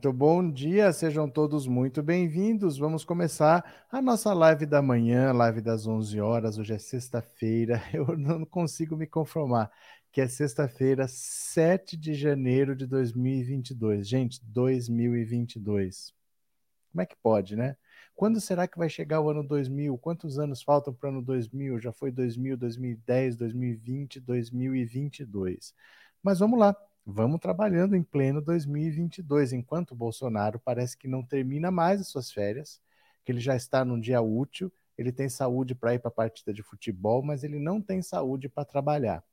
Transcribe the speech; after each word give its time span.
Muito 0.00 0.14
bom 0.14 0.50
dia, 0.50 0.90
sejam 0.94 1.28
todos 1.28 1.66
muito 1.66 2.02
bem-vindos. 2.02 2.78
Vamos 2.78 3.04
começar 3.04 3.84
a 3.92 4.00
nossa 4.00 4.32
live 4.32 4.64
da 4.64 4.80
manhã, 4.80 5.30
live 5.30 5.60
das 5.60 5.86
11 5.86 6.18
horas. 6.18 6.56
Hoje 6.56 6.72
é 6.72 6.78
sexta-feira, 6.78 7.82
eu 7.92 8.16
não 8.16 8.46
consigo 8.46 8.96
me 8.96 9.06
conformar 9.06 9.70
que 10.10 10.22
é 10.22 10.26
sexta-feira, 10.26 11.06
7 11.06 11.98
de 11.98 12.14
janeiro 12.14 12.74
de 12.74 12.86
2022. 12.86 14.08
Gente, 14.08 14.42
2022. 14.42 16.14
Como 16.90 17.02
é 17.02 17.04
que 17.04 17.16
pode, 17.22 17.54
né? 17.54 17.76
Quando 18.16 18.40
será 18.40 18.66
que 18.66 18.78
vai 18.78 18.88
chegar 18.88 19.20
o 19.20 19.28
ano 19.28 19.46
2000? 19.46 19.98
Quantos 19.98 20.38
anos 20.38 20.62
faltam 20.62 20.94
para 20.94 21.10
o 21.10 21.12
ano 21.12 21.22
2000? 21.22 21.78
Já 21.78 21.92
foi 21.92 22.10
2000, 22.10 22.56
2010, 22.56 23.36
2020, 23.36 24.18
2022. 24.18 25.74
Mas 26.22 26.38
vamos 26.38 26.58
lá 26.58 26.74
vamos 27.10 27.40
trabalhando 27.40 27.96
em 27.96 28.02
pleno 28.02 28.40
2022, 28.40 29.52
enquanto 29.52 29.92
o 29.92 29.96
Bolsonaro 29.96 30.58
parece 30.58 30.96
que 30.96 31.08
não 31.08 31.22
termina 31.22 31.70
mais 31.70 32.00
as 32.00 32.08
suas 32.08 32.30
férias, 32.30 32.80
que 33.24 33.32
ele 33.32 33.40
já 33.40 33.56
está 33.56 33.84
num 33.84 33.98
dia 33.98 34.20
útil, 34.20 34.72
ele 34.96 35.12
tem 35.12 35.28
saúde 35.28 35.74
para 35.74 35.94
ir 35.94 35.98
para 35.98 36.08
a 36.08 36.12
partida 36.12 36.52
de 36.52 36.62
futebol, 36.62 37.22
mas 37.22 37.42
ele 37.42 37.58
não 37.58 37.80
tem 37.80 38.00
saúde 38.02 38.48
para 38.48 38.64
trabalhar. 38.64 39.24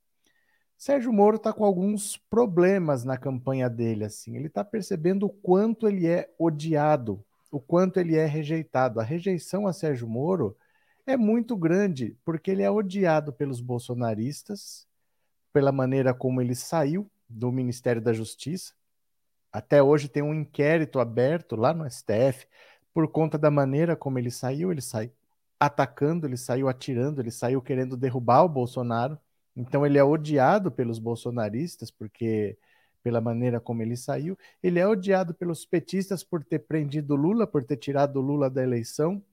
Sérgio 0.78 1.12
Moro 1.12 1.38
está 1.38 1.52
com 1.52 1.66
alguns 1.66 2.18
problemas 2.18 3.04
na 3.04 3.18
campanha 3.18 3.70
dele, 3.70 4.06
assim. 4.06 4.36
Ele 4.36 4.48
está 4.48 4.64
percebendo 4.64 5.26
o 5.26 5.30
quanto 5.30 5.88
ele 5.88 6.08
é 6.08 6.32
odiado, 6.38 7.24
o 7.52 7.60
quanto 7.60 8.00
ele 8.00 8.16
é 8.16 8.26
rejeitado. 8.26 9.00
A 9.00 9.04
rejeição 9.04 9.68
a 9.68 9.74
Sérgio 9.74 10.08
Moro 10.08 10.56
é 11.06 11.18
muito 11.18 11.58
grande, 11.58 12.16
porque 12.24 12.52
ele 12.52 12.62
é 12.62 12.70
odiado 12.70 13.34
pelos 13.34 13.60
bolsonaristas, 13.60 14.88
pela 15.52 15.72
maneira 15.72 16.14
como 16.14 16.42
ele 16.42 16.54
saiu 16.54 17.10
do 17.30 17.52
Ministério 17.52 18.02
da 18.02 18.14
Justiça. 18.14 18.74
Até 19.52 19.82
hoje 19.82 20.08
tem 20.08 20.22
um 20.24 20.34
inquérito 20.34 21.00
aberto 21.00 21.56
lá 21.56 21.74
no 21.74 21.90
STF 21.90 22.48
por 22.94 23.08
conta 23.08 23.38
da 23.38 23.50
maneira 23.50 23.96
como 23.96 24.20
ele 24.20 24.32
saiu. 24.32 24.72
Ele 24.72 24.82
saiu 24.82 25.12
atacando, 25.60 26.28
ele 26.28 26.38
saiu 26.38 26.68
atirando, 26.68 27.22
ele 27.22 27.32
saiu 27.32 27.62
querendo 27.62 27.98
derrubar 27.98 28.44
o 28.44 28.50
Bolsonaro. 28.50 29.18
Então 29.56 29.86
ele 29.86 29.98
é 29.98 30.04
odiado 30.04 30.72
pelos 30.72 31.00
bolsonaristas 31.00 31.90
porque 31.90 32.58
pela 33.02 33.22
maneira 33.22 33.60
como 33.60 33.82
ele 33.82 33.96
saiu. 33.96 34.38
Ele 34.62 34.80
é 34.80 34.88
odiado 34.88 35.34
pelos 35.34 35.66
petistas 35.66 36.24
por 36.24 36.44
ter 36.44 36.60
prendido 36.60 37.16
Lula, 37.16 37.48
por 37.48 37.64
ter 37.64 37.78
tirado 37.78 38.22
Lula 38.22 38.50
da 38.50 38.62
eleição, 38.62 39.24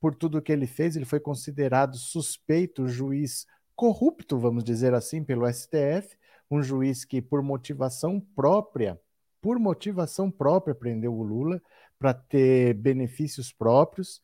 por 0.00 0.14
tudo 0.14 0.40
que 0.40 0.52
ele 0.52 0.66
fez. 0.66 0.96
Ele 0.96 1.04
foi 1.04 1.20
considerado 1.20 1.96
suspeito, 1.96 2.88
juiz 2.88 3.46
corrupto, 3.74 4.38
vamos 4.38 4.62
dizer 4.62 4.94
assim, 4.94 5.24
pelo 5.24 5.46
STF 5.52 6.16
um 6.54 6.62
juiz 6.62 7.04
que, 7.04 7.20
por 7.20 7.42
motivação 7.42 8.20
própria, 8.20 9.00
por 9.40 9.58
motivação 9.58 10.30
própria, 10.30 10.74
prendeu 10.74 11.12
o 11.12 11.22
Lula 11.22 11.60
para 11.98 12.14
ter 12.14 12.74
benefícios 12.74 13.52
próprios. 13.52 14.22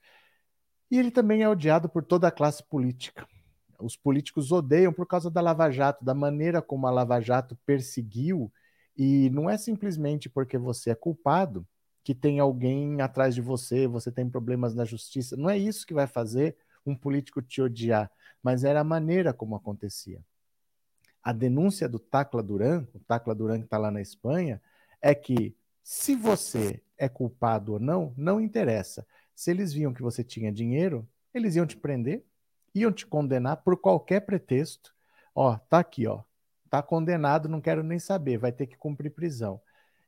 E 0.90 0.98
ele 0.98 1.10
também 1.10 1.42
é 1.42 1.48
odiado 1.48 1.88
por 1.88 2.04
toda 2.04 2.28
a 2.28 2.32
classe 2.32 2.62
política. 2.62 3.26
Os 3.80 3.96
políticos 3.96 4.52
odeiam 4.52 4.92
por 4.92 5.06
causa 5.06 5.30
da 5.30 5.40
Lava 5.40 5.70
Jato, 5.70 6.04
da 6.04 6.14
maneira 6.14 6.62
como 6.62 6.86
a 6.86 6.90
Lava 6.90 7.20
Jato 7.20 7.58
perseguiu. 7.66 8.52
E 8.96 9.30
não 9.30 9.48
é 9.48 9.56
simplesmente 9.58 10.28
porque 10.28 10.58
você 10.58 10.90
é 10.90 10.94
culpado 10.94 11.66
que 12.04 12.14
tem 12.14 12.38
alguém 12.38 13.00
atrás 13.00 13.34
de 13.34 13.40
você, 13.40 13.86
você 13.86 14.10
tem 14.10 14.28
problemas 14.28 14.74
na 14.74 14.84
justiça. 14.84 15.36
Não 15.36 15.50
é 15.50 15.58
isso 15.58 15.86
que 15.86 15.94
vai 15.94 16.06
fazer 16.06 16.56
um 16.84 16.94
político 16.94 17.42
te 17.42 17.60
odiar, 17.60 18.10
mas 18.42 18.64
era 18.64 18.80
a 18.80 18.84
maneira 18.84 19.32
como 19.32 19.54
acontecia 19.54 20.22
a 21.22 21.32
denúncia 21.32 21.88
do 21.88 21.98
Tacla 21.98 22.42
Duran, 22.42 22.86
o 22.94 22.98
Tacla 23.00 23.34
Duran 23.34 23.58
que 23.58 23.64
está 23.64 23.78
lá 23.78 23.90
na 23.90 24.00
Espanha, 24.00 24.60
é 25.00 25.14
que 25.14 25.54
se 25.82 26.14
você 26.14 26.82
é 26.96 27.08
culpado 27.08 27.74
ou 27.74 27.80
não, 27.80 28.14
não 28.16 28.40
interessa. 28.40 29.06
Se 29.34 29.50
eles 29.50 29.72
viam 29.72 29.92
que 29.92 30.02
você 30.02 30.22
tinha 30.22 30.52
dinheiro, 30.52 31.08
eles 31.32 31.56
iam 31.56 31.66
te 31.66 31.76
prender, 31.76 32.24
iam 32.74 32.92
te 32.92 33.06
condenar 33.06 33.58
por 33.58 33.76
qualquer 33.76 34.20
pretexto. 34.20 34.94
Ó, 35.34 35.56
tá 35.56 35.78
aqui, 35.78 36.06
ó. 36.06 36.22
Tá 36.68 36.82
condenado, 36.82 37.48
não 37.48 37.60
quero 37.60 37.82
nem 37.82 37.98
saber, 37.98 38.38
vai 38.38 38.52
ter 38.52 38.66
que 38.66 38.76
cumprir 38.76 39.10
prisão. 39.10 39.60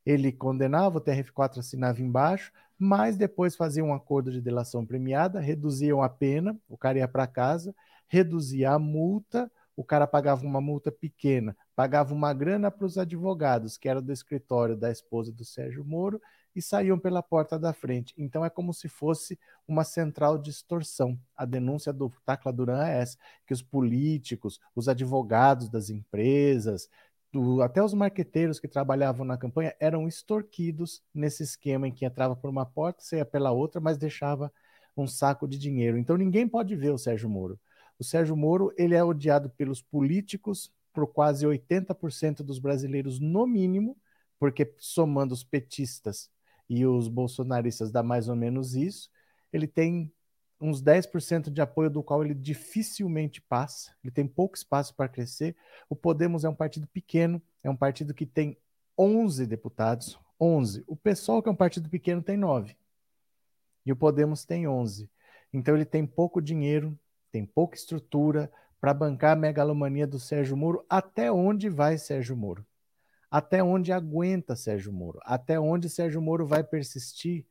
Ele 0.04 0.32
condenava, 0.32 0.98
o 0.98 1.00
TRF4 1.00 1.58
assinava 1.58 2.00
embaixo, 2.00 2.52
mas 2.78 3.16
depois 3.16 3.56
fazia 3.56 3.84
um 3.84 3.94
acordo 3.94 4.30
de 4.30 4.40
delação 4.40 4.84
premiada, 4.84 5.40
reduziam 5.40 6.02
a 6.02 6.08
pena, 6.08 6.56
o 6.68 6.76
cara 6.76 6.98
ia 6.98 7.08
para 7.08 7.26
casa, 7.26 7.74
reduzia 8.08 8.72
a 8.72 8.78
multa, 8.78 9.50
o 9.82 9.84
cara 9.84 10.06
pagava 10.06 10.46
uma 10.46 10.60
multa 10.60 10.92
pequena, 10.92 11.56
pagava 11.74 12.14
uma 12.14 12.32
grana 12.32 12.70
para 12.70 12.86
os 12.86 12.96
advogados, 12.96 13.76
que 13.76 13.88
era 13.88 14.00
do 14.00 14.12
escritório 14.12 14.76
da 14.76 14.92
esposa 14.92 15.32
do 15.32 15.44
Sérgio 15.44 15.84
Moro, 15.84 16.20
e 16.54 16.62
saíam 16.62 16.96
pela 16.96 17.20
porta 17.20 17.58
da 17.58 17.72
frente. 17.72 18.14
Então 18.16 18.44
é 18.44 18.50
como 18.50 18.72
se 18.72 18.88
fosse 18.88 19.36
uma 19.66 19.82
central 19.82 20.38
de 20.38 20.50
extorsão. 20.50 21.18
A 21.36 21.44
denúncia 21.44 21.92
do 21.92 22.12
Tacla 22.24 22.52
Duran 22.52 22.86
é 22.86 23.00
essa, 23.00 23.18
que 23.44 23.52
os 23.52 23.60
políticos, 23.60 24.60
os 24.72 24.88
advogados 24.88 25.68
das 25.68 25.90
empresas, 25.90 26.88
do, 27.32 27.60
até 27.60 27.82
os 27.82 27.92
marqueteiros 27.92 28.60
que 28.60 28.68
trabalhavam 28.68 29.26
na 29.26 29.36
campanha 29.36 29.74
eram 29.80 30.06
extorquidos 30.06 31.02
nesse 31.12 31.42
esquema 31.42 31.88
em 31.88 31.92
que 31.92 32.04
entrava 32.04 32.36
por 32.36 32.48
uma 32.48 32.64
porta, 32.64 33.02
saía 33.02 33.24
pela 33.24 33.50
outra, 33.50 33.80
mas 33.80 33.98
deixava 33.98 34.52
um 34.96 35.08
saco 35.08 35.48
de 35.48 35.58
dinheiro. 35.58 35.98
Então 35.98 36.16
ninguém 36.16 36.46
pode 36.46 36.76
ver 36.76 36.90
o 36.90 36.98
Sérgio 36.98 37.28
Moro. 37.28 37.58
O 37.98 38.04
Sérgio 38.04 38.36
Moro 38.36 38.72
ele 38.76 38.94
é 38.94 39.02
odiado 39.02 39.50
pelos 39.50 39.80
políticos, 39.80 40.72
por 40.92 41.06
quase 41.06 41.46
80% 41.46 42.42
dos 42.42 42.58
brasileiros, 42.58 43.18
no 43.18 43.46
mínimo, 43.46 43.96
porque 44.38 44.74
somando 44.78 45.32
os 45.32 45.44
petistas 45.44 46.30
e 46.68 46.84
os 46.86 47.08
bolsonaristas 47.08 47.90
dá 47.90 48.02
mais 48.02 48.28
ou 48.28 48.36
menos 48.36 48.74
isso, 48.74 49.10
ele 49.52 49.66
tem 49.66 50.12
uns 50.60 50.80
10% 50.80 51.50
de 51.50 51.60
apoio 51.60 51.90
do 51.90 52.02
qual 52.02 52.24
ele 52.24 52.34
dificilmente 52.34 53.40
passa, 53.40 53.92
ele 54.02 54.12
tem 54.12 54.26
pouco 54.26 54.56
espaço 54.56 54.94
para 54.94 55.08
crescer. 55.08 55.56
O 55.88 55.96
Podemos 55.96 56.44
é 56.44 56.48
um 56.48 56.54
partido 56.54 56.86
pequeno, 56.86 57.42
é 57.64 57.70
um 57.70 57.76
partido 57.76 58.14
que 58.14 58.24
tem 58.24 58.56
11 58.96 59.46
deputados, 59.46 60.18
11. 60.40 60.84
O 60.86 60.96
PSOL, 60.96 61.42
que 61.42 61.48
é 61.48 61.52
um 61.52 61.56
partido 61.56 61.88
pequeno, 61.88 62.22
tem 62.22 62.36
9. 62.36 62.76
E 63.84 63.92
o 63.92 63.96
Podemos 63.96 64.44
tem 64.44 64.68
11. 64.68 65.10
Então 65.52 65.74
ele 65.74 65.84
tem 65.84 66.06
pouco 66.06 66.40
dinheiro, 66.40 66.98
tem 67.32 67.46
pouca 67.46 67.74
estrutura 67.74 68.52
para 68.78 68.92
bancar 68.92 69.32
a 69.32 69.36
megalomania 69.36 70.06
do 70.06 70.20
Sérgio 70.20 70.56
Moro. 70.56 70.84
Até 70.88 71.32
onde 71.32 71.68
vai 71.70 71.96
Sérgio 71.96 72.36
Moro? 72.36 72.64
Até 73.30 73.62
onde 73.62 73.90
aguenta 73.90 74.54
Sérgio 74.54 74.92
Moro? 74.92 75.18
Até 75.22 75.58
onde 75.58 75.88
Sérgio 75.88 76.20
Moro 76.20 76.46
vai 76.46 76.62
persistir 76.62 77.46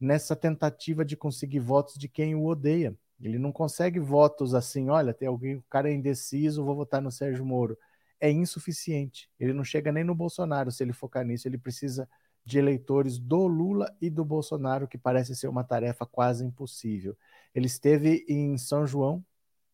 nessa 0.00 0.34
tentativa 0.34 1.04
de 1.04 1.16
conseguir 1.16 1.60
votos 1.60 1.94
de 1.94 2.08
quem 2.08 2.34
o 2.34 2.44
odeia? 2.44 2.96
Ele 3.20 3.38
não 3.38 3.52
consegue 3.52 4.00
votos 4.00 4.52
assim, 4.52 4.90
olha, 4.90 5.14
tem 5.14 5.28
alguém, 5.28 5.54
o 5.54 5.64
cara 5.70 5.88
é 5.88 5.94
indeciso, 5.94 6.64
vou 6.64 6.74
votar 6.74 7.00
no 7.00 7.12
Sérgio 7.12 7.46
Moro. 7.46 7.78
É 8.20 8.28
insuficiente. 8.28 9.30
Ele 9.38 9.52
não 9.52 9.62
chega 9.62 9.92
nem 9.92 10.02
no 10.02 10.14
Bolsonaro 10.14 10.72
se 10.72 10.82
ele 10.82 10.92
focar 10.92 11.24
nisso, 11.24 11.46
ele 11.46 11.58
precisa 11.58 12.08
de 12.44 12.58
eleitores 12.58 13.18
do 13.18 13.46
Lula 13.46 13.94
e 14.00 14.10
do 14.10 14.24
Bolsonaro, 14.24 14.88
que 14.88 14.98
parece 14.98 15.36
ser 15.36 15.46
uma 15.46 15.62
tarefa 15.62 16.04
quase 16.04 16.44
impossível. 16.44 17.16
Ele 17.54 17.66
esteve 17.66 18.24
em 18.28 18.56
São 18.56 18.86
João, 18.86 19.24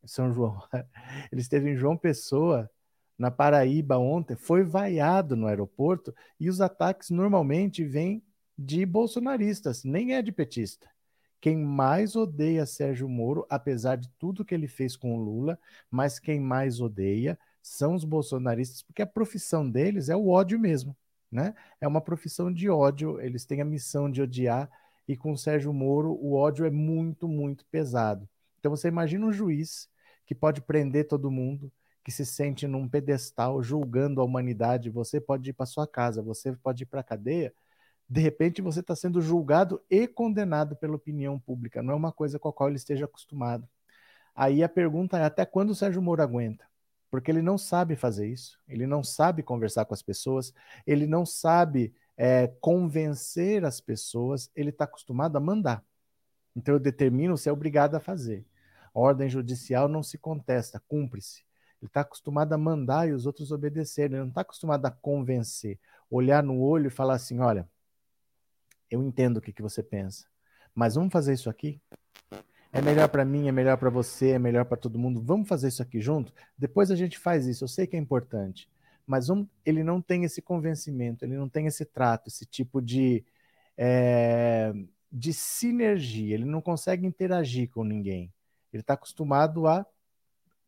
São 0.04 0.32
João, 0.32 0.60
ele 1.32 1.40
esteve 1.40 1.70
em 1.70 1.76
João 1.76 1.96
Pessoa, 1.96 2.70
na 3.18 3.30
Paraíba 3.30 3.98
ontem, 3.98 4.36
foi 4.36 4.62
vaiado 4.62 5.34
no 5.36 5.46
aeroporto 5.46 6.14
e 6.38 6.48
os 6.48 6.60
ataques 6.60 7.10
normalmente 7.10 7.84
vêm 7.84 8.22
de 8.56 8.86
bolsonaristas, 8.86 9.84
nem 9.84 10.14
é 10.14 10.22
de 10.22 10.30
petista. 10.30 10.88
Quem 11.40 11.56
mais 11.56 12.16
odeia 12.16 12.66
Sérgio 12.66 13.08
Moro, 13.08 13.46
apesar 13.48 13.96
de 13.96 14.08
tudo 14.18 14.44
que 14.44 14.54
ele 14.54 14.68
fez 14.68 14.96
com 14.96 15.16
o 15.16 15.22
Lula, 15.22 15.58
mas 15.90 16.18
quem 16.18 16.40
mais 16.40 16.80
odeia 16.80 17.38
são 17.62 17.94
os 17.94 18.04
bolsonaristas, 18.04 18.82
porque 18.82 19.02
a 19.02 19.06
profissão 19.06 19.68
deles 19.68 20.08
é 20.08 20.16
o 20.16 20.28
ódio 20.28 20.58
mesmo 20.58 20.96
né? 21.30 21.54
É 21.80 21.86
uma 21.86 22.00
profissão 22.00 22.52
de 22.52 22.68
ódio, 22.68 23.20
eles 23.20 23.44
têm 23.44 23.60
a 23.60 23.64
missão 23.64 24.10
de 24.10 24.22
odiar, 24.22 24.68
e 25.08 25.16
com 25.16 25.32
o 25.32 25.38
Sérgio 25.38 25.72
Moro 25.72 26.12
o 26.12 26.34
ódio 26.34 26.66
é 26.66 26.70
muito, 26.70 27.26
muito 27.26 27.64
pesado. 27.66 28.28
Então 28.60 28.70
você 28.70 28.88
imagina 28.88 29.26
um 29.26 29.32
juiz 29.32 29.88
que 30.26 30.34
pode 30.34 30.60
prender 30.60 31.08
todo 31.08 31.30
mundo, 31.30 31.72
que 32.04 32.12
se 32.12 32.24
sente 32.24 32.66
num 32.66 32.88
pedestal 32.88 33.62
julgando 33.62 34.20
a 34.20 34.24
humanidade, 34.24 34.90
você 34.90 35.20
pode 35.20 35.50
ir 35.50 35.52
para 35.54 35.66
sua 35.66 35.86
casa, 35.86 36.22
você 36.22 36.52
pode 36.52 36.82
ir 36.82 36.86
para 36.86 37.00
a 37.00 37.04
cadeia, 37.04 37.52
de 38.08 38.20
repente 38.20 38.62
você 38.62 38.80
está 38.80 38.94
sendo 38.94 39.20
julgado 39.20 39.82
e 39.90 40.06
condenado 40.06 40.76
pela 40.76 40.96
opinião 40.96 41.38
pública, 41.38 41.82
não 41.82 41.94
é 41.94 41.96
uma 41.96 42.12
coisa 42.12 42.38
com 42.38 42.48
a 42.48 42.52
qual 42.52 42.68
ele 42.68 42.76
esteja 42.76 43.06
acostumado. 43.06 43.68
Aí 44.34 44.62
a 44.62 44.68
pergunta 44.68 45.18
é 45.18 45.24
até 45.24 45.44
quando 45.44 45.70
o 45.70 45.74
Sérgio 45.74 46.02
Moro 46.02 46.22
aguenta? 46.22 46.68
porque 47.10 47.30
ele 47.30 47.42
não 47.42 47.56
sabe 47.56 47.96
fazer 47.96 48.28
isso, 48.28 48.58
ele 48.68 48.86
não 48.86 49.02
sabe 49.02 49.42
conversar 49.42 49.84
com 49.84 49.94
as 49.94 50.02
pessoas, 50.02 50.52
ele 50.86 51.06
não 51.06 51.24
sabe 51.24 51.94
é, 52.18 52.48
convencer 52.60 53.64
as 53.64 53.80
pessoas, 53.80 54.50
ele 54.56 54.70
está 54.70 54.84
acostumado 54.84 55.36
a 55.36 55.40
mandar. 55.40 55.84
Então 56.54 56.74
eu 56.74 56.80
determino, 56.80 57.38
você 57.38 57.48
é 57.48 57.52
obrigado 57.52 57.94
a 57.94 58.00
fazer. 58.00 58.44
A 58.92 58.98
ordem 58.98 59.28
judicial 59.28 59.86
não 59.88 60.02
se 60.02 60.18
contesta, 60.18 60.82
cumpre-se. 60.88 61.44
Ele 61.80 61.88
está 61.88 62.00
acostumado 62.00 62.52
a 62.52 62.58
mandar 62.58 63.08
e 63.08 63.12
os 63.12 63.24
outros 63.24 63.52
obedecerem, 63.52 64.16
ele 64.16 64.22
não 64.22 64.30
está 64.30 64.40
acostumado 64.40 64.84
a 64.84 64.90
convencer, 64.90 65.78
olhar 66.10 66.42
no 66.42 66.60
olho 66.60 66.88
e 66.88 66.90
falar 66.90 67.14
assim: 67.14 67.38
olha, 67.38 67.68
Eu 68.90 69.02
entendo 69.02 69.36
o 69.36 69.40
que, 69.40 69.52
que 69.52 69.62
você 69.62 69.82
pensa. 69.82 70.26
Mas 70.74 70.96
vamos 70.96 71.12
fazer 71.12 71.34
isso 71.34 71.48
aqui? 71.48 71.80
É 72.72 72.82
melhor 72.82 73.08
para 73.08 73.24
mim, 73.24 73.46
é 73.48 73.52
melhor 73.52 73.76
para 73.76 73.90
você, 73.90 74.30
é 74.30 74.38
melhor 74.38 74.64
para 74.64 74.76
todo 74.76 74.98
mundo. 74.98 75.22
Vamos 75.22 75.48
fazer 75.48 75.68
isso 75.68 75.82
aqui 75.82 76.00
junto? 76.00 76.32
Depois 76.56 76.90
a 76.90 76.96
gente 76.96 77.18
faz 77.18 77.46
isso. 77.46 77.64
Eu 77.64 77.68
sei 77.68 77.86
que 77.86 77.96
é 77.96 77.98
importante. 77.98 78.68
Mas 79.08 79.28
vamos, 79.28 79.48
ele 79.64 79.82
não 79.82 80.02
tem 80.02 80.24
esse 80.24 80.42
convencimento, 80.42 81.24
ele 81.24 81.34
não 81.34 81.48
tem 81.48 81.66
esse 81.66 81.82
trato, 81.82 82.28
esse 82.28 82.44
tipo 82.44 82.82
de, 82.82 83.24
é, 83.74 84.70
de 85.10 85.32
sinergia. 85.32 86.34
Ele 86.34 86.44
não 86.44 86.60
consegue 86.60 87.06
interagir 87.06 87.70
com 87.70 87.82
ninguém. 87.82 88.30
Ele 88.70 88.82
está 88.82 88.92
acostumado 88.92 89.66
a 89.66 89.86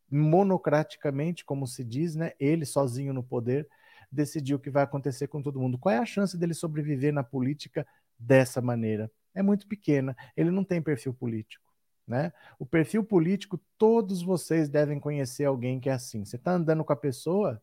monocraticamente, 0.09 1.45
como 1.45 1.67
se 1.67 1.83
diz, 1.83 2.15
né? 2.15 2.31
Ele 2.39 2.65
sozinho 2.65 3.13
no 3.13 3.21
poder 3.21 3.69
decidir 4.11 4.55
o 4.55 4.59
que 4.59 4.71
vai 4.71 4.83
acontecer 4.83 5.27
com 5.27 5.39
todo 5.39 5.59
mundo. 5.59 5.77
Qual 5.77 5.93
é 5.93 5.99
a 5.99 6.05
chance 6.05 6.35
dele 6.35 6.55
sobreviver 6.55 7.13
na 7.13 7.23
política 7.23 7.85
dessa 8.17 8.59
maneira? 8.59 9.11
É 9.35 9.43
muito 9.43 9.67
pequena. 9.67 10.17
Ele 10.35 10.49
não 10.49 10.63
tem 10.63 10.81
perfil 10.81 11.13
político. 11.13 11.71
Né? 12.07 12.33
O 12.57 12.65
perfil 12.65 13.03
político, 13.03 13.61
todos 13.77 14.23
vocês 14.23 14.67
devem 14.67 14.99
conhecer 14.99 15.45
alguém 15.45 15.79
que 15.79 15.89
é 15.89 15.93
assim. 15.93 16.25
Você 16.25 16.37
está 16.37 16.53
andando 16.53 16.83
com 16.83 16.91
a 16.91 16.95
pessoa, 16.95 17.61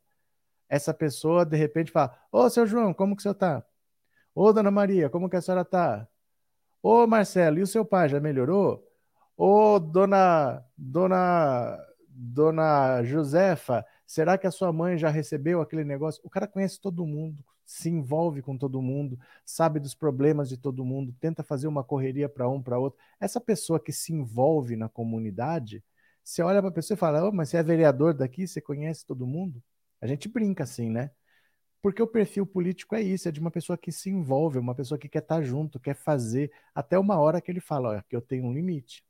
essa 0.69 0.93
pessoa 0.95 1.45
de 1.45 1.57
repente 1.57 1.91
fala: 1.91 2.17
Ô, 2.31 2.49
seu 2.51 2.67
João, 2.67 2.93
como 2.95 3.17
que 3.17 3.21
o 3.21 3.23
senhor 3.23 3.33
está? 3.35 3.65
Ô, 4.35 4.53
dona 4.53 4.71
Maria, 4.71 5.11
como 5.11 5.29
que 5.29 5.37
a 5.37 5.43
senhora 5.43 5.63
está? 5.63 6.09
Ô, 6.83 7.07
Marcelo, 7.07 7.59
e 7.59 7.63
o 7.63 7.67
seu 7.67 7.85
pai 7.85 8.09
já 8.09 8.21
melhorou? 8.21 8.85
Ô, 9.37 9.79
dona, 9.79 10.65
dona, 10.77 11.79
dona 12.09 13.03
Josefa, 13.05 13.85
será 14.07 14.39
que 14.39 14.47
a 14.47 14.51
sua 14.51 14.73
mãe 14.73 14.99
já 14.99 15.09
recebeu 15.11 15.61
aquele 15.61 15.85
negócio? 15.85 16.21
O 16.25 16.31
cara 16.31 16.47
conhece 16.47 16.81
todo 16.81 17.07
mundo, 17.07 17.45
se 17.65 17.89
envolve 17.91 18.43
com 18.43 18.57
todo 18.57 18.83
mundo, 18.83 19.19
sabe 19.45 19.81
dos 19.81 19.95
problemas 19.95 20.49
de 20.49 20.57
todo 20.57 20.85
mundo, 20.85 21.15
tenta 21.21 21.43
fazer 21.43 21.69
uma 21.69 21.85
correria 21.85 22.29
para 22.29 22.49
um, 22.49 22.63
para 22.63 22.79
outro. 22.79 22.99
Essa 23.21 23.41
pessoa 23.41 23.81
que 23.81 23.93
se 23.93 24.13
envolve 24.13 24.77
na 24.77 24.89
comunidade, 24.89 25.85
você 26.23 26.43
olha 26.43 26.61
para 26.61 26.71
a 26.71 26.73
pessoa 26.73 26.97
e 26.97 26.99
fala: 26.99 27.29
oh, 27.29 27.33
mas 27.33 27.49
você 27.51 27.57
é 27.59 27.63
vereador 27.63 28.15
daqui, 28.15 28.47
você 28.47 28.61
conhece 28.61 29.05
todo 29.07 29.27
mundo? 29.27 29.63
A 30.01 30.07
gente 30.07 30.29
brinca 30.29 30.65
assim, 30.65 30.91
né? 30.91 31.11
Porque 31.81 32.03
o 32.03 32.07
perfil 32.07 32.47
político 32.47 32.95
é 32.95 33.03
isso, 33.03 33.29
é 33.29 33.33
de 33.33 33.41
uma 33.41 33.51
pessoa 33.51 33.79
que 33.79 33.93
se 33.93 34.11
envolve, 34.11 34.59
uma 34.59 34.75
pessoa 34.75 34.99
que 34.99 35.09
quer 35.09 35.21
estar 35.21 35.37
tá 35.37 35.43
junto, 35.43 35.79
quer 35.79 35.95
fazer, 35.95 36.51
até 36.75 36.99
uma 36.99 37.19
hora 37.19 37.41
que 37.41 37.51
ele 37.51 37.61
fala: 37.61 37.91
olha, 37.91 38.05
que 38.09 38.17
eu 38.17 38.21
tenho 38.21 38.45
um 38.47 38.53
limite, 38.53 39.05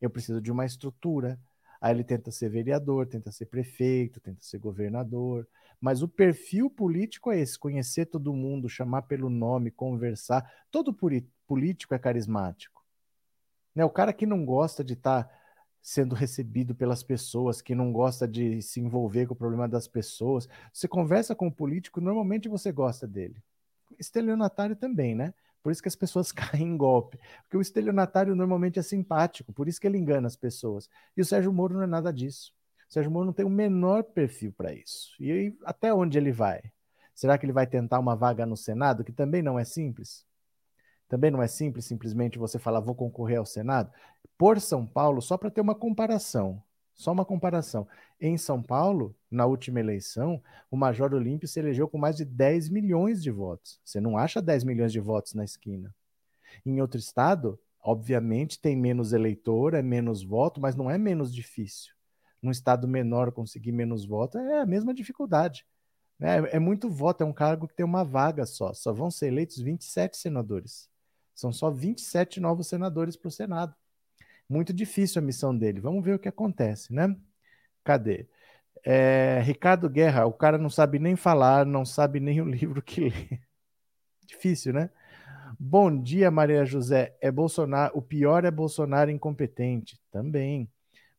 eu 0.00 0.10
preciso 0.10 0.40
de 0.40 0.50
uma 0.50 0.64
estrutura. 0.64 1.38
Aí 1.80 1.92
ele 1.92 2.04
tenta 2.04 2.30
ser 2.30 2.48
vereador, 2.48 3.08
tenta 3.08 3.32
ser 3.32 3.46
prefeito, 3.46 4.20
tenta 4.20 4.40
ser 4.40 4.58
governador, 4.58 5.48
mas 5.80 6.00
o 6.00 6.08
perfil 6.08 6.70
político 6.70 7.32
é 7.32 7.40
esse: 7.40 7.58
conhecer 7.58 8.06
todo 8.06 8.32
mundo, 8.32 8.68
chamar 8.68 9.02
pelo 9.02 9.28
nome, 9.28 9.70
conversar. 9.70 10.48
Todo 10.70 10.96
político 11.46 11.94
é 11.94 11.98
carismático. 11.98 12.84
Né? 13.74 13.84
O 13.84 13.90
cara 13.90 14.12
que 14.12 14.26
não 14.26 14.44
gosta 14.44 14.84
de 14.84 14.92
estar 14.92 15.24
tá 15.24 15.41
sendo 15.82 16.14
recebido 16.14 16.74
pelas 16.74 17.02
pessoas, 17.02 17.60
que 17.60 17.74
não 17.74 17.92
gosta 17.92 18.26
de 18.26 18.62
se 18.62 18.80
envolver 18.80 19.26
com 19.26 19.34
o 19.34 19.36
problema 19.36 19.68
das 19.68 19.88
pessoas. 19.88 20.48
Você 20.72 20.86
conversa 20.86 21.34
com 21.34 21.48
o 21.48 21.52
político, 21.52 22.00
normalmente 22.00 22.48
você 22.48 22.70
gosta 22.70 23.06
dele. 23.06 23.42
Estelionatário 23.98 24.76
também, 24.76 25.14
né? 25.14 25.34
Por 25.62 25.72
isso 25.72 25.82
que 25.82 25.88
as 25.88 25.96
pessoas 25.96 26.30
caem 26.32 26.68
em 26.68 26.76
golpe. 26.76 27.18
Porque 27.42 27.56
o 27.56 27.60
estelionatário 27.60 28.34
normalmente 28.36 28.78
é 28.78 28.82
simpático, 28.82 29.52
por 29.52 29.66
isso 29.66 29.80
que 29.80 29.86
ele 29.86 29.98
engana 29.98 30.28
as 30.28 30.36
pessoas. 30.36 30.88
E 31.16 31.20
o 31.20 31.24
Sérgio 31.24 31.52
Moro 31.52 31.74
não 31.74 31.82
é 31.82 31.86
nada 31.86 32.12
disso. 32.12 32.54
Sérgio 32.88 33.10
Moro 33.10 33.26
não 33.26 33.32
tem 33.32 33.44
o 33.44 33.50
menor 33.50 34.04
perfil 34.04 34.52
para 34.52 34.72
isso. 34.72 35.10
E 35.20 35.56
até 35.64 35.92
onde 35.92 36.16
ele 36.16 36.30
vai? 36.30 36.62
Será 37.14 37.36
que 37.36 37.44
ele 37.44 37.52
vai 37.52 37.66
tentar 37.66 37.98
uma 37.98 38.14
vaga 38.14 38.46
no 38.46 38.56
Senado, 38.56 39.04
que 39.04 39.12
também 39.12 39.42
não 39.42 39.58
é 39.58 39.64
simples? 39.64 40.26
Também 41.12 41.30
não 41.30 41.42
é 41.42 41.46
simples 41.46 41.84
simplesmente 41.84 42.38
você 42.38 42.58
falar, 42.58 42.80
vou 42.80 42.94
concorrer 42.94 43.36
ao 43.36 43.44
Senado? 43.44 43.92
Por 44.38 44.58
São 44.58 44.86
Paulo, 44.86 45.20
só 45.20 45.36
para 45.36 45.50
ter 45.50 45.60
uma 45.60 45.74
comparação, 45.74 46.62
só 46.94 47.12
uma 47.12 47.22
comparação. 47.22 47.86
Em 48.18 48.38
São 48.38 48.62
Paulo, 48.62 49.14
na 49.30 49.44
última 49.44 49.78
eleição, 49.78 50.42
o 50.70 50.76
Major 50.78 51.12
Olímpio 51.12 51.46
se 51.46 51.60
elegeu 51.60 51.86
com 51.86 51.98
mais 51.98 52.16
de 52.16 52.24
10 52.24 52.70
milhões 52.70 53.22
de 53.22 53.30
votos. 53.30 53.78
Você 53.84 54.00
não 54.00 54.16
acha 54.16 54.40
10 54.40 54.64
milhões 54.64 54.90
de 54.90 55.00
votos 55.00 55.34
na 55.34 55.44
esquina. 55.44 55.94
Em 56.64 56.80
outro 56.80 56.98
estado, 56.98 57.60
obviamente, 57.82 58.58
tem 58.58 58.74
menos 58.74 59.12
eleitor, 59.12 59.74
é 59.74 59.82
menos 59.82 60.22
voto, 60.24 60.62
mas 60.62 60.74
não 60.74 60.90
é 60.90 60.96
menos 60.96 61.30
difícil 61.30 61.92
num 62.40 62.50
estado 62.50 62.88
menor 62.88 63.30
conseguir 63.32 63.70
menos 63.70 64.06
votos, 64.06 64.40
é 64.40 64.60
a 64.60 64.66
mesma 64.66 64.94
dificuldade. 64.94 65.66
Né? 66.18 66.38
É 66.52 66.58
muito 66.58 66.88
voto, 66.88 67.22
é 67.22 67.26
um 67.26 67.34
cargo 67.34 67.68
que 67.68 67.74
tem 67.74 67.84
uma 67.84 68.02
vaga 68.02 68.46
só. 68.46 68.72
Só 68.72 68.94
vão 68.94 69.10
ser 69.10 69.26
eleitos 69.26 69.58
27 69.58 70.16
senadores. 70.16 70.90
São 71.34 71.52
só 71.52 71.70
27 71.70 72.40
novos 72.40 72.68
senadores 72.68 73.16
para 73.16 73.28
o 73.28 73.30
Senado. 73.30 73.74
Muito 74.48 74.72
difícil 74.72 75.20
a 75.20 75.24
missão 75.24 75.56
dele. 75.56 75.80
Vamos 75.80 76.04
ver 76.04 76.14
o 76.14 76.18
que 76.18 76.28
acontece, 76.28 76.92
né? 76.92 77.16
Cadê? 77.84 78.28
É, 78.84 79.40
Ricardo 79.44 79.88
Guerra, 79.88 80.26
o 80.26 80.32
cara 80.32 80.58
não 80.58 80.68
sabe 80.68 80.98
nem 80.98 81.16
falar, 81.16 81.64
não 81.64 81.84
sabe 81.84 82.20
nem 82.20 82.40
o 82.40 82.44
livro 82.48 82.82
que 82.82 83.00
lê. 83.00 83.40
Difícil, 84.26 84.72
né? 84.72 84.90
Bom 85.58 86.02
dia, 86.02 86.30
Maria 86.30 86.64
José. 86.64 87.16
É 87.20 87.30
Bolsonaro. 87.30 87.96
O 87.96 88.02
pior 88.02 88.44
é 88.44 88.50
Bolsonaro 88.50 89.10
incompetente. 89.10 90.00
Também. 90.10 90.68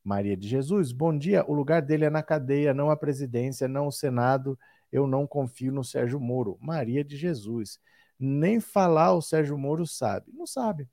Maria 0.03 0.35
de 0.35 0.47
Jesus, 0.47 0.91
bom 0.91 1.17
dia. 1.17 1.45
O 1.47 1.53
lugar 1.53 1.81
dele 1.81 2.05
é 2.05 2.09
na 2.09 2.21
cadeia, 2.21 2.73
não 2.73 2.89
a 2.89 2.97
presidência, 2.97 3.67
não 3.67 3.87
o 3.87 3.91
Senado. 3.91 4.59
Eu 4.91 5.07
não 5.07 5.25
confio 5.25 5.71
no 5.71 5.83
Sérgio 5.83 6.19
Moro. 6.19 6.57
Maria 6.61 7.03
de 7.03 7.15
Jesus. 7.15 7.79
Nem 8.19 8.59
falar 8.59 9.13
o 9.13 9.21
Sérgio 9.21 9.57
Moro 9.57 9.85
sabe. 9.85 10.31
Não 10.33 10.45
sabe. 10.45 10.87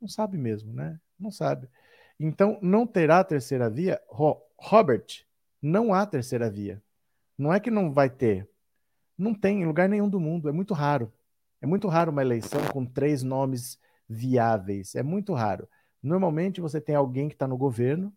Não 0.00 0.08
sabe 0.08 0.36
mesmo, 0.36 0.72
né? 0.72 1.00
Não 1.18 1.30
sabe. 1.30 1.68
Então, 2.18 2.58
não 2.62 2.86
terá 2.86 3.22
terceira 3.24 3.68
via? 3.68 4.00
Ro 4.08 4.40
Robert, 4.58 5.24
não 5.60 5.92
há 5.92 6.06
terceira 6.06 6.50
via. 6.50 6.82
Não 7.36 7.52
é 7.52 7.58
que 7.58 7.70
não 7.70 7.92
vai 7.92 8.08
ter. 8.08 8.48
Não 9.16 9.34
tem 9.34 9.62
em 9.62 9.66
lugar 9.66 9.88
nenhum 9.88 10.08
do 10.08 10.20
mundo. 10.20 10.48
É 10.48 10.52
muito 10.52 10.74
raro. 10.74 11.12
É 11.60 11.66
muito 11.66 11.88
raro 11.88 12.10
uma 12.10 12.22
eleição 12.22 12.60
com 12.72 12.84
três 12.84 13.22
nomes 13.22 13.78
viáveis. 14.08 14.94
É 14.94 15.02
muito 15.02 15.32
raro. 15.32 15.68
Normalmente 16.02 16.60
você 16.60 16.80
tem 16.80 16.94
alguém 16.94 17.28
que 17.28 17.34
está 17.34 17.48
no 17.48 17.56
governo, 17.56 18.12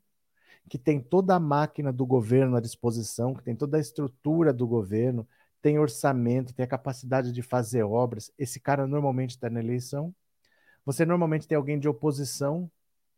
que 0.69 0.77
tem 0.77 0.99
toda 0.99 1.35
a 1.35 1.39
máquina 1.39 1.93
do 1.93 2.05
governo 2.05 2.57
à 2.57 2.59
disposição, 2.59 3.33
que 3.33 3.43
tem 3.43 3.55
toda 3.55 3.77
a 3.77 3.79
estrutura 3.79 4.51
do 4.51 4.67
governo, 4.67 5.25
tem 5.61 5.79
orçamento, 5.79 6.53
tem 6.53 6.63
a 6.63 6.67
capacidade 6.67 7.31
de 7.31 7.41
fazer 7.41 7.83
obras. 7.83 8.31
Esse 8.37 8.59
cara 8.59 8.87
normalmente 8.87 9.31
está 9.31 9.49
na 9.49 9.59
eleição. 9.59 10.13
Você 10.85 11.05
normalmente 11.05 11.47
tem 11.47 11.55
alguém 11.55 11.79
de 11.79 11.87
oposição 11.87 12.69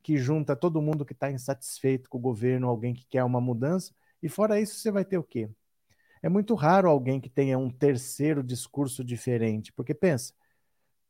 que 0.01 0.17
junta 0.17 0.55
todo 0.55 0.81
mundo 0.81 1.05
que 1.05 1.13
está 1.13 1.29
insatisfeito 1.31 2.10
com 2.10 2.17
o 2.17 2.22
governo, 2.22 2.67
alguém 2.67 2.93
que 2.93 3.05
quer 3.05 3.24
uma 3.24 3.41
mudança. 3.41 3.93
E 4.22 4.29
fora 4.29 4.60
isso, 4.60 4.75
você 4.75 4.91
vai 4.91 5.05
ter 5.05 5.17
o 5.17 5.24
quê? 5.24 5.50
É 6.22 6.29
muito 6.29 6.53
raro 6.55 6.89
alguém 6.89 7.19
que 7.19 7.29
tenha 7.29 7.58
um 7.58 7.69
terceiro 7.69 8.43
discurso 8.43 9.03
diferente, 9.03 9.72
porque 9.72 9.93
pensa, 9.93 10.34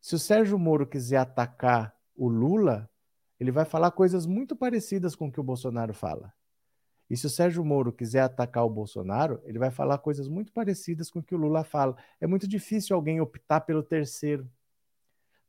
se 0.02 0.16
o 0.16 0.20
Sérgio 0.20 0.58
Moro 0.60 0.86
quiser 0.86 1.18
atacar 1.18 1.96
o 2.16 2.28
Lula, 2.28 2.90
ele 3.40 3.52
vai 3.52 3.66
falar 3.66 3.92
coisas 3.92 4.26
muito 4.26 4.56
parecidas 4.56 5.16
com 5.16 5.28
o 5.28 5.32
que 5.32 5.40
o 5.40 5.44
Bolsonaro 5.44 5.94
fala. 5.94 6.34
E 7.10 7.18
se 7.18 7.26
o 7.26 7.30
Sérgio 7.30 7.66
Moro 7.66 7.92
quiser 7.92 8.22
atacar 8.22 8.66
o 8.66 8.70
Bolsonaro, 8.70 9.42
ele 9.44 9.58
vai 9.60 9.72
falar 9.72 9.98
coisas 9.98 10.28
muito 10.28 10.52
parecidas 10.54 11.10
com 11.10 11.20
o 11.20 11.24
que 11.24 11.34
o 11.36 11.38
Lula 11.38 11.64
fala. 11.64 11.96
É 12.22 12.28
muito 12.28 12.48
difícil 12.48 12.96
alguém 12.96 13.20
optar 13.20 13.62
pelo 13.62 13.82
terceiro. 13.84 14.48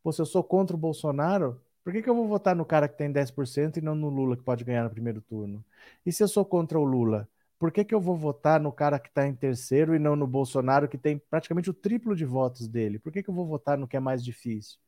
Pô, 0.02 0.12
se 0.12 0.20
eu 0.20 0.26
sou 0.26 0.42
contra 0.42 0.74
o 0.74 0.78
Bolsonaro, 0.78 1.60
por 1.84 1.92
que, 1.92 2.02
que 2.02 2.08
eu 2.08 2.14
vou 2.14 2.26
votar 2.26 2.56
no 2.56 2.64
cara 2.64 2.88
que 2.88 2.96
tem 2.96 3.10
10% 3.12 3.78
e 3.78 3.82
não 3.82 3.94
no 3.94 4.08
Lula 4.08 4.36
que 4.36 4.42
pode 4.42 4.64
ganhar 4.64 4.84
no 4.84 4.90
primeiro 4.90 5.20
turno? 5.20 5.64
E 6.04 6.12
se 6.12 6.22
eu 6.22 6.28
sou 6.28 6.44
contra 6.44 6.78
o 6.78 6.84
Lula, 6.84 7.28
por 7.58 7.70
que, 7.70 7.84
que 7.84 7.94
eu 7.94 8.00
vou 8.00 8.16
votar 8.16 8.58
no 8.60 8.72
cara 8.72 8.98
que 8.98 9.08
está 9.08 9.26
em 9.26 9.34
terceiro 9.34 9.94
e 9.94 9.98
não 9.98 10.16
no 10.16 10.26
Bolsonaro 10.26 10.88
que 10.88 10.96
tem 10.96 11.18
praticamente 11.18 11.68
o 11.68 11.74
triplo 11.74 12.16
de 12.16 12.24
votos 12.24 12.66
dele? 12.66 12.98
Por 12.98 13.12
que, 13.12 13.22
que 13.22 13.28
eu 13.28 13.34
vou 13.34 13.46
votar 13.46 13.76
no 13.76 13.86
que 13.86 13.96
é 13.96 14.00
mais 14.00 14.24
difícil? 14.24 14.78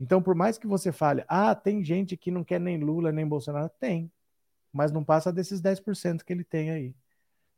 Então, 0.00 0.22
por 0.22 0.34
mais 0.34 0.58
que 0.58 0.66
você 0.66 0.92
fale, 0.92 1.24
ah, 1.28 1.54
tem 1.54 1.82
gente 1.84 2.16
que 2.16 2.30
não 2.30 2.44
quer 2.44 2.60
nem 2.60 2.78
Lula 2.78 3.10
nem 3.12 3.26
Bolsonaro, 3.26 3.70
tem, 3.80 4.12
mas 4.76 4.92
não 4.92 5.02
passa 5.02 5.32
desses 5.32 5.60
10% 5.60 6.22
que 6.22 6.32
ele 6.32 6.44
tem 6.44 6.70
aí. 6.70 6.94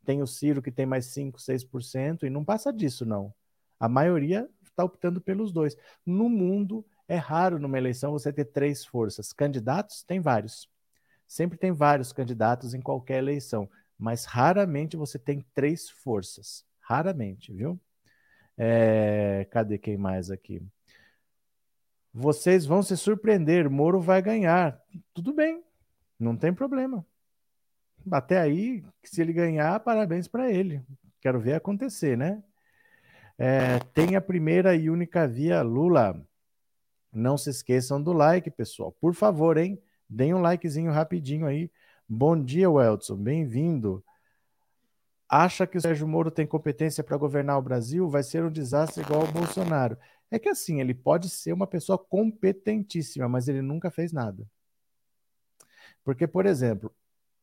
Tem 0.05 0.21
o 0.21 0.27
Ciro 0.27 0.61
que 0.61 0.71
tem 0.71 0.85
mais 0.85 1.07
5, 1.07 1.37
6% 1.37 2.23
e 2.23 2.29
não 2.29 2.45
passa 2.45 2.71
disso, 2.71 3.05
não. 3.05 3.33
A 3.77 3.89
maioria 3.89 4.49
está 4.63 4.83
optando 4.83 5.19
pelos 5.19 5.51
dois. 5.51 5.75
No 6.05 6.29
mundo, 6.29 6.85
é 7.07 7.17
raro 7.17 7.59
numa 7.59 7.77
eleição 7.77 8.13
você 8.13 8.31
ter 8.31 8.45
três 8.45 8.85
forças. 8.85 9.33
Candidatos, 9.33 10.01
tem 10.03 10.21
vários. 10.21 10.69
Sempre 11.27 11.57
tem 11.57 11.73
vários 11.73 12.13
candidatos 12.13 12.73
em 12.73 12.81
qualquer 12.81 13.17
eleição, 13.17 13.69
mas 13.97 14.25
raramente 14.25 14.95
você 14.95 15.19
tem 15.19 15.45
três 15.53 15.89
forças. 15.89 16.65
Raramente, 16.79 17.53
viu? 17.53 17.79
É... 18.57 19.45
Cadê 19.51 19.77
quem 19.77 19.97
mais 19.97 20.31
aqui? 20.31 20.61
Vocês 22.13 22.65
vão 22.65 22.81
se 22.81 22.95
surpreender, 22.97 23.69
Moro 23.69 23.99
vai 23.99 24.21
ganhar. 24.21 24.81
Tudo 25.13 25.33
bem, 25.33 25.63
não 26.19 26.35
tem 26.35 26.53
problema. 26.53 27.05
Até 28.11 28.39
aí, 28.39 28.83
se 29.03 29.21
ele 29.21 29.33
ganhar, 29.33 29.79
parabéns 29.79 30.27
para 30.27 30.51
ele. 30.51 30.83
Quero 31.21 31.39
ver 31.39 31.53
acontecer, 31.53 32.17
né? 32.17 32.43
É, 33.37 33.79
tem 33.93 34.15
a 34.15 34.21
primeira 34.21 34.75
e 34.75 34.89
única 34.89 35.27
via 35.27 35.61
Lula. 35.61 36.21
Não 37.11 37.37
se 37.37 37.49
esqueçam 37.49 38.01
do 38.01 38.13
like, 38.13 38.51
pessoal. 38.51 38.91
Por 38.91 39.13
favor, 39.13 39.57
hein? 39.57 39.81
Deem 40.09 40.33
um 40.33 40.41
likezinho 40.41 40.91
rapidinho 40.91 41.45
aí. 41.45 41.71
Bom 42.07 42.41
dia, 42.41 42.69
Welton. 42.69 43.15
Bem-vindo. 43.15 44.03
Acha 45.29 45.67
que 45.67 45.77
o 45.77 45.81
Sérgio 45.81 46.07
Moro 46.07 46.31
tem 46.31 46.47
competência 46.47 47.03
para 47.03 47.15
governar 47.15 47.57
o 47.57 47.61
Brasil? 47.61 48.09
Vai 48.09 48.23
ser 48.23 48.43
um 48.43 48.51
desastre 48.51 49.03
igual 49.03 49.21
ao 49.21 49.31
Bolsonaro. 49.31 49.97
É 50.31 50.39
que 50.39 50.49
assim, 50.49 50.81
ele 50.81 50.93
pode 50.93 51.29
ser 51.29 51.53
uma 51.53 51.67
pessoa 51.67 51.97
competentíssima, 51.97 53.29
mas 53.29 53.47
ele 53.47 53.61
nunca 53.61 53.91
fez 53.91 54.11
nada. 54.11 54.45
Porque, 56.09 56.25
por 56.25 56.47
exemplo, 56.47 56.91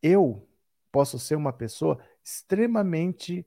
eu 0.02 0.44
posso 0.90 1.20
ser 1.20 1.36
uma 1.36 1.52
pessoa 1.52 2.00
extremamente 2.24 3.46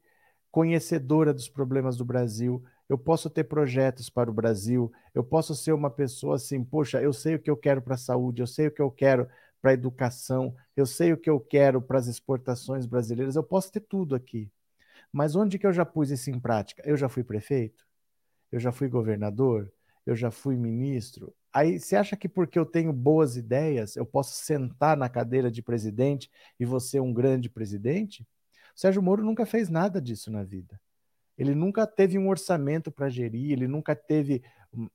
conhecedora 0.50 1.34
dos 1.34 1.50
problemas 1.50 1.98
do 1.98 2.06
Brasil, 2.06 2.64
eu 2.88 2.98
posso 2.98 3.30
ter 3.30 3.44
projetos 3.44 4.10
para 4.10 4.30
o 4.32 4.34
Brasil, 4.34 4.90
eu 5.14 5.22
posso 5.22 5.54
ser 5.54 5.74
uma 5.74 5.90
pessoa 5.90 6.38
assim, 6.38 6.64
poxa, 6.64 7.02
eu 7.02 7.12
sei 7.12 7.36
o 7.36 7.40
que 7.40 7.52
eu 7.52 7.58
quero 7.58 7.82
para 7.82 7.96
a 7.96 7.98
saúde, 7.98 8.42
eu 8.42 8.48
sei 8.48 8.68
o 8.68 8.72
que 8.72 8.82
eu 8.82 8.90
quero 8.90 9.28
para 9.62 9.72
a 9.72 9.74
educação, 9.74 10.56
eu 10.74 10.86
sei 10.86 11.12
o 11.12 11.18
que 11.18 11.30
eu 11.30 11.38
quero 11.38 11.82
para 11.82 12.00
as 12.00 12.08
exportações 12.08 12.86
brasileiras, 12.86 13.36
eu 13.36 13.44
posso 13.44 13.74
ter 13.74 13.82
tudo 13.82 14.16
aqui. 14.16 14.50
Mas 15.12 15.36
onde 15.36 15.60
que 15.60 15.68
eu 15.68 15.74
já 15.74 15.84
pus 15.84 16.12
isso 16.12 16.32
em 16.32 16.40
prática? 16.40 16.82
Eu 16.86 16.96
já 16.96 17.10
fui 17.10 17.26
prefeito? 17.26 17.86
Eu 18.50 18.60
já 18.62 18.72
fui 18.72 18.88
governador? 18.88 19.70
Eu 20.06 20.16
já 20.16 20.32
fui 20.32 20.56
ministro? 20.56 21.34
Aí 21.54 21.80
você 21.80 21.96
acha 21.96 22.16
que 22.16 22.30
porque 22.30 22.58
eu 22.58 22.66
tenho 22.66 22.94
boas 22.94 23.36
ideias, 23.36 23.96
eu 23.96 24.06
posso 24.06 24.36
sentar 24.36 24.96
na 24.96 25.10
cadeira 25.10 25.50
de 25.50 25.62
presidente 25.62 26.30
e 26.60 26.66
você 26.66 27.00
um 27.00 27.14
grande 27.14 27.50
presidente? 27.50 28.24
O 28.76 28.80
Sérgio 28.80 29.02
Moro 29.02 29.24
nunca 29.24 29.46
fez 29.46 29.70
nada 29.70 30.02
disso 30.02 30.32
na 30.32 30.44
vida. 30.44 30.80
Ele 31.38 31.56
nunca 31.56 31.88
teve 31.88 32.18
um 32.18 32.28
orçamento 32.28 32.92
para 32.92 33.10
gerir, 33.10 33.52
ele 33.54 33.68
nunca 33.68 33.96
teve 33.96 34.44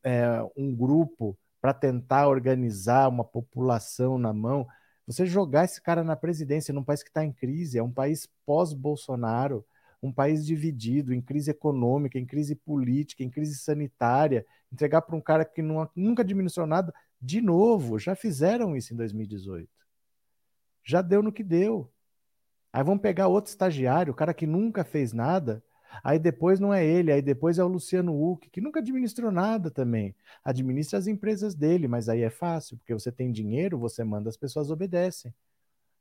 é, 0.02 0.26
um 0.56 0.74
grupo 0.74 1.36
para 1.60 1.72
tentar 1.72 2.28
organizar 2.28 3.08
uma 3.08 3.24
população 3.24 4.18
na 4.18 4.32
mão. 4.32 4.66
Você 5.06 5.26
jogar 5.26 5.64
esse 5.64 5.80
cara 5.80 6.04
na 6.04 6.14
presidência 6.14 6.74
num 6.74 6.84
país 6.84 7.02
que 7.02 7.08
está 7.08 7.24
em 7.24 7.32
crise, 7.32 7.78
é 7.78 7.82
um 7.82 7.90
país 7.90 8.28
pós-Bolsonaro, 8.44 9.64
um 10.06 10.12
país 10.12 10.44
dividido, 10.44 11.14
em 11.14 11.20
crise 11.20 11.50
econômica, 11.50 12.18
em 12.18 12.26
crise 12.26 12.54
política, 12.54 13.22
em 13.22 13.30
crise 13.30 13.56
sanitária, 13.56 14.44
entregar 14.72 15.02
para 15.02 15.16
um 15.16 15.20
cara 15.20 15.44
que 15.44 15.62
não, 15.62 15.88
nunca 15.96 16.22
administrou 16.22 16.66
nada, 16.66 16.92
de 17.20 17.40
novo, 17.40 17.98
já 17.98 18.14
fizeram 18.14 18.76
isso 18.76 18.92
em 18.92 18.96
2018. 18.96 19.68
Já 20.84 21.00
deu 21.00 21.22
no 21.22 21.32
que 21.32 21.42
deu. 21.42 21.90
Aí 22.72 22.82
vão 22.82 22.98
pegar 22.98 23.28
outro 23.28 23.50
estagiário, 23.50 24.12
o 24.12 24.16
cara 24.16 24.34
que 24.34 24.46
nunca 24.46 24.84
fez 24.84 25.12
nada, 25.12 25.62
Aí 26.02 26.18
depois 26.18 26.58
não 26.58 26.72
é 26.74 26.84
ele, 26.84 27.12
aí 27.12 27.22
depois 27.22 27.58
é 27.58 27.64
o 27.64 27.68
Luciano 27.68 28.12
Huck, 28.20 28.50
que 28.50 28.60
nunca 28.60 28.80
administrou 28.80 29.30
nada 29.30 29.70
também. 29.70 30.14
Administra 30.42 30.98
as 30.98 31.06
empresas 31.06 31.54
dele, 31.54 31.86
mas 31.86 32.08
aí 32.08 32.22
é 32.22 32.30
fácil, 32.30 32.76
porque 32.78 32.92
você 32.92 33.12
tem 33.12 33.30
dinheiro, 33.30 33.78
você 33.78 34.02
manda, 34.02 34.28
as 34.28 34.36
pessoas 34.36 34.70
obedecem. 34.70 35.32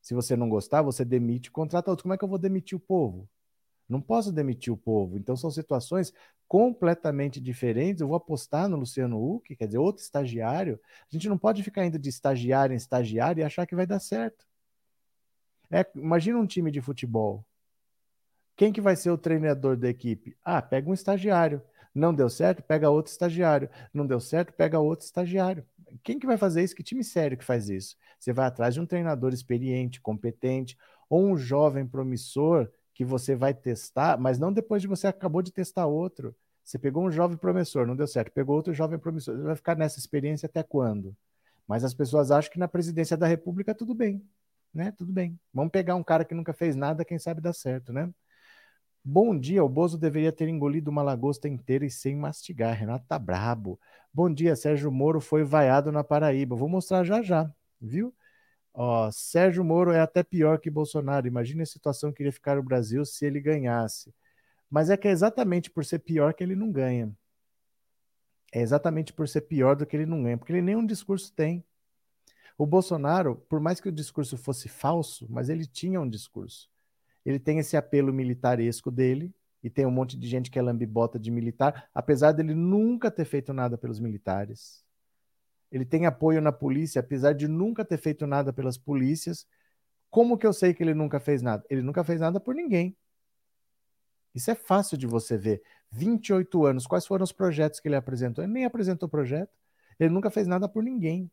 Se 0.01 0.13
você 0.13 0.35
não 0.35 0.49
gostar, 0.49 0.81
você 0.81 1.05
demite, 1.05 1.51
contrata 1.51 1.91
outro. 1.91 2.03
Como 2.03 2.13
é 2.13 2.17
que 2.17 2.23
eu 2.23 2.29
vou 2.29 2.39
demitir 2.39 2.75
o 2.75 2.81
povo? 2.81 3.29
Não 3.87 4.01
posso 4.01 4.31
demitir 4.31 4.71
o 4.71 4.77
povo. 4.77 5.17
Então 5.17 5.35
são 5.35 5.51
situações 5.51 6.13
completamente 6.47 7.41
diferentes. 7.41 8.01
Eu 8.01 8.07
vou 8.07 8.17
apostar 8.17 8.69
no 8.69 8.77
Luciano 8.77 9.17
Huck, 9.17 9.55
quer 9.55 9.65
dizer, 9.65 9.79
outro 9.79 10.03
estagiário. 10.03 10.79
A 11.01 11.07
gente 11.09 11.27
não 11.29 11.37
pode 11.37 11.63
ficar 11.63 11.85
indo 11.85 11.99
de 11.99 12.09
estagiário 12.09 12.73
em 12.73 12.77
estagiário 12.77 13.41
e 13.41 13.43
achar 13.43 13.65
que 13.65 13.75
vai 13.75 13.85
dar 13.85 13.99
certo. 13.99 14.45
É, 15.71 15.85
imagina 15.95 16.37
um 16.37 16.45
time 16.45 16.69
de 16.69 16.81
futebol. 16.81 17.43
Quem 18.55 18.71
que 18.71 18.81
vai 18.81 18.95
ser 18.95 19.09
o 19.09 19.17
treinador 19.17 19.75
da 19.75 19.89
equipe? 19.89 20.37
Ah, 20.43 20.61
pega 20.61 20.89
um 20.89 20.93
estagiário. 20.93 21.61
Não 21.93 22.13
deu 22.13 22.29
certo, 22.29 22.61
pega 22.63 22.89
outro 22.89 23.11
estagiário. 23.11 23.69
Não 23.93 24.05
deu 24.05 24.19
certo, 24.19 24.53
pega 24.53 24.79
outro 24.79 25.05
estagiário. 25.05 25.65
Quem 26.03 26.19
que 26.19 26.25
vai 26.25 26.37
fazer 26.37 26.63
isso? 26.63 26.75
Que 26.75 26.83
time 26.83 27.03
sério 27.03 27.37
que 27.37 27.43
faz 27.43 27.69
isso? 27.69 27.95
Você 28.19 28.33
vai 28.33 28.47
atrás 28.47 28.73
de 28.73 28.81
um 28.81 28.85
treinador 28.85 29.33
experiente, 29.33 30.01
competente, 30.01 30.77
ou 31.09 31.25
um 31.25 31.37
jovem 31.37 31.85
promissor 31.85 32.69
que 32.93 33.03
você 33.03 33.35
vai 33.35 33.53
testar, 33.53 34.17
mas 34.17 34.39
não 34.39 34.53
depois 34.53 34.81
de 34.81 34.87
você 34.87 35.07
acabou 35.07 35.41
de 35.41 35.51
testar 35.51 35.85
outro. 35.87 36.35
Você 36.63 36.79
pegou 36.79 37.03
um 37.05 37.11
jovem 37.11 37.37
promissor, 37.37 37.85
não 37.85 37.95
deu 37.95 38.07
certo, 38.07 38.31
pegou 38.31 38.55
outro 38.55 38.73
jovem 38.73 38.97
promissor. 38.99 39.35
Você 39.35 39.43
vai 39.43 39.55
ficar 39.55 39.75
nessa 39.75 39.99
experiência 39.99 40.45
até 40.45 40.63
quando? 40.63 41.15
Mas 41.67 41.83
as 41.83 41.93
pessoas 41.93 42.31
acham 42.31 42.51
que 42.51 42.59
na 42.59 42.67
presidência 42.67 43.17
da 43.17 43.27
República 43.27 43.75
tudo 43.75 43.93
bem, 43.93 44.23
né? 44.73 44.91
Tudo 44.91 45.11
bem. 45.11 45.39
Vamos 45.53 45.71
pegar 45.71 45.95
um 45.95 46.03
cara 46.03 46.23
que 46.25 46.33
nunca 46.33 46.53
fez 46.53 46.75
nada, 46.75 47.05
quem 47.05 47.19
sabe 47.19 47.41
dá 47.41 47.53
certo, 47.53 47.91
né? 47.91 48.09
Bom 49.05 49.37
dia, 49.37 49.61
o 49.63 49.67
Bozo 49.67 49.97
deveria 49.97 50.31
ter 50.31 50.47
engolido 50.47 50.89
uma 50.89 51.03
lagosta 51.03 51.49
inteira 51.49 51.85
e 51.85 51.91
sem 51.91 52.15
mastigar. 52.15 52.73
Renato 52.77 53.05
tá 53.05 53.19
brabo. 53.19 53.77
Bom 54.13 54.33
dia, 54.33 54.55
Sérgio 54.55 54.89
Moro 54.91 55.19
foi 55.19 55.43
vaiado 55.43 55.91
na 55.91 56.03
Paraíba. 56.05 56.55
Vou 56.55 56.69
mostrar 56.69 57.03
já 57.03 57.21
já, 57.21 57.51
viu? 57.81 58.13
Ó, 58.73 59.11
Sérgio 59.11 59.63
Moro 59.63 59.91
é 59.91 59.99
até 59.99 60.23
pior 60.23 60.59
que 60.59 60.69
Bolsonaro. 60.69 61.27
Imagina 61.27 61.63
a 61.63 61.65
situação 61.65 62.11
que 62.11 62.23
iria 62.23 62.31
ficar 62.31 62.57
o 62.57 62.63
Brasil 62.63 63.05
se 63.05 63.25
ele 63.25 63.39
ganhasse. 63.39 64.13
Mas 64.69 64.89
é 64.89 64.97
que 64.97 65.07
é 65.07 65.11
exatamente 65.11 65.69
por 65.69 65.85
ser 65.85 65.99
pior 65.99 66.33
que 66.33 66.43
ele 66.43 66.55
não 66.55 66.71
ganha. 66.71 67.11
É 68.51 68.61
exatamente 68.61 69.13
por 69.13 69.27
ser 69.27 69.41
pior 69.41 69.75
do 69.75 69.85
que 69.85 69.95
ele 69.95 70.05
não 70.05 70.23
ganha, 70.23 70.37
porque 70.37 70.51
ele 70.51 70.61
nem 70.61 70.75
um 70.75 70.85
discurso 70.85 71.33
tem. 71.33 71.63
O 72.57 72.65
Bolsonaro, 72.65 73.35
por 73.49 73.59
mais 73.59 73.79
que 73.79 73.89
o 73.89 73.91
discurso 73.91 74.37
fosse 74.37 74.69
falso, 74.69 75.27
mas 75.29 75.49
ele 75.49 75.65
tinha 75.65 75.99
um 75.99 76.09
discurso 76.09 76.71
ele 77.25 77.39
tem 77.39 77.59
esse 77.59 77.77
apelo 77.77 78.13
militaresco 78.13 78.91
dele, 78.91 79.33
e 79.61 79.69
tem 79.69 79.85
um 79.85 79.91
monte 79.91 80.17
de 80.17 80.27
gente 80.27 80.51
que 80.51 80.59
é 80.59 80.61
lambibota 80.61 81.17
de 81.17 81.31
militar, 81.31 81.89
apesar 81.93 82.33
dele 82.33 82.53
nunca 82.53 83.09
ter 83.09 83.23
feito 83.23 83.53
nada 83.53 83.77
pelos 83.77 83.97
militares. 83.97 84.82
Ele 85.73 85.83
tem 85.83 86.05
apoio 86.05 86.39
na 86.39 86.51
polícia, 86.51 86.99
apesar 86.99 87.33
de 87.33 87.47
nunca 87.47 87.83
ter 87.83 87.97
feito 87.97 88.27
nada 88.27 88.53
pelas 88.53 88.77
polícias. 88.77 89.47
Como 90.07 90.37
que 90.37 90.45
eu 90.45 90.53
sei 90.53 90.71
que 90.71 90.83
ele 90.83 90.93
nunca 90.93 91.19
fez 91.19 91.41
nada? 91.41 91.65
Ele 91.67 91.81
nunca 91.81 92.03
fez 92.03 92.21
nada 92.21 92.39
por 92.39 92.53
ninguém. 92.53 92.95
Isso 94.35 94.51
é 94.51 94.55
fácil 94.55 94.95
de 94.99 95.07
você 95.07 95.35
ver. 95.35 95.63
28 95.91 96.63
anos, 96.63 96.85
quais 96.85 97.07
foram 97.07 97.23
os 97.23 97.31
projetos 97.31 97.79
que 97.79 97.87
ele 97.87 97.95
apresentou? 97.95 98.43
Ele 98.43 98.53
nem 98.53 98.65
apresentou 98.65 99.09
projeto. 99.09 99.51
Ele 99.99 100.13
nunca 100.13 100.29
fez 100.29 100.45
nada 100.45 100.69
por 100.69 100.83
ninguém. 100.83 101.29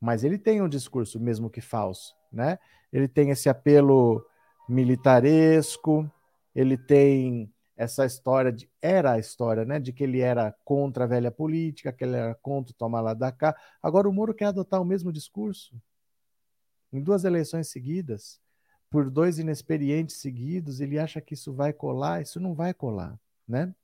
Mas 0.00 0.24
ele 0.24 0.38
tem 0.38 0.62
um 0.62 0.68
discurso, 0.68 1.20
mesmo 1.20 1.50
que 1.50 1.60
falso, 1.60 2.16
né? 2.32 2.58
Ele 2.90 3.06
tem 3.06 3.28
esse 3.28 3.50
apelo 3.50 4.24
militaresco, 4.66 6.10
ele 6.54 6.78
tem 6.78 7.52
essa 7.80 8.04
história 8.04 8.52
de 8.52 8.70
era 8.82 9.12
a 9.12 9.18
história, 9.18 9.64
né, 9.64 9.80
de 9.80 9.90
que 9.90 10.04
ele 10.04 10.20
era 10.20 10.54
contra 10.64 11.04
a 11.04 11.06
velha 11.06 11.30
política, 11.30 11.90
que 11.90 12.04
ele 12.04 12.14
era 12.14 12.34
contra 12.34 12.72
o 12.72 12.76
tomar 12.76 13.00
lá 13.00 13.14
da 13.14 13.32
cá. 13.32 13.56
Agora 13.82 14.06
o 14.06 14.12
Moro 14.12 14.34
quer 14.34 14.46
adotar 14.46 14.82
o 14.82 14.84
mesmo 14.84 15.10
discurso 15.10 15.74
em 16.92 17.00
duas 17.00 17.24
eleições 17.24 17.68
seguidas, 17.68 18.38
por 18.90 19.08
dois 19.08 19.38
inexperientes 19.38 20.16
seguidos, 20.16 20.80
ele 20.80 20.98
acha 20.98 21.20
que 21.22 21.32
isso 21.34 21.54
vai 21.54 21.72
colar, 21.72 22.20
isso 22.20 22.38
não 22.38 22.54
vai 22.54 22.74
colar, 22.74 23.18
né? 23.48 23.74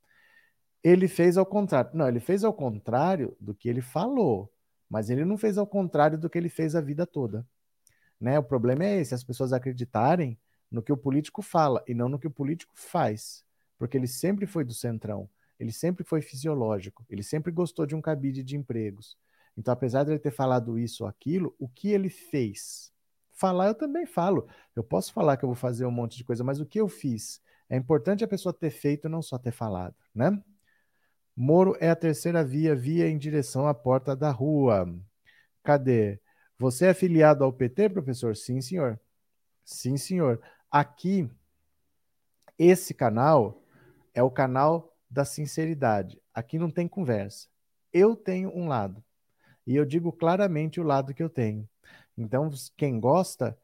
Ele 0.85 1.09
fez 1.09 1.39
ao 1.39 1.47
contrário. 1.47 1.91
Não, 1.95 2.07
ele 2.09 2.21
fez 2.21 2.45
ao 2.45 2.53
contrário 2.53 3.35
do 3.41 3.55
que 3.55 3.69
ele 3.69 3.81
falou, 3.81 4.53
mas 4.91 5.09
ele 5.09 5.25
não 5.25 5.39
fez 5.39 5.57
ao 5.57 5.67
contrário 5.67 6.19
do 6.19 6.29
que 6.29 6.37
ele 6.37 6.49
fez 6.51 6.77
a 6.77 6.81
vida 6.81 7.07
toda. 7.07 7.47
Né? 8.21 8.39
O 8.39 8.43
problema 8.43 8.85
é 8.85 9.01
esse, 9.01 9.15
as 9.15 9.25
pessoas 9.25 9.53
acreditarem 9.53 10.39
no 10.71 10.83
que 10.83 10.93
o 10.93 10.97
político 10.97 11.43
fala 11.43 11.83
e 11.89 11.95
não 11.95 12.09
no 12.09 12.19
que 12.19 12.27
o 12.27 12.31
político 12.31 12.73
faz. 12.75 13.46
Porque 13.79 13.97
ele 13.97 14.07
sempre 14.07 14.47
foi 14.47 14.65
do 14.65 14.73
centrão, 14.73 15.29
ele 15.59 15.73
sempre 15.73 16.05
foi 16.05 16.21
fisiológico, 16.21 17.05
ele 17.09 17.23
sempre 17.23 17.53
gostou 17.53 17.87
de 17.87 17.95
um 17.95 18.01
cabide 18.01 18.43
de 18.43 18.57
empregos. 18.57 19.17
Então, 19.57 19.73
apesar 19.73 20.05
de 20.05 20.11
ele 20.11 20.19
ter 20.19 20.31
falado 20.31 20.79
isso 20.79 21.05
ou 21.05 21.09
aquilo, 21.09 21.55
o 21.59 21.69
que 21.69 21.89
ele 21.89 22.11
fez? 22.11 22.93
Falar 23.33 23.69
eu 23.69 23.75
também 23.75 24.07
falo. 24.07 24.47
Eu 24.75 24.85
posso 24.85 25.13
falar 25.13 25.37
que 25.37 25.45
eu 25.45 25.49
vou 25.49 25.57
fazer 25.57 25.87
um 25.87 25.91
monte 25.91 26.17
de 26.17 26.25
coisa, 26.25 26.45
mas 26.45 26.61
o 26.61 26.67
que 26.67 26.81
eu 26.81 26.89
fiz? 26.89 27.41
É 27.69 27.77
importante 27.77 28.23
a 28.23 28.29
pessoa 28.29 28.53
ter 28.53 28.71
feito, 28.71 29.09
não 29.09 29.23
só 29.23 29.39
ter 29.39 29.53
falado, 29.53 29.95
né? 30.15 30.43
Moro 31.35 31.77
é 31.81 31.91
a 31.91 31.97
terceira 31.97 32.43
via, 32.43 32.75
via 32.75 33.09
em 33.09 33.19
direção 33.19 33.67
à 33.67 33.75
porta 33.75 34.17
da 34.17 34.31
rua. 34.31 34.89
Cadê? 35.63 36.19
Você 36.59 36.87
é 36.87 36.95
filiado 36.95 37.45
ao 37.45 37.53
PT, 37.53 37.91
professor? 37.91 38.35
Sim, 38.35 38.63
senhor. 38.63 38.99
Sim, 39.65 39.99
senhor. 39.99 40.41
Aqui, 40.71 41.29
esse 42.59 42.95
canal 42.95 43.63
é 44.17 44.23
o 44.23 44.31
canal 44.31 44.97
da 45.09 45.27
sinceridade. 45.27 46.21
Aqui 46.35 46.59
não 46.59 46.71
tem 46.71 46.89
conversa. 46.89 47.47
Eu 47.93 48.17
tenho 48.17 48.51
um 48.57 48.67
lado. 48.67 49.05
E 49.67 49.77
eu 49.77 49.85
digo 49.85 50.11
claramente 50.11 50.81
o 50.81 50.83
lado 50.83 51.13
que 51.13 51.23
eu 51.23 51.29
tenho. 51.29 51.69
Então, 52.17 52.51
quem 52.77 52.99
gosta, 52.99 53.57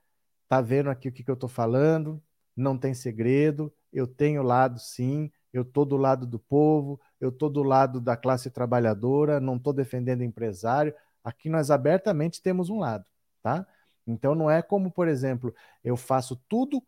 tá 0.47 0.61
vendo 0.61 0.90
aqui 0.90 1.09
o 1.09 1.12
que, 1.12 1.25
que 1.25 1.30
eu 1.30 1.35
estou 1.35 1.49
falando, 1.49 2.23
não 2.54 2.76
tem 2.76 2.92
segredo, 2.92 3.73
eu 3.90 4.06
tenho 4.06 4.42
lado 4.42 4.78
sim, 4.78 5.32
eu 5.54 5.62
estou 5.62 5.87
do 5.87 5.97
lado 5.97 6.26
do 6.26 6.38
povo, 6.38 7.00
eu 7.18 7.30
estou 7.30 7.49
do 7.49 7.62
lado 7.62 7.99
da 7.99 8.14
classe 8.14 8.50
trabalhadora, 8.50 9.40
não 9.40 9.56
estou 9.56 9.73
defendendo 9.73 10.23
empresário. 10.23 10.94
Aqui 11.25 11.49
nós 11.49 11.71
abertamente 11.71 12.42
temos 12.42 12.68
um 12.68 12.78
lado, 12.78 13.06
tá? 13.42 13.66
Então 14.06 14.35
não 14.35 14.50
é 14.50 14.61
como, 14.61 14.90
por 14.90 15.09
exemplo, 15.09 15.54
eu 15.82 15.97
faço 15.97 16.37
tudo 16.47 16.82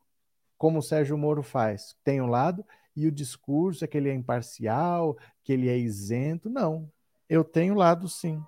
como 0.59 0.81
o 0.81 0.83
Sérgio 0.83 1.17
Moro 1.17 1.43
faz, 1.43 1.97
tem 2.05 2.21
um 2.21 2.27
lado, 2.27 2.65
e 2.97 3.07
o 3.07 3.13
discurso 3.13 3.85
é 3.85 3.89
que 3.89 3.97
ele 3.97 4.09
é 4.09 4.15
imparcial, 4.15 5.17
que 5.43 5.53
ele 5.53 5.69
é 5.69 5.77
isento. 5.77 6.49
Não, 6.49 6.91
eu 7.29 7.43
tenho 7.43 7.75
lado 7.75 8.09
sim. 8.09 8.43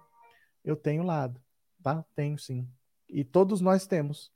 Eu 0.65 0.76
tenho 0.76 1.03
lado, 1.03 1.41
tá? 1.83 2.05
Tenho 2.15 2.38
sim. 2.38 2.69
E 3.09 3.25
todos 3.25 3.61
nós 3.61 3.87
temos. 3.87 4.33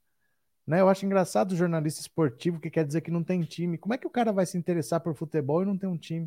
Né? 0.67 0.81
Eu 0.81 0.89
acho 0.89 1.05
engraçado 1.05 1.53
o 1.53 1.57
jornalista 1.57 2.01
esportivo 2.01 2.61
que 2.61 2.71
quer 2.71 2.87
dizer 2.87 3.01
que 3.01 3.11
não 3.11 3.25
tem 3.25 3.43
time. 3.43 3.79
Como 3.79 3.95
é 3.95 3.99
que 3.99 4.07
o 4.07 4.11
cara 4.11 4.33
vai 4.33 4.47
se 4.47 4.57
interessar 4.57 5.01
por 5.01 5.15
futebol 5.15 5.63
e 5.63 5.67
não 5.67 5.77
tem 5.77 5.89
um 5.89 5.97
time? 5.97 6.27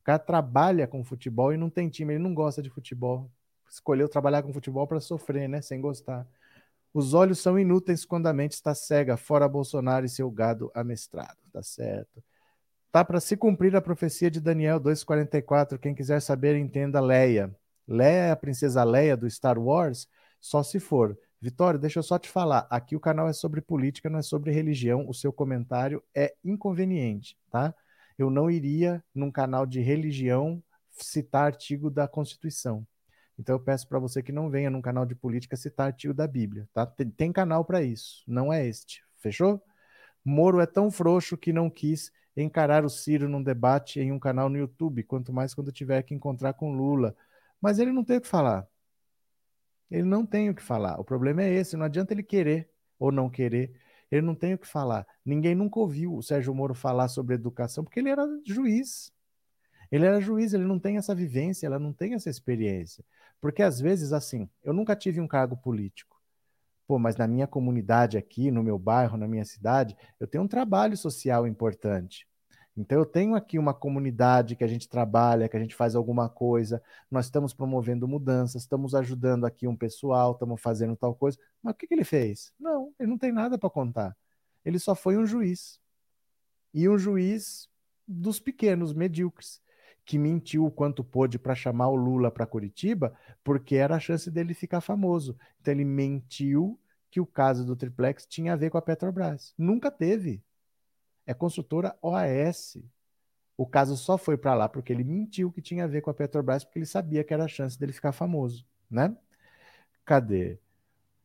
O 0.00 0.04
cara 0.04 0.18
trabalha 0.18 0.86
com 0.86 1.04
futebol 1.04 1.52
e 1.52 1.56
não 1.56 1.70
tem 1.70 1.88
time, 1.88 2.14
ele 2.14 2.22
não 2.22 2.34
gosta 2.34 2.62
de 2.62 2.70
futebol. 2.70 3.30
Escolheu 3.70 4.08
trabalhar 4.08 4.42
com 4.42 4.52
futebol 4.52 4.86
para 4.86 5.00
sofrer, 5.00 5.48
né? 5.48 5.60
Sem 5.60 5.80
gostar. 5.80 6.26
Os 6.92 7.14
olhos 7.14 7.38
são 7.38 7.58
inúteis 7.58 8.04
quando 8.04 8.26
a 8.26 8.32
mente 8.32 8.52
está 8.52 8.74
cega, 8.74 9.16
fora 9.16 9.46
Bolsonaro 9.48 10.06
e 10.06 10.08
seu 10.08 10.30
gado 10.30 10.70
amestrado. 10.74 11.38
Tá 11.52 11.62
certo. 11.62 12.22
Tá 12.90 13.04
para 13.04 13.20
se 13.20 13.36
cumprir 13.36 13.76
a 13.76 13.82
profecia 13.82 14.30
de 14.30 14.40
Daniel 14.40 14.80
2,44. 14.80 15.78
Quem 15.78 15.94
quiser 15.94 16.20
saber, 16.20 16.56
entenda 16.56 17.00
Leia. 17.00 17.54
Leia 17.86 18.28
é 18.28 18.30
a 18.30 18.36
princesa 18.36 18.82
Leia 18.82 19.16
do 19.16 19.28
Star 19.30 19.58
Wars? 19.58 20.08
Só 20.40 20.62
se 20.62 20.80
for. 20.80 21.18
Vitório, 21.40 21.78
deixa 21.78 21.98
eu 21.98 22.02
só 22.02 22.18
te 22.18 22.30
falar. 22.30 22.66
Aqui 22.70 22.96
o 22.96 23.00
canal 23.00 23.28
é 23.28 23.32
sobre 23.32 23.60
política, 23.60 24.08
não 24.08 24.18
é 24.18 24.22
sobre 24.22 24.52
religião. 24.52 25.06
O 25.06 25.12
seu 25.12 25.32
comentário 25.32 26.02
é 26.14 26.34
inconveniente, 26.42 27.36
tá? 27.50 27.74
Eu 28.18 28.30
não 28.30 28.50
iria 28.50 29.04
num 29.14 29.30
canal 29.30 29.66
de 29.66 29.80
religião 29.80 30.62
citar 30.90 31.44
artigo 31.44 31.90
da 31.90 32.08
Constituição. 32.08 32.86
Então 33.38 33.54
eu 33.54 33.60
peço 33.60 33.86
para 33.86 33.98
você 33.98 34.22
que 34.22 34.32
não 34.32 34.50
venha 34.50 34.70
num 34.70 34.80
canal 34.80 35.04
de 35.06 35.14
política 35.14 35.56
citar 35.56 35.88
artigo 35.88 36.14
da 36.14 36.26
Bíblia, 36.26 36.68
tá? 36.72 36.86
Tem, 36.86 37.08
tem 37.08 37.32
canal 37.32 37.64
para 37.64 37.82
isso, 37.82 38.24
não 38.26 38.52
é 38.52 38.66
este. 38.66 39.04
Fechou? 39.18 39.62
Moro 40.24 40.58
é 40.60 40.66
tão 40.66 40.90
frouxo 40.90 41.36
que 41.36 41.52
não 41.52 41.70
quis 41.70 42.10
encarar 42.36 42.84
o 42.84 42.88
Ciro 42.88 43.28
num 43.28 43.42
debate 43.42 44.00
em 44.00 44.12
um 44.12 44.18
canal 44.18 44.48
no 44.48 44.58
YouTube, 44.58 45.02
quanto 45.02 45.32
mais 45.32 45.54
quando 45.54 45.72
tiver 45.72 46.02
que 46.02 46.14
encontrar 46.14 46.54
com 46.54 46.72
Lula. 46.72 47.16
Mas 47.60 47.78
ele 47.78 47.92
não 47.92 48.04
tem 48.04 48.18
o 48.18 48.20
que 48.20 48.28
falar. 48.28 48.66
Ele 49.90 50.04
não 50.04 50.24
tem 50.24 50.50
o 50.50 50.54
que 50.54 50.62
falar. 50.62 51.00
O 51.00 51.04
problema 51.04 51.42
é 51.42 51.52
esse, 51.52 51.76
não 51.76 51.86
adianta 51.86 52.12
ele 52.12 52.22
querer 52.22 52.70
ou 52.98 53.10
não 53.10 53.30
querer. 53.30 53.74
Ele 54.10 54.22
não 54.22 54.34
tem 54.34 54.54
o 54.54 54.58
que 54.58 54.66
falar. 54.66 55.06
Ninguém 55.24 55.54
nunca 55.54 55.78
ouviu 55.78 56.14
o 56.14 56.22
Sérgio 56.22 56.54
Moro 56.54 56.74
falar 56.74 57.08
sobre 57.08 57.34
educação, 57.34 57.84
porque 57.84 58.00
ele 58.00 58.10
era 58.10 58.26
juiz. 58.46 59.12
Ele 59.90 60.04
era 60.04 60.20
juiz, 60.20 60.52
ele 60.52 60.64
não 60.64 60.78
tem 60.78 60.98
essa 60.98 61.14
vivência, 61.14 61.66
ela 61.66 61.78
não 61.78 61.92
tem 61.92 62.14
essa 62.14 62.28
experiência. 62.28 63.04
Porque 63.40 63.62
às 63.62 63.80
vezes, 63.80 64.12
assim, 64.12 64.48
eu 64.62 64.72
nunca 64.72 64.94
tive 64.96 65.20
um 65.20 65.28
cargo 65.28 65.56
político. 65.56 66.17
Pô, 66.88 66.98
mas 66.98 67.16
na 67.16 67.28
minha 67.28 67.46
comunidade 67.46 68.16
aqui, 68.16 68.50
no 68.50 68.62
meu 68.62 68.78
bairro, 68.78 69.18
na 69.18 69.28
minha 69.28 69.44
cidade, 69.44 69.94
eu 70.18 70.26
tenho 70.26 70.42
um 70.42 70.48
trabalho 70.48 70.96
social 70.96 71.46
importante. 71.46 72.26
Então, 72.74 72.98
eu 72.98 73.04
tenho 73.04 73.34
aqui 73.34 73.58
uma 73.58 73.74
comunidade 73.74 74.56
que 74.56 74.64
a 74.64 74.66
gente 74.66 74.88
trabalha, 74.88 75.50
que 75.50 75.56
a 75.56 75.60
gente 75.60 75.74
faz 75.74 75.94
alguma 75.94 76.30
coisa, 76.30 76.82
nós 77.10 77.26
estamos 77.26 77.52
promovendo 77.52 78.08
mudanças, 78.08 78.62
estamos 78.62 78.94
ajudando 78.94 79.44
aqui 79.44 79.68
um 79.68 79.76
pessoal, 79.76 80.32
estamos 80.32 80.62
fazendo 80.62 80.96
tal 80.96 81.14
coisa. 81.14 81.36
Mas 81.62 81.74
o 81.74 81.76
que, 81.76 81.86
que 81.86 81.92
ele 81.92 82.04
fez? 82.04 82.54
Não, 82.58 82.90
ele 82.98 83.10
não 83.10 83.18
tem 83.18 83.32
nada 83.32 83.58
para 83.58 83.68
contar. 83.68 84.16
Ele 84.64 84.78
só 84.78 84.94
foi 84.94 85.18
um 85.18 85.26
juiz. 85.26 85.78
E 86.72 86.88
um 86.88 86.96
juiz 86.96 87.68
dos 88.06 88.40
pequenos, 88.40 88.94
medíocres, 88.94 89.60
que 90.08 90.18
mentiu 90.18 90.64
o 90.64 90.70
quanto 90.70 91.04
pôde 91.04 91.38
para 91.38 91.54
chamar 91.54 91.88
o 91.88 91.94
Lula 91.94 92.30
para 92.30 92.46
Curitiba, 92.46 93.14
porque 93.44 93.76
era 93.76 93.96
a 93.96 94.00
chance 94.00 94.30
dele 94.30 94.54
ficar 94.54 94.80
famoso. 94.80 95.36
Então, 95.60 95.74
ele 95.74 95.84
mentiu 95.84 96.80
que 97.10 97.20
o 97.20 97.26
caso 97.26 97.62
do 97.62 97.76
triplex 97.76 98.24
tinha 98.24 98.54
a 98.54 98.56
ver 98.56 98.70
com 98.70 98.78
a 98.78 98.82
Petrobras. 98.82 99.52
Nunca 99.58 99.90
teve 99.90 100.42
é 101.26 101.34
construtora 101.34 101.94
OAS. 102.00 102.78
O 103.54 103.66
caso 103.66 103.98
só 103.98 104.16
foi 104.16 104.38
para 104.38 104.54
lá 104.54 104.66
porque 104.66 104.94
ele 104.94 105.04
mentiu 105.04 105.52
que 105.52 105.60
tinha 105.60 105.84
a 105.84 105.86
ver 105.86 106.00
com 106.00 106.08
a 106.08 106.14
Petrobras, 106.14 106.64
porque 106.64 106.78
ele 106.78 106.86
sabia 106.86 107.22
que 107.22 107.34
era 107.34 107.44
a 107.44 107.48
chance 107.48 107.78
dele 107.78 107.92
ficar 107.92 108.12
famoso, 108.12 108.64
né? 108.90 109.14
Cadê? 110.06 110.58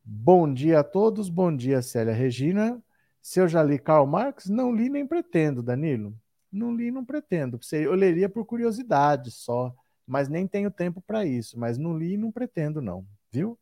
Bom 0.04 0.52
dia 0.52 0.80
a 0.80 0.84
todos, 0.84 1.30
bom 1.30 1.56
dia 1.56 1.80
Célia 1.80 2.12
Regina. 2.12 2.82
Se 3.22 3.40
eu 3.40 3.48
já 3.48 3.62
li 3.62 3.78
Karl 3.78 4.06
Marx, 4.06 4.44
não 4.50 4.76
li 4.76 4.90
nem 4.90 5.06
pretendo, 5.06 5.62
Danilo. 5.62 6.14
Não 6.54 6.72
li, 6.72 6.90
não 6.92 7.04
pretendo. 7.04 7.58
Eu 7.72 7.94
leria 7.94 8.28
por 8.28 8.46
curiosidade 8.46 9.32
só, 9.32 9.74
mas 10.06 10.28
nem 10.28 10.46
tenho 10.46 10.70
tempo 10.70 11.02
para 11.02 11.26
isso. 11.26 11.58
Mas 11.58 11.76
não 11.76 11.98
li 11.98 12.12
e 12.14 12.16
não 12.16 12.30
pretendo, 12.30 12.80
não, 12.80 13.04
viu? 13.32 13.58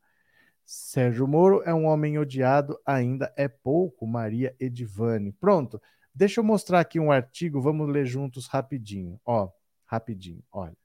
Sérgio 0.64 1.26
Moro 1.26 1.62
é 1.64 1.72
um 1.72 1.87
homem 1.87 2.18
odiado, 2.18 2.78
ainda 2.85 3.33
é 3.35 3.48
pouco, 3.48 4.07
Maria 4.07 4.55
Edivane. 4.61 5.33
Pronto. 5.33 5.81
Deixa 6.14 6.40
eu 6.40 6.44
mostrar 6.44 6.81
aqui 6.81 7.00
um 7.00 7.11
artigo, 7.11 7.62
vamos 7.62 7.88
ler 7.88 8.05
juntos 8.05 8.46
rapidinho. 8.46 9.18
Ó, 9.24 9.48
rapidinho, 9.87 10.42
olha. 10.52 10.76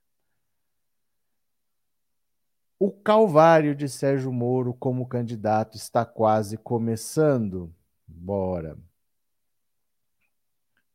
O 2.78 2.90
calvário 2.90 3.74
de 3.74 3.88
Sérgio 3.88 4.32
Moro 4.32 4.72
como 4.72 5.06
candidato 5.06 5.76
está 5.76 6.06
quase 6.06 6.56
começando. 6.56 7.70
Bora. 8.06 8.78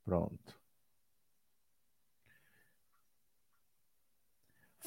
Pronto. 0.04 0.63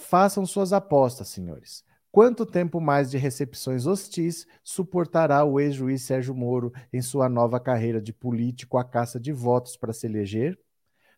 Façam 0.08 0.46
suas 0.46 0.72
apostas, 0.72 1.26
senhores. 1.26 1.84
Quanto 2.12 2.46
tempo 2.46 2.80
mais 2.80 3.10
de 3.10 3.18
recepções 3.18 3.88
hostis 3.88 4.46
suportará 4.62 5.44
o 5.44 5.58
ex-juiz 5.58 6.02
Sérgio 6.02 6.32
Moro 6.32 6.72
em 6.92 7.02
sua 7.02 7.28
nova 7.28 7.58
carreira 7.58 8.00
de 8.00 8.12
político 8.12 8.78
à 8.78 8.84
caça 8.84 9.18
de 9.18 9.32
votos 9.32 9.76
para 9.76 9.92
se 9.92 10.06
eleger? 10.06 10.56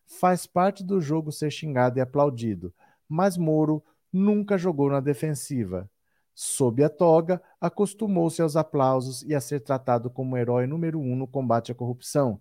Faz 0.06 0.46
parte 0.46 0.82
do 0.82 1.02
jogo 1.02 1.30
ser 1.30 1.50
xingado 1.50 1.98
e 1.98 2.00
aplaudido, 2.00 2.72
mas 3.06 3.36
Moro 3.36 3.84
nunca 4.10 4.56
jogou 4.56 4.88
na 4.88 5.00
defensiva. 5.00 5.90
Sob 6.34 6.82
a 6.82 6.88
toga, 6.88 7.42
acostumou-se 7.60 8.40
aos 8.40 8.56
aplausos 8.56 9.22
e 9.22 9.34
a 9.34 9.40
ser 9.40 9.60
tratado 9.60 10.08
como 10.08 10.34
herói 10.34 10.66
número 10.66 10.98
um 10.98 11.14
no 11.14 11.28
combate 11.28 11.70
à 11.70 11.74
corrupção. 11.74 12.40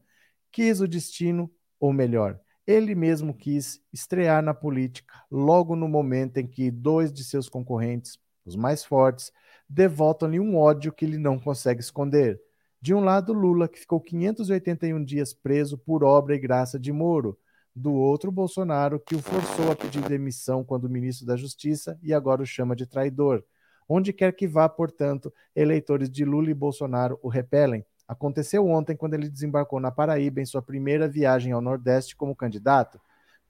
Quis 0.49 0.79
o 0.79 0.87
destino, 0.87 1.51
ou 1.77 1.91
melhor, 1.91 2.39
ele 2.67 2.93
mesmo 2.93 3.33
quis 3.33 3.81
estrear 3.91 4.43
na 4.43 4.53
política 4.53 5.13
logo 5.31 5.75
no 5.75 5.87
momento 5.87 6.37
em 6.37 6.45
que 6.45 6.69
dois 6.69 7.11
de 7.11 7.23
seus 7.23 7.49
concorrentes 7.49 8.19
os 8.47 8.55
mais 8.55 8.83
fortes, 8.83 9.31
devotam-lhe 9.69 10.39
um 10.39 10.57
ódio 10.57 10.91
que 10.91 11.05
ele 11.05 11.17
não 11.17 11.37
consegue 11.37 11.81
esconder. 11.81 12.39
De 12.81 12.93
um 12.93 13.01
lado, 13.01 13.33
Lula, 13.33 13.67
que 13.67 13.79
ficou 13.79 13.99
581 13.99 15.03
dias 15.03 15.33
preso 15.33 15.77
por 15.77 16.03
obra 16.03 16.35
e 16.35 16.39
graça 16.39 16.79
de 16.79 16.91
Moro. 16.91 17.37
Do 17.75 17.93
outro, 17.93 18.31
Bolsonaro, 18.31 18.99
que 18.99 19.15
o 19.15 19.21
forçou 19.21 19.71
a 19.71 19.75
pedir 19.75 20.01
demissão 20.07 20.63
quando 20.63 20.89
ministro 20.89 21.25
da 21.25 21.35
Justiça 21.35 21.99
e 22.01 22.13
agora 22.13 22.41
o 22.41 22.45
chama 22.45 22.75
de 22.75 22.87
traidor. 22.87 23.43
Onde 23.89 24.13
quer 24.13 24.33
que 24.33 24.47
vá, 24.47 24.67
portanto, 24.67 25.31
eleitores 25.55 26.09
de 26.09 26.25
Lula 26.25 26.49
e 26.49 26.53
Bolsonaro 26.53 27.19
o 27.21 27.27
repelem. 27.27 27.85
Aconteceu 28.07 28.65
ontem 28.65 28.95
quando 28.95 29.15
ele 29.15 29.29
desembarcou 29.29 29.79
na 29.79 29.91
Paraíba 29.91 30.39
em 30.39 30.45
sua 30.45 30.61
primeira 30.61 31.07
viagem 31.07 31.51
ao 31.51 31.61
Nordeste 31.61 32.15
como 32.15 32.35
candidato. 32.35 33.01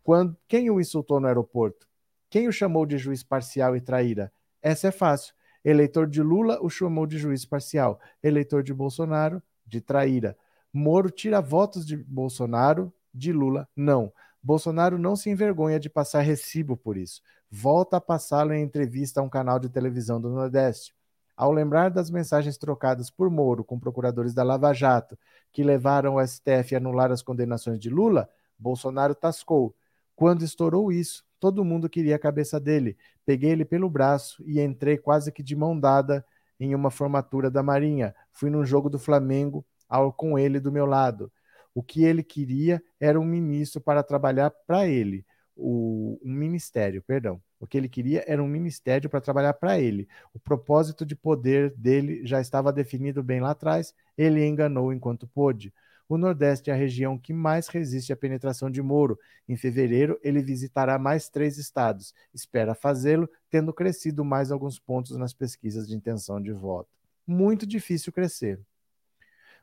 Quando, 0.04 0.36
quem 0.48 0.70
o 0.70 0.80
insultou 0.80 1.20
no 1.20 1.28
aeroporto? 1.28 1.88
Quem 2.30 2.48
o 2.48 2.52
chamou 2.52 2.86
de 2.86 2.98
juiz 2.98 3.24
parcial 3.24 3.76
e 3.76 3.82
traíra? 3.82 4.32
Essa 4.62 4.88
é 4.88 4.92
fácil. 4.92 5.34
Eleitor 5.64 6.08
de 6.08 6.22
Lula 6.22 6.60
o 6.62 6.70
chamou 6.70 7.06
de 7.06 7.18
juiz 7.18 7.46
parcial. 7.46 8.00
Eleitor 8.24 8.64
de 8.64 8.74
Bolsonaro, 8.74 9.42
de 9.66 9.80
traíra. 9.80 10.36
Moro 10.74 11.10
tira 11.10 11.42
votos 11.42 11.86
de 11.86 11.96
Bolsonaro, 11.98 12.92
de 13.14 13.32
Lula, 13.32 13.68
não. 13.76 14.12
Bolsonaro 14.42 14.98
não 14.98 15.16
se 15.16 15.30
envergonha 15.30 15.80
de 15.80 15.90
passar 15.90 16.22
recibo 16.22 16.78
por 16.78 16.98
isso. 16.98 17.22
Volta 17.50 17.98
a 17.98 18.02
passá-lo 18.02 18.54
em 18.54 18.64
entrevista 18.64 19.20
a 19.20 19.24
um 19.24 19.30
canal 19.30 19.60
de 19.60 19.70
televisão 19.70 20.20
do 20.20 20.30
Nordeste. 20.30 20.96
Ao 21.38 21.52
lembrar 21.52 21.92
das 21.92 22.10
mensagens 22.10 22.58
trocadas 22.58 23.12
por 23.12 23.30
Moro 23.30 23.64
com 23.64 23.80
procuradores 23.80 24.34
da 24.34 24.42
Lava 24.42 24.74
Jato, 24.74 25.16
que 25.54 25.64
levaram 25.64 26.16
o 26.16 26.28
STF 26.28 26.74
a 26.74 26.80
anular 26.80 27.12
as 27.12 27.22
condenações 27.22 27.80
de 27.80 27.92
Lula, 27.92 28.28
Bolsonaro 28.58 29.14
tascou. 29.14 29.76
Quando 30.16 30.44
estourou 30.44 30.92
isso, 30.92 31.24
todo 31.40 31.64
mundo 31.64 31.88
queria 31.88 32.16
a 32.16 32.20
cabeça 32.20 32.60
dele. 32.60 32.98
Peguei 33.24 33.52
ele 33.52 33.64
pelo 33.64 33.88
braço 33.88 34.44
e 34.48 34.60
entrei 34.60 34.98
quase 34.98 35.32
que 35.32 35.44
de 35.44 35.56
mão 35.56 35.80
dada 35.80 36.26
em 36.60 36.74
uma 36.74 36.90
formatura 36.90 37.52
da 37.52 37.62
Marinha. 37.62 38.16
Fui 38.34 38.50
num 38.50 38.66
jogo 38.66 38.90
do 38.90 38.98
Flamengo 38.98 39.64
ao, 39.88 40.12
com 40.12 40.40
ele 40.40 40.60
do 40.60 40.72
meu 40.72 40.88
lado. 40.88 41.32
O 41.72 41.84
que 41.84 42.04
ele 42.04 42.24
queria 42.24 42.82
era 43.00 43.20
um 43.20 43.26
ministro 43.26 43.80
para 43.80 44.02
trabalhar 44.02 44.50
para 44.66 44.88
ele, 44.88 45.24
o, 45.56 46.20
um 46.24 46.34
ministério, 46.34 47.04
perdão. 47.04 47.40
O 47.60 47.66
que 47.66 47.78
ele 47.78 47.90
queria 47.90 48.24
era 48.28 48.42
um 48.42 48.48
ministério 48.48 49.10
para 49.10 49.22
trabalhar 49.22 49.54
para 49.54 49.80
ele. 49.80 50.08
O 50.34 50.40
propósito 50.40 51.06
de 51.06 51.16
poder 51.16 51.74
dele 51.76 52.26
já 52.26 52.40
estava 52.40 52.72
definido 52.72 53.24
bem 53.24 53.40
lá 53.40 53.52
atrás, 53.52 53.94
ele 54.18 54.46
enganou 54.46 54.94
enquanto 54.94 55.28
pôde. 55.28 55.74
O 56.10 56.18
Nordeste 56.18 56.70
é 56.70 56.74
a 56.74 56.78
região 56.78 57.18
que 57.18 57.34
mais 57.34 57.68
resiste 57.68 58.14
à 58.14 58.16
penetração 58.16 58.70
de 58.72 58.82
Moro. 58.82 59.20
Em 59.48 59.58
fevereiro, 59.58 60.18
ele 60.24 60.42
visitará 60.42 60.98
mais 60.98 61.28
três 61.28 61.58
estados. 61.58 62.14
Espera 62.34 62.74
fazê-lo, 62.74 63.30
tendo 63.50 63.74
crescido 63.74 64.24
mais 64.24 64.50
alguns 64.50 64.80
pontos 64.80 65.18
nas 65.18 65.34
pesquisas 65.34 65.86
de 65.88 65.96
intenção 65.96 66.42
de 66.42 66.54
voto. 66.54 66.90
Muito 67.26 67.68
difícil 67.68 68.14
crescer. 68.14 68.60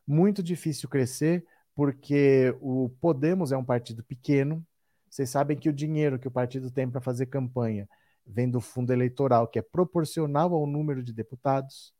Muito 0.06 0.42
difícil 0.42 0.86
crescer, 0.86 1.46
porque 1.74 2.54
o 2.60 2.90
Podemos 3.00 3.50
é 3.50 3.56
um 3.56 3.64
partido 3.64 4.04
pequeno. 4.04 4.62
Vocês 5.14 5.30
sabem 5.30 5.56
que 5.56 5.68
o 5.68 5.72
dinheiro 5.72 6.18
que 6.18 6.26
o 6.26 6.30
partido 6.30 6.72
tem 6.72 6.90
para 6.90 7.00
fazer 7.00 7.26
campanha 7.26 7.88
vem 8.26 8.50
do 8.50 8.60
fundo 8.60 8.92
eleitoral, 8.92 9.46
que 9.46 9.60
é 9.60 9.62
proporcional 9.62 10.52
ao 10.52 10.66
número 10.66 11.04
de 11.04 11.12
deputados. 11.12 11.94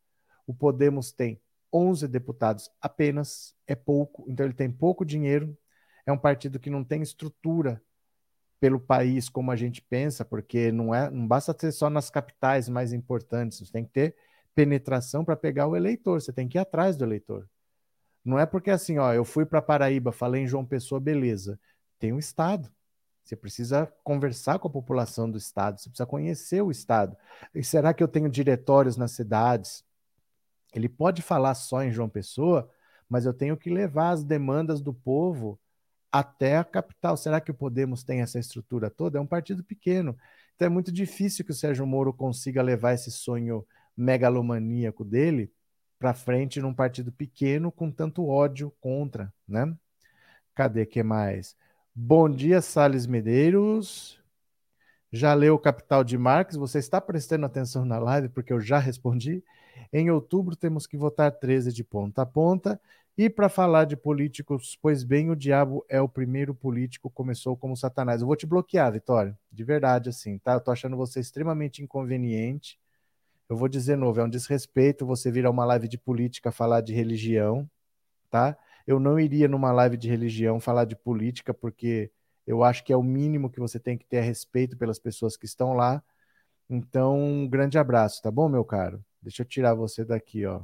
O 0.45 0.53
Podemos 0.53 1.13
tem 1.13 1.41
11 1.73 2.09
deputados 2.09 2.69
apenas, 2.81 3.55
é 3.69 3.77
pouco, 3.77 4.25
então 4.29 4.45
ele 4.45 4.53
tem 4.53 4.69
pouco 4.69 5.05
dinheiro. 5.05 5.57
É 6.05 6.11
um 6.11 6.19
partido 6.19 6.59
que 6.59 6.69
não 6.69 6.83
tem 6.83 7.03
estrutura 7.03 7.81
pelo 8.59 8.81
país 8.81 9.29
como 9.29 9.53
a 9.53 9.57
gente 9.57 9.81
pensa, 9.81 10.25
porque 10.25 10.73
não 10.73 10.93
é, 10.93 11.09
não 11.09 11.25
basta 11.29 11.55
ter 11.55 11.71
só 11.71 11.89
nas 11.89 12.11
capitais 12.11 12.69
mais 12.69 12.93
importantes, 12.93 13.59
você 13.59 13.71
tem 13.71 13.85
que 13.85 13.93
ter 13.93 14.17
penetração 14.57 15.25
para 15.25 15.37
pegar 15.37 15.69
o 15.69 15.77
eleitor, 15.77 16.21
você 16.21 16.33
tem 16.33 16.49
que 16.49 16.59
ir 16.59 16.61
atrás 16.61 16.97
do 16.97 17.05
eleitor. 17.05 17.49
Não 18.25 18.41
é 18.41 18.45
porque 18.45 18.73
assim, 18.73 18.99
ó, 18.99 19.13
eu 19.13 19.25
fui 19.25 19.47
para 19.47 19.63
Paraíba, 19.63 20.11
falei 20.11 20.43
em 20.43 20.49
João 20.49 20.67
Pessoa, 20.67 21.01
beleza. 21.01 21.61
Tem 22.01 22.13
um 22.13 22.19
estado. 22.19 22.75
Você 23.25 23.35
precisa 23.35 23.91
conversar 24.05 24.59
com 24.59 24.69
a 24.69 24.71
população 24.71 25.31
do 25.31 25.39
estado, 25.39 25.81
você 25.81 25.89
precisa 25.89 26.07
conhecer 26.07 26.63
o 26.63 26.71
estado. 26.71 27.17
E 27.55 27.65
será 27.65 27.95
que 27.95 28.03
eu 28.03 28.09
tenho 28.09 28.29
diretórios 28.29 28.99
nas 28.99 29.13
cidades? 29.13 29.83
Ele 30.75 30.89
pode 30.89 31.23
falar 31.23 31.55
só 31.55 31.83
em 31.83 31.91
João 31.91 32.09
Pessoa, 32.09 32.71
mas 33.09 33.25
eu 33.25 33.33
tenho 33.33 33.57
que 33.57 33.71
levar 33.71 34.11
as 34.11 34.23
demandas 34.23 34.83
do 34.83 34.93
povo 34.93 35.59
até 36.13 36.59
a 36.59 36.65
capital. 36.65 37.17
Será 37.17 37.41
que 37.41 37.51
o 37.51 37.55
Podemos 37.55 38.05
tem 38.05 38.21
essa 38.21 38.39
estrutura 38.39 38.91
toda? 38.91 39.19
É 39.19 39.21
um 39.21 39.27
partido 39.27 39.65
pequeno. 39.65 40.17
Então 40.55 40.67
é 40.67 40.69
muito 40.69 40.93
difícil 40.93 41.45
que 41.45 41.51
o 41.51 41.55
Sérgio 41.55 41.87
Moro 41.87 42.13
consiga 42.13 42.63
levar 42.63 42.93
esse 42.93 43.11
sonho 43.11 43.67
megalomaníaco 43.97 45.05
dele 45.05 45.51
para 45.99 46.13
frente 46.13 46.61
num 46.61 46.75
partido 46.75 47.11
pequeno 47.11 47.73
com 47.73 47.91
tanto 47.91 48.27
ódio 48.27 48.71
contra, 48.81 49.33
né? 49.49 49.75
Cadê 50.55 50.85
que 50.85 51.03
mais? 51.03 51.57
Bom 51.97 52.29
dia, 52.29 52.61
Sales 52.61 53.07
Medeiros. 53.07 54.19
Já 55.13 55.33
leu 55.33 55.55
o 55.55 55.59
Capital 55.59 56.03
de 56.03 56.19
Marx? 56.19 56.57
Você 56.57 56.79
está 56.81 57.01
prestando 57.01 57.47
atenção 57.47 57.85
na 57.85 57.99
live 57.99 58.29
porque 58.31 58.53
eu 58.53 58.61
já 58.61 58.79
respondi. 58.79 59.45
Em 59.93 60.11
outubro 60.11 60.57
temos 60.57 60.89
que 60.89 60.97
votar 60.97 61.31
13 61.31 61.73
de 61.73 61.85
ponta 61.85 62.23
a 62.23 62.27
ponta. 62.27 62.81
E 63.17 63.31
para 63.31 63.49
falar 63.49 63.85
de 63.85 63.97
políticos, 63.97 64.77
pois 64.83 65.05
bem, 65.05 65.31
o 65.31 65.37
diabo 65.37 65.85
é 65.89 66.01
o 66.01 66.09
primeiro 66.09 66.53
político, 66.53 67.09
começou 67.09 67.57
como 67.57 67.77
Satanás. 67.77 68.21
Eu 68.21 68.27
vou 68.27 68.35
te 68.35 68.45
bloquear, 68.45 68.93
Vitória, 68.93 69.39
de 69.53 69.63
verdade, 69.63 70.09
assim, 70.09 70.37
tá? 70.39 70.55
Eu 70.55 70.61
tô 70.61 70.73
achando 70.73 70.97
você 70.97 71.21
extremamente 71.21 71.81
inconveniente. 71.81 72.77
Eu 73.49 73.57
vou 73.57 73.69
dizer 73.69 73.97
novo, 73.97 74.21
é 74.21 74.25
um 74.25 74.29
desrespeito 74.29 75.07
você 75.07 75.31
vir 75.31 75.47
a 75.47 75.51
uma 75.51 75.65
live 75.65 75.89
de 75.89 75.99
política 75.99 76.51
falar 76.51 76.81
de 76.81 76.93
religião, 76.93 77.71
tá? 78.31 78.57
Eu 78.87 79.01
não 79.01 79.19
iria 79.19 79.49
numa 79.49 79.73
live 79.73 79.97
de 79.97 80.09
religião 80.09 80.61
falar 80.61 80.85
de 80.85 80.97
política, 80.97 81.55
porque 81.55 82.11
eu 82.47 82.63
acho 82.63 82.85
que 82.85 82.93
é 82.93 82.97
o 82.97 83.03
mínimo 83.03 83.51
que 83.51 83.61
você 83.61 83.79
tem 83.79 83.97
que 83.97 84.05
ter 84.05 84.19
a 84.19 84.23
respeito 84.23 84.77
pelas 84.77 84.99
pessoas 84.99 85.37
que 85.37 85.47
estão 85.47 85.73
lá. 85.75 86.03
Então, 86.69 87.19
um 87.19 87.49
grande 87.49 87.79
abraço, 87.79 88.23
tá 88.23 88.31
bom, 88.31 88.49
meu 88.49 88.65
caro? 88.65 89.05
Deixa 89.23 89.43
eu 89.43 89.47
tirar 89.47 89.75
você 89.75 90.05
daqui, 90.05 90.45
ó. 90.47 90.63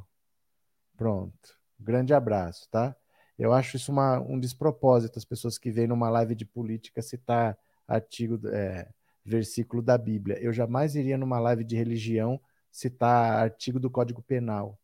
Pronto. 0.96 1.59
Grande 1.78 2.12
abraço, 2.12 2.68
tá? 2.70 2.94
Eu 3.38 3.54
acho 3.54 3.76
isso 3.76 3.90
uma, 3.90 4.20
um 4.20 4.38
despropósito, 4.38 5.18
as 5.18 5.24
pessoas 5.24 5.56
que 5.56 5.70
vêm 5.70 5.87
numa 5.87 6.11
live 6.11 6.35
de 6.35 6.44
política 6.44 7.00
citar 7.00 7.56
artigo, 7.88 8.46
é, 8.48 8.87
versículo 9.24 9.83
da 9.83 9.96
Bíblia. 9.96 10.38
Eu 10.42 10.52
jamais 10.52 10.94
iria 10.94 11.16
numa 11.16 11.40
live 11.40 11.64
de 11.64 11.74
religião 11.74 12.38
citar 12.70 13.42
artigo 13.42 13.80
do 13.80 13.90
Código 13.90 14.22
Penal. 14.22 14.78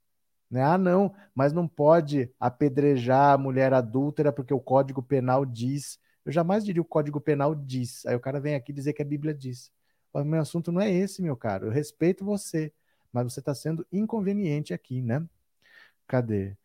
Né? 0.50 0.62
Ah, 0.62 0.78
não, 0.78 1.14
mas 1.34 1.52
não 1.52 1.66
pode 1.66 2.30
apedrejar 2.38 3.34
a 3.34 3.38
mulher 3.38 3.72
adúltera 3.72 4.32
porque 4.32 4.54
o 4.54 4.60
Código 4.60 5.02
Penal 5.02 5.44
diz. 5.44 5.98
Eu 6.24 6.32
jamais 6.32 6.64
diria 6.64 6.82
o 6.82 6.84
Código 6.84 7.20
Penal 7.20 7.54
diz. 7.54 8.04
Aí 8.06 8.14
o 8.14 8.20
cara 8.20 8.40
vem 8.40 8.54
aqui 8.54 8.72
dizer 8.72 8.92
que 8.92 9.02
a 9.02 9.04
Bíblia 9.04 9.34
diz. 9.34 9.70
O 10.12 10.24
meu 10.24 10.40
assunto 10.40 10.72
não 10.72 10.80
é 10.80 10.90
esse, 10.90 11.20
meu 11.22 11.36
caro. 11.36 11.66
Eu 11.66 11.70
respeito 11.70 12.24
você, 12.24 12.72
mas 13.12 13.32
você 13.32 13.40
está 13.40 13.54
sendo 13.54 13.86
inconveniente 13.92 14.72
aqui, 14.72 15.02
né? 15.02 15.24
Cadê? 16.06 16.56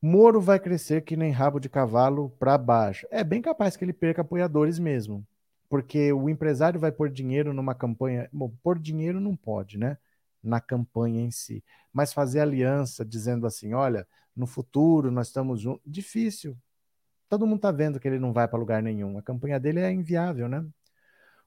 Moro 0.00 0.40
vai 0.40 0.60
crescer 0.60 1.02
que 1.02 1.16
nem 1.16 1.32
rabo 1.32 1.58
de 1.58 1.68
cavalo 1.68 2.30
para 2.38 2.56
baixo. 2.56 3.06
É 3.10 3.24
bem 3.24 3.42
capaz 3.42 3.76
que 3.76 3.84
ele 3.84 3.92
perca 3.92 4.22
apoiadores 4.22 4.78
mesmo, 4.78 5.26
porque 5.68 6.12
o 6.12 6.28
empresário 6.28 6.78
vai 6.78 6.92
pôr 6.92 7.10
dinheiro 7.10 7.52
numa 7.52 7.74
campanha. 7.74 8.28
Bom, 8.32 8.52
pôr 8.62 8.78
dinheiro 8.78 9.20
não 9.20 9.34
pode, 9.34 9.78
né? 9.78 9.98
Na 10.46 10.60
campanha 10.60 11.20
em 11.20 11.30
si. 11.30 11.64
Mas 11.92 12.12
fazer 12.12 12.40
aliança 12.40 13.04
dizendo 13.04 13.46
assim: 13.46 13.74
olha, 13.74 14.06
no 14.34 14.46
futuro 14.46 15.10
nós 15.10 15.28
estamos 15.28 15.60
juntos. 15.60 15.82
Difícil. 15.84 16.56
Todo 17.28 17.46
mundo 17.46 17.56
está 17.56 17.72
vendo 17.72 17.98
que 17.98 18.06
ele 18.06 18.18
não 18.18 18.32
vai 18.32 18.46
para 18.46 18.58
lugar 18.58 18.82
nenhum. 18.82 19.18
A 19.18 19.22
campanha 19.22 19.58
dele 19.58 19.80
é 19.80 19.92
inviável, 19.92 20.48
né? 20.48 20.64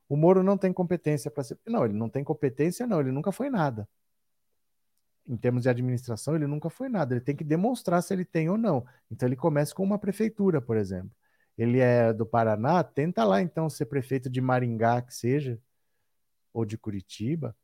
O 0.09 0.17
Moro 0.17 0.43
não 0.43 0.57
tem 0.57 0.73
competência 0.73 1.31
para 1.31 1.43
ser. 1.43 1.57
Não, 1.67 1.85
ele 1.85 1.93
não 1.93 2.09
tem 2.09 2.23
competência, 2.23 2.87
não. 2.87 2.99
Ele 2.99 3.11
nunca 3.11 3.31
foi 3.31 3.49
nada. 3.49 3.87
Em 5.27 5.37
termos 5.37 5.63
de 5.63 5.69
administração, 5.69 6.35
ele 6.35 6.47
nunca 6.47 6.69
foi 6.69 6.89
nada. 6.89 7.13
Ele 7.13 7.21
tem 7.21 7.35
que 7.35 7.43
demonstrar 7.43 8.01
se 8.01 8.13
ele 8.13 8.25
tem 8.25 8.49
ou 8.49 8.57
não. 8.57 8.85
Então, 9.11 9.29
ele 9.29 9.35
começa 9.35 9.73
com 9.73 9.83
uma 9.83 9.99
prefeitura, 9.99 10.59
por 10.59 10.75
exemplo. 10.75 11.11
Ele 11.55 11.79
é 11.79 12.11
do 12.11 12.25
Paraná, 12.25 12.83
tenta 12.83 13.23
lá 13.23 13.41
então 13.41 13.69
ser 13.69 13.85
prefeito 13.85 14.29
de 14.29 14.41
Maringá, 14.41 15.01
que 15.01 15.13
seja, 15.13 15.59
ou 16.53 16.65
de 16.65 16.77
Curitiba, 16.77 17.55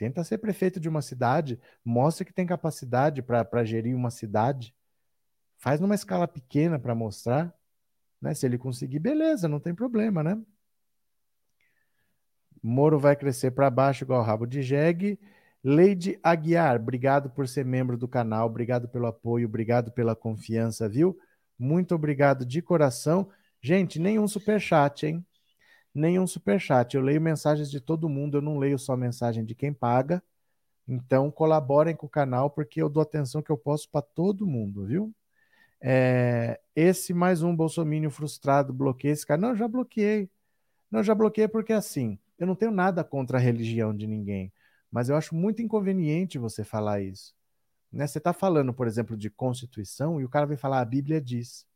Tenta 0.00 0.24
ser 0.24 0.38
prefeito 0.38 0.80
de 0.80 0.88
uma 0.88 1.02
cidade, 1.02 1.60
mostra 1.84 2.24
que 2.24 2.32
tem 2.32 2.46
capacidade 2.46 3.20
para 3.20 3.62
gerir 3.66 3.94
uma 3.94 4.10
cidade. 4.10 4.74
Faz 5.58 5.78
numa 5.78 5.94
escala 5.94 6.26
pequena 6.26 6.78
para 6.78 6.94
mostrar. 6.94 7.54
Né? 8.18 8.32
Se 8.32 8.46
ele 8.46 8.56
conseguir, 8.56 8.98
beleza, 8.98 9.46
não 9.46 9.60
tem 9.60 9.74
problema, 9.74 10.22
né? 10.24 10.40
Moro 12.62 12.98
vai 12.98 13.14
crescer 13.14 13.50
para 13.50 13.68
baixo 13.68 14.04
igual 14.04 14.22
rabo 14.22 14.46
de 14.46 14.62
jegue. 14.62 15.20
Leide 15.62 16.18
Aguiar, 16.22 16.76
obrigado 16.76 17.28
por 17.28 17.46
ser 17.46 17.66
membro 17.66 17.98
do 17.98 18.08
canal, 18.08 18.46
obrigado 18.46 18.88
pelo 18.88 19.04
apoio, 19.04 19.46
obrigado 19.46 19.92
pela 19.92 20.16
confiança, 20.16 20.88
viu? 20.88 21.14
Muito 21.58 21.94
obrigado 21.94 22.46
de 22.46 22.62
coração. 22.62 23.28
Gente, 23.60 23.98
nenhum 23.98 24.26
superchat, 24.26 25.04
hein? 25.04 25.26
Nenhum 25.94 26.26
superchat. 26.26 26.96
Eu 26.96 27.02
leio 27.02 27.20
mensagens 27.20 27.70
de 27.70 27.80
todo 27.80 28.08
mundo, 28.08 28.38
eu 28.38 28.42
não 28.42 28.58
leio 28.58 28.78
só 28.78 28.96
mensagem 28.96 29.44
de 29.44 29.54
quem 29.54 29.72
paga. 29.72 30.22
Então, 30.86 31.30
colaborem 31.30 31.94
com 31.94 32.06
o 32.06 32.10
canal, 32.10 32.50
porque 32.50 32.82
eu 32.82 32.88
dou 32.88 33.02
atenção 33.02 33.42
que 33.42 33.50
eu 33.50 33.58
posso 33.58 33.88
para 33.90 34.02
todo 34.02 34.46
mundo, 34.46 34.86
viu? 34.86 35.14
É, 35.80 36.60
esse 36.74 37.14
mais 37.14 37.42
um 37.42 37.54
bolsomínio 37.54 38.10
frustrado, 38.10 38.72
bloqueei 38.72 39.12
esse 39.12 39.26
cara. 39.26 39.40
Não, 39.40 39.54
já 39.54 39.66
bloqueei. 39.68 40.28
Não, 40.90 41.02
já 41.02 41.14
bloqueei 41.14 41.48
porque 41.48 41.72
assim, 41.72 42.18
eu 42.38 42.46
não 42.46 42.54
tenho 42.54 42.72
nada 42.72 43.04
contra 43.04 43.38
a 43.38 43.40
religião 43.40 43.94
de 43.94 44.06
ninguém, 44.06 44.52
mas 44.90 45.08
eu 45.08 45.16
acho 45.16 45.34
muito 45.34 45.62
inconveniente 45.62 46.38
você 46.38 46.64
falar 46.64 47.00
isso. 47.00 47.34
Né? 47.92 48.06
Você 48.06 48.18
está 48.18 48.32
falando, 48.32 48.74
por 48.74 48.86
exemplo, 48.86 49.16
de 49.16 49.30
Constituição 49.30 50.20
e 50.20 50.24
o 50.24 50.28
cara 50.28 50.46
vem 50.46 50.56
falar 50.56 50.80
a 50.80 50.84
Bíblia 50.84 51.20
diz. 51.20 51.66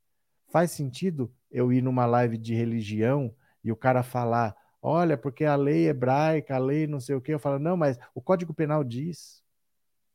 Faz 0.48 0.70
sentido 0.72 1.32
eu 1.50 1.72
ir 1.72 1.82
numa 1.82 2.06
live 2.06 2.36
de 2.36 2.54
religião 2.54 3.34
e 3.64 3.72
o 3.72 3.76
cara 3.76 4.02
falar, 4.02 4.54
olha, 4.82 5.16
porque 5.16 5.44
a 5.44 5.56
lei 5.56 5.88
hebraica, 5.88 6.54
a 6.54 6.58
lei 6.58 6.86
não 6.86 7.00
sei 7.00 7.16
o 7.16 7.20
quê, 7.20 7.34
eu 7.34 7.38
falo, 7.38 7.58
não, 7.58 7.76
mas 7.76 7.98
o 8.14 8.20
Código 8.20 8.52
Penal 8.54 8.84
diz. 8.84 9.42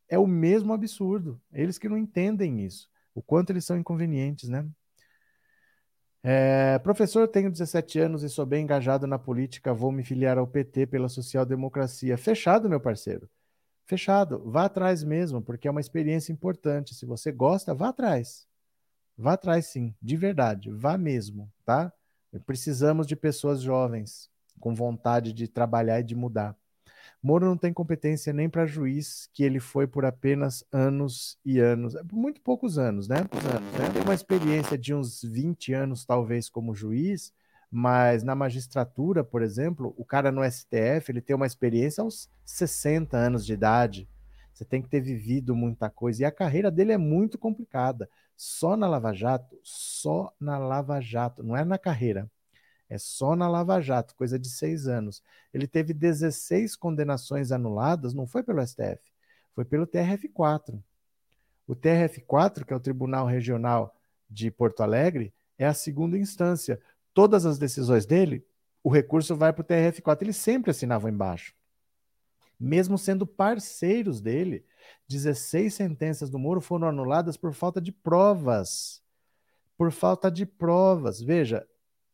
É 0.08 0.18
o 0.18 0.28
mesmo 0.28 0.74
absurdo. 0.74 1.40
Eles 1.52 1.78
que 1.78 1.90
não 1.90 1.98
entendem 1.98 2.66
isso, 2.66 2.90
o 3.14 3.22
quanto 3.22 3.52
eles 3.52 3.66
são 3.66 3.78
inconvenientes, 3.78 4.50
né? 4.50 4.66
É, 6.22 6.78
professor, 6.80 7.28
tenho 7.28 7.50
17 7.50 8.00
anos 8.00 8.24
e 8.24 8.30
sou 8.30 8.46
bem 8.46 8.64
engajado 8.64 9.08
na 9.08 9.18
política, 9.18 9.74
vou 9.74 9.92
me 9.92 10.04
filiar 10.04 10.38
ao 10.38 10.46
PT 10.48 10.88
pela 10.88 11.08
social-democracia. 11.08 12.18
Fechado, 12.18 12.70
meu 12.70 12.80
parceiro. 12.80 13.30
Fechado. 13.86 14.44
Vá 14.46 14.66
atrás 14.66 15.04
mesmo, 15.04 15.42
porque 15.42 15.68
é 15.68 15.72
uma 15.72 15.80
experiência 15.80 16.32
importante. 16.32 16.94
Se 16.94 17.06
você 17.06 17.32
gosta, 17.32 17.74
vá 17.74 17.90
atrás. 17.90 18.48
Vá 19.18 19.34
atrás, 19.34 19.68
sim, 19.68 19.96
de 20.02 20.16
verdade. 20.18 20.72
Vá 20.72 20.98
mesmo, 20.98 21.52
tá? 21.66 21.92
Precisamos 22.46 23.08
de 23.08 23.15
pessoas 23.15 23.62
jovens, 23.62 24.30
com 24.60 24.76
vontade 24.76 25.34
de 25.34 25.48
trabalhar 25.48 26.00
e 26.00 26.04
de 26.04 26.15
mudar. 26.15 26.56
Moro 27.22 27.46
não 27.46 27.58
tem 27.58 27.74
competência 27.74 28.32
nem 28.32 28.50
para 28.50 28.65
juiz, 28.65 29.30
que 29.34 29.44
ele 29.44 29.60
foi 29.60 29.86
por 29.86 30.06
apenas 30.06 30.63
anos 30.72 31.38
e 31.44 31.60
anos, 31.60 31.94
muito 32.12 32.39
poucos 32.39 32.78
anos, 32.78 33.10
né? 33.10 33.18
Anos, 33.18 33.74
né? 33.74 33.89
Tem 33.94 34.02
uma 34.02 34.13
experiência 34.13 34.78
de 34.78 34.94
uns 34.94 35.22
20 35.22 35.74
anos, 35.74 36.06
talvez, 36.06 36.50
como 36.50 36.74
juiz, 36.74 37.34
mas 37.70 38.24
na 38.24 38.36
magistratura, 38.36 39.24
por 39.24 39.42
exemplo, 39.42 39.94
o 39.98 40.06
cara 40.06 40.32
no 40.32 40.44
STF, 40.44 41.12
ele 41.12 41.22
tem 41.22 41.36
uma 41.36 41.46
experiência 41.46 42.02
aos 42.02 42.30
60 42.46 43.18
anos 43.18 43.46
de 43.46 43.54
idade. 43.54 44.08
Você 44.54 44.65
tem 44.65 44.82
que 44.82 44.89
ter 44.89 45.02
vivido 45.02 45.56
muita 45.56 45.89
coisa. 45.89 46.24
E 46.24 46.26
a 46.26 46.32
carreira 46.32 46.72
dele 46.72 46.92
é 46.92 46.98
muito 46.98 47.38
complicada. 47.38 48.10
Só 48.41 48.78
na 48.78 48.88
Lava 48.88 49.12
Jato, 49.13 49.60
só 49.62 50.34
na 50.39 50.58
Lava 50.58 51.02
Jato, 51.02 51.43
não 51.43 51.58
é 51.58 51.65
na 51.65 51.78
carreira. 51.78 52.32
É 52.89 52.97
só 52.97 53.36
na 53.36 53.49
Lava 53.49 53.82
Jato, 53.82 54.15
coisa 54.15 54.39
de 54.39 54.49
seis 54.49 54.88
anos. 54.88 55.21
Ele 55.54 55.67
teve 55.67 55.93
16 55.93 56.78
condenações 56.78 57.52
anuladas, 57.52 58.13
não 58.13 58.25
foi 58.25 58.41
pelo 58.41 58.65
STF, 58.65 59.02
foi 59.54 59.65
pelo 59.65 59.86
TRF4. 59.86 60.82
O 61.67 61.75
TRF4, 61.75 62.63
que 62.63 62.71
é 62.71 62.75
o 62.78 62.80
Tribunal 62.80 63.28
Regional 63.28 63.93
de 64.30 64.49
Porto 64.49 64.84
Alegre, 64.84 65.34
é 65.58 65.65
a 65.65 65.73
segunda 65.73 66.17
instância. 66.17 66.80
Todas 67.13 67.45
as 67.45 67.58
decisões 67.60 68.06
dele, 68.06 68.47
o 68.82 68.89
recurso 68.89 69.36
vai 69.36 69.52
para 69.52 69.63
o 69.63 69.65
TRF4. 69.65 70.21
Ele 70.21 70.32
sempre 70.32 70.71
assinava 70.71 71.10
embaixo. 71.10 71.54
mesmo 72.58 72.97
sendo 72.97 73.28
parceiros 73.28 74.21
dele. 74.21 74.65
16 75.08 75.73
sentenças 75.73 76.30
do 76.30 76.39
Moro 76.39 76.62
foram 76.62 76.88
anuladas 76.88 77.38
por 77.38 77.54
falta 77.54 77.82
de 77.82 77.91
provas. 77.91 79.02
Por 79.78 79.91
falta 79.91 80.30
de 80.30 80.45
provas. 80.45 81.21
Veja, 81.21 81.67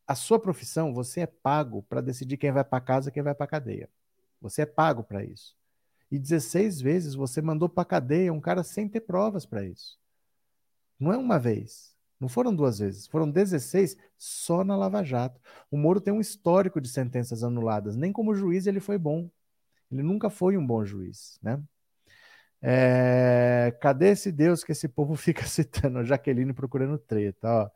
a 0.08 0.16
sua 0.16 0.40
profissão, 0.40 0.94
você 0.94 1.22
é 1.22 1.28
pago 1.28 1.84
para 1.84 2.02
decidir 2.02 2.38
quem 2.38 2.52
vai 2.52 2.64
para 2.64 2.82
casa 2.82 3.10
e 3.10 3.12
quem 3.12 3.24
vai 3.24 3.34
para 3.34 3.48
cadeia. 3.48 3.90
Você 4.42 4.62
é 4.62 4.66
pago 4.66 5.04
para 5.04 5.24
isso. 5.24 5.56
E 6.12 6.20
16 6.20 6.80
vezes 6.82 7.16
você 7.16 7.42
mandou 7.42 7.68
para 7.68 7.84
cadeia 7.84 8.32
um 8.32 8.40
cara 8.40 8.64
sem 8.64 8.88
ter 8.88 9.02
provas 9.02 9.46
para 9.46 9.66
isso. 9.66 9.98
Não 11.00 11.12
é 11.12 11.18
uma 11.18 11.40
vez, 11.40 11.96
não 12.20 12.30
foram 12.30 12.56
duas 12.56 12.80
vezes, 12.80 13.08
foram 13.08 13.30
16 13.30 13.98
só 14.18 14.64
na 14.64 14.76
Lava 14.76 15.04
Jato. 15.04 15.42
O 15.70 15.78
Moro 15.78 16.00
tem 16.00 16.14
um 16.14 16.22
histórico 16.22 16.80
de 16.80 16.88
sentenças 16.88 17.44
anuladas, 17.44 17.96
nem 17.96 18.14
como 18.14 18.36
juiz 18.36 18.68
ele 18.68 18.80
foi 18.80 18.98
bom. 18.98 19.30
Ele 19.92 20.04
nunca 20.04 20.30
foi 20.30 20.58
um 20.58 20.66
bom 20.66 20.86
juiz, 20.86 21.38
né? 21.42 21.62
É... 22.68 23.78
Cadê 23.80 24.10
esse 24.10 24.32
Deus 24.32 24.64
que 24.64 24.72
esse 24.72 24.88
povo 24.88 25.16
fica 25.16 25.46
citando? 25.46 26.04
Jaqueline 26.04 26.52
procurando 26.54 26.98
treta, 26.98 27.48
ó. 27.48 27.70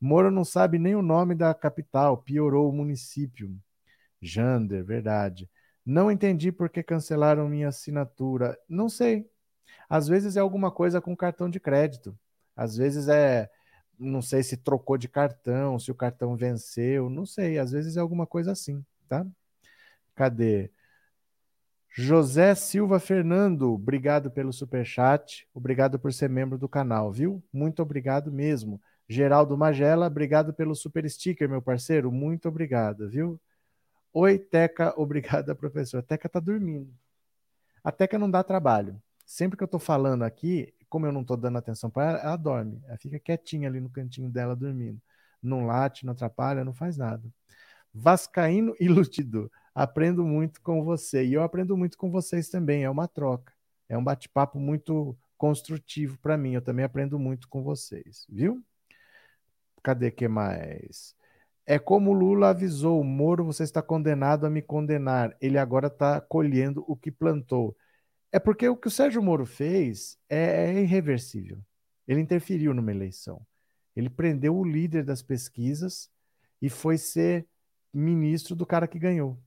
Moro 0.00 0.30
não 0.30 0.44
sabe 0.44 0.78
nem 0.78 0.94
o 0.94 1.00
nome 1.02 1.34
da 1.34 1.54
capital, 1.54 2.18
piorou 2.18 2.68
o 2.68 2.72
município. 2.72 3.56
Jander, 4.20 4.84
verdade. 4.84 5.48
Não 5.84 6.10
entendi 6.10 6.52
por 6.52 6.68
que 6.68 6.82
cancelaram 6.82 7.48
minha 7.48 7.68
assinatura. 7.68 8.58
Não 8.68 8.88
sei. 8.88 9.26
Às 9.88 10.08
vezes 10.08 10.36
é 10.36 10.40
alguma 10.40 10.70
coisa 10.70 11.00
com 11.00 11.16
cartão 11.16 11.48
de 11.48 11.60
crédito. 11.60 12.18
Às 12.56 12.76
vezes 12.76 13.08
é, 13.08 13.50
não 13.98 14.22
sei 14.22 14.42
se 14.42 14.56
trocou 14.58 14.98
de 14.98 15.08
cartão, 15.08 15.78
se 15.78 15.90
o 15.90 15.94
cartão 15.94 16.36
venceu, 16.36 17.08
não 17.10 17.24
sei. 17.26 17.58
Às 17.58 17.72
vezes 17.72 17.96
é 17.96 18.00
alguma 18.00 18.26
coisa 18.26 18.52
assim, 18.52 18.84
tá? 19.08 19.26
Cadê? 20.14 20.70
José 21.96 22.56
Silva 22.56 22.98
Fernando, 22.98 23.72
obrigado 23.72 24.28
pelo 24.28 24.52
super 24.52 24.84
chat, 24.84 25.46
obrigado 25.54 25.96
por 25.96 26.12
ser 26.12 26.28
membro 26.28 26.58
do 26.58 26.68
canal, 26.68 27.12
viu? 27.12 27.40
Muito 27.52 27.80
obrigado 27.80 28.32
mesmo. 28.32 28.82
Geraldo 29.08 29.56
Magela, 29.56 30.08
obrigado 30.08 30.52
pelo 30.52 30.74
super 30.74 31.08
sticker, 31.08 31.48
meu 31.48 31.62
parceiro, 31.62 32.10
muito 32.10 32.48
obrigado, 32.48 33.08
viu? 33.08 33.40
Oi, 34.12 34.40
Teca, 34.40 34.92
obrigada, 35.00 35.54
professor. 35.54 35.98
A 35.98 36.02
Teca 36.02 36.28
tá 36.28 36.40
dormindo. 36.40 36.92
A 37.84 37.92
Teca 37.92 38.18
não 38.18 38.28
dá 38.28 38.42
trabalho. 38.42 39.00
Sempre 39.24 39.56
que 39.56 39.62
eu 39.62 39.68
tô 39.68 39.78
falando 39.78 40.24
aqui, 40.24 40.74
como 40.88 41.06
eu 41.06 41.12
não 41.12 41.22
tô 41.22 41.36
dando 41.36 41.58
atenção 41.58 41.88
para 41.90 42.10
ela, 42.10 42.18
ela 42.18 42.36
dorme. 42.36 42.82
Ela 42.88 42.98
fica 42.98 43.20
quietinha 43.20 43.68
ali 43.68 43.80
no 43.80 43.88
cantinho 43.88 44.28
dela 44.28 44.56
dormindo. 44.56 45.00
Não 45.40 45.64
late, 45.64 46.04
não 46.04 46.12
atrapalha, 46.12 46.64
não 46.64 46.74
faz 46.74 46.96
nada. 46.96 47.22
Vascaíno 47.92 48.74
e 48.80 48.88
aprendo 49.74 50.24
muito 50.24 50.60
com 50.62 50.84
você. 50.84 51.24
E 51.24 51.34
eu 51.34 51.42
aprendo 51.42 51.76
muito 51.76 51.98
com 51.98 52.10
vocês 52.10 52.48
também. 52.48 52.84
É 52.84 52.90
uma 52.90 53.08
troca. 53.08 53.52
É 53.88 53.98
um 53.98 54.04
bate-papo 54.04 54.58
muito 54.58 55.18
construtivo 55.36 56.18
para 56.18 56.38
mim. 56.38 56.52
Eu 56.54 56.62
também 56.62 56.84
aprendo 56.84 57.18
muito 57.18 57.48
com 57.48 57.62
vocês, 57.62 58.26
viu? 58.28 58.64
Cadê 59.82 60.10
que 60.10 60.28
mais? 60.28 61.14
É 61.66 61.78
como 61.78 62.12
Lula 62.12 62.50
avisou: 62.50 63.02
Moro, 63.04 63.44
você 63.44 63.64
está 63.64 63.82
condenado 63.82 64.46
a 64.46 64.50
me 64.50 64.62
condenar. 64.62 65.36
Ele 65.40 65.58
agora 65.58 65.88
está 65.88 66.20
colhendo 66.20 66.84
o 66.88 66.96
que 66.96 67.10
plantou. 67.10 67.76
É 68.32 68.38
porque 68.38 68.68
o 68.68 68.76
que 68.76 68.88
o 68.88 68.90
Sérgio 68.90 69.22
Moro 69.22 69.46
fez 69.46 70.18
é, 70.28 70.66
é 70.76 70.82
irreversível. 70.82 71.58
Ele 72.06 72.20
interferiu 72.20 72.74
numa 72.74 72.90
eleição. 72.90 73.46
Ele 73.96 74.10
prendeu 74.10 74.56
o 74.56 74.64
líder 74.64 75.04
das 75.04 75.22
pesquisas 75.22 76.10
e 76.60 76.68
foi 76.68 76.98
ser 76.98 77.46
ministro 77.92 78.56
do 78.56 78.66
cara 78.66 78.88
que 78.88 78.98
ganhou 78.98 79.38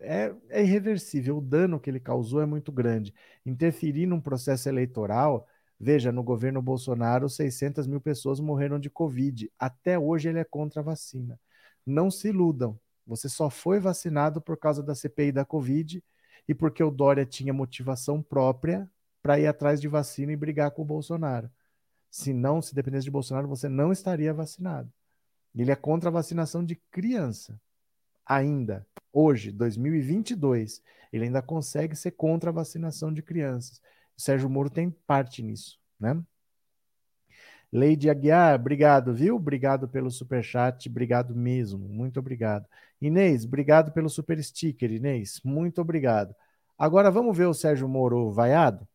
é, 0.00 0.34
é 0.48 0.62
irreversível. 0.62 1.38
O 1.38 1.40
dano 1.40 1.80
que 1.80 1.90
ele 1.90 2.00
causou 2.00 2.40
é 2.40 2.46
muito 2.46 2.70
grande. 2.72 3.14
Interferir 3.44 4.06
num 4.06 4.20
processo 4.20 4.68
eleitoral, 4.68 5.46
veja, 5.78 6.12
no 6.12 6.22
governo 6.22 6.62
Bolsonaro, 6.62 7.28
600 7.28 7.86
mil 7.86 8.00
pessoas 8.00 8.40
morreram 8.40 8.78
de 8.78 8.90
Covid. 8.90 9.50
Até 9.58 9.98
hoje 9.98 10.28
ele 10.28 10.38
é 10.38 10.44
contra 10.44 10.80
a 10.80 10.84
vacina. 10.84 11.38
Não 11.86 12.10
se 12.10 12.28
iludam. 12.28 12.78
Você 13.06 13.28
só 13.28 13.50
foi 13.50 13.78
vacinado 13.78 14.40
por 14.40 14.56
causa 14.56 14.82
da 14.82 14.94
CPI 14.94 15.32
da 15.32 15.44
Covid 15.44 16.02
e 16.48 16.54
porque 16.54 16.82
o 16.82 16.90
Dória 16.90 17.26
tinha 17.26 17.52
motivação 17.52 18.22
própria 18.22 18.88
para 19.22 19.38
ir 19.38 19.46
atrás 19.46 19.80
de 19.80 19.88
vacina 19.88 20.32
e 20.32 20.36
brigar 20.36 20.70
com 20.70 20.82
o 20.82 20.84
Bolsonaro. 20.86 21.50
Se 22.10 22.32
não, 22.32 22.62
se 22.62 22.74
dependesse 22.74 23.04
de 23.04 23.10
Bolsonaro, 23.10 23.48
você 23.48 23.68
não 23.68 23.90
estaria 23.92 24.32
vacinado. 24.32 24.92
Ele 25.54 25.70
é 25.70 25.76
contra 25.76 26.08
a 26.08 26.12
vacinação 26.12 26.64
de 26.64 26.76
criança 26.90 27.60
ainda, 28.26 28.86
hoje, 29.14 29.52
2022, 29.52 30.82
ele 31.12 31.24
ainda 31.24 31.40
consegue 31.40 31.94
ser 31.94 32.10
contra 32.10 32.50
a 32.50 32.52
vacinação 32.52 33.12
de 33.12 33.22
crianças. 33.22 33.80
O 34.16 34.20
Sérgio 34.20 34.50
Moro 34.50 34.68
tem 34.68 34.90
parte 34.90 35.42
nisso, 35.42 35.78
né? 35.98 36.20
Leide 37.72 38.08
Aguiar, 38.10 38.54
obrigado, 38.54 39.14
viu? 39.14 39.36
Obrigado 39.36 39.88
pelo 39.88 40.10
super 40.10 40.44
chat, 40.44 40.88
obrigado 40.88 41.34
mesmo, 41.34 41.88
muito 41.88 42.20
obrigado. 42.20 42.66
Inês, 43.00 43.44
obrigado 43.44 43.92
pelo 43.92 44.08
super 44.08 44.42
sticker, 44.42 44.92
Inês, 44.92 45.40
muito 45.44 45.80
obrigado. 45.80 46.34
Agora 46.78 47.10
vamos 47.10 47.36
ver 47.36 47.46
o 47.46 47.54
Sérgio 47.54 47.88
Moro 47.88 48.30
vaiado? 48.30 48.86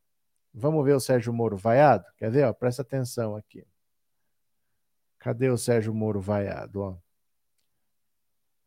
Vamos 0.54 0.84
ver 0.86 0.94
o 0.94 1.00
Sérgio 1.00 1.34
Moro 1.34 1.58
vaiado? 1.58 2.06
Quer 2.18 2.32
ver? 2.32 2.46
Ó, 2.46 2.54
presta 2.54 2.82
atenção 2.82 3.36
aqui. 3.36 3.66
Cadê 5.20 5.50
o 5.50 5.58
Sérgio 5.58 5.94
Moro 5.94 6.20
vaiado? 6.22 6.82
Ó? 6.82 6.98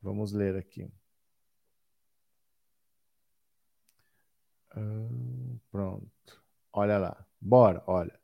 Vamos 0.01 0.33
ler 0.33 0.57
aqui. 0.57 0.91
Ah, 4.77 5.57
pronto. 5.71 6.43
Olha 6.73 6.99
lá. 6.99 7.27
Bora, 7.41 7.83
olha. 7.87 8.19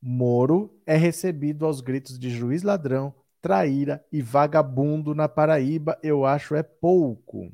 Moro 0.00 0.80
é 0.84 0.96
recebido 0.96 1.64
aos 1.64 1.80
gritos 1.80 2.18
de 2.18 2.28
juiz 2.30 2.62
ladrão, 2.62 3.14
traíra 3.40 4.04
e 4.10 4.20
vagabundo 4.20 5.14
na 5.14 5.28
Paraíba, 5.28 5.98
eu 6.02 6.24
acho 6.26 6.54
é 6.56 6.62
pouco. 6.62 7.52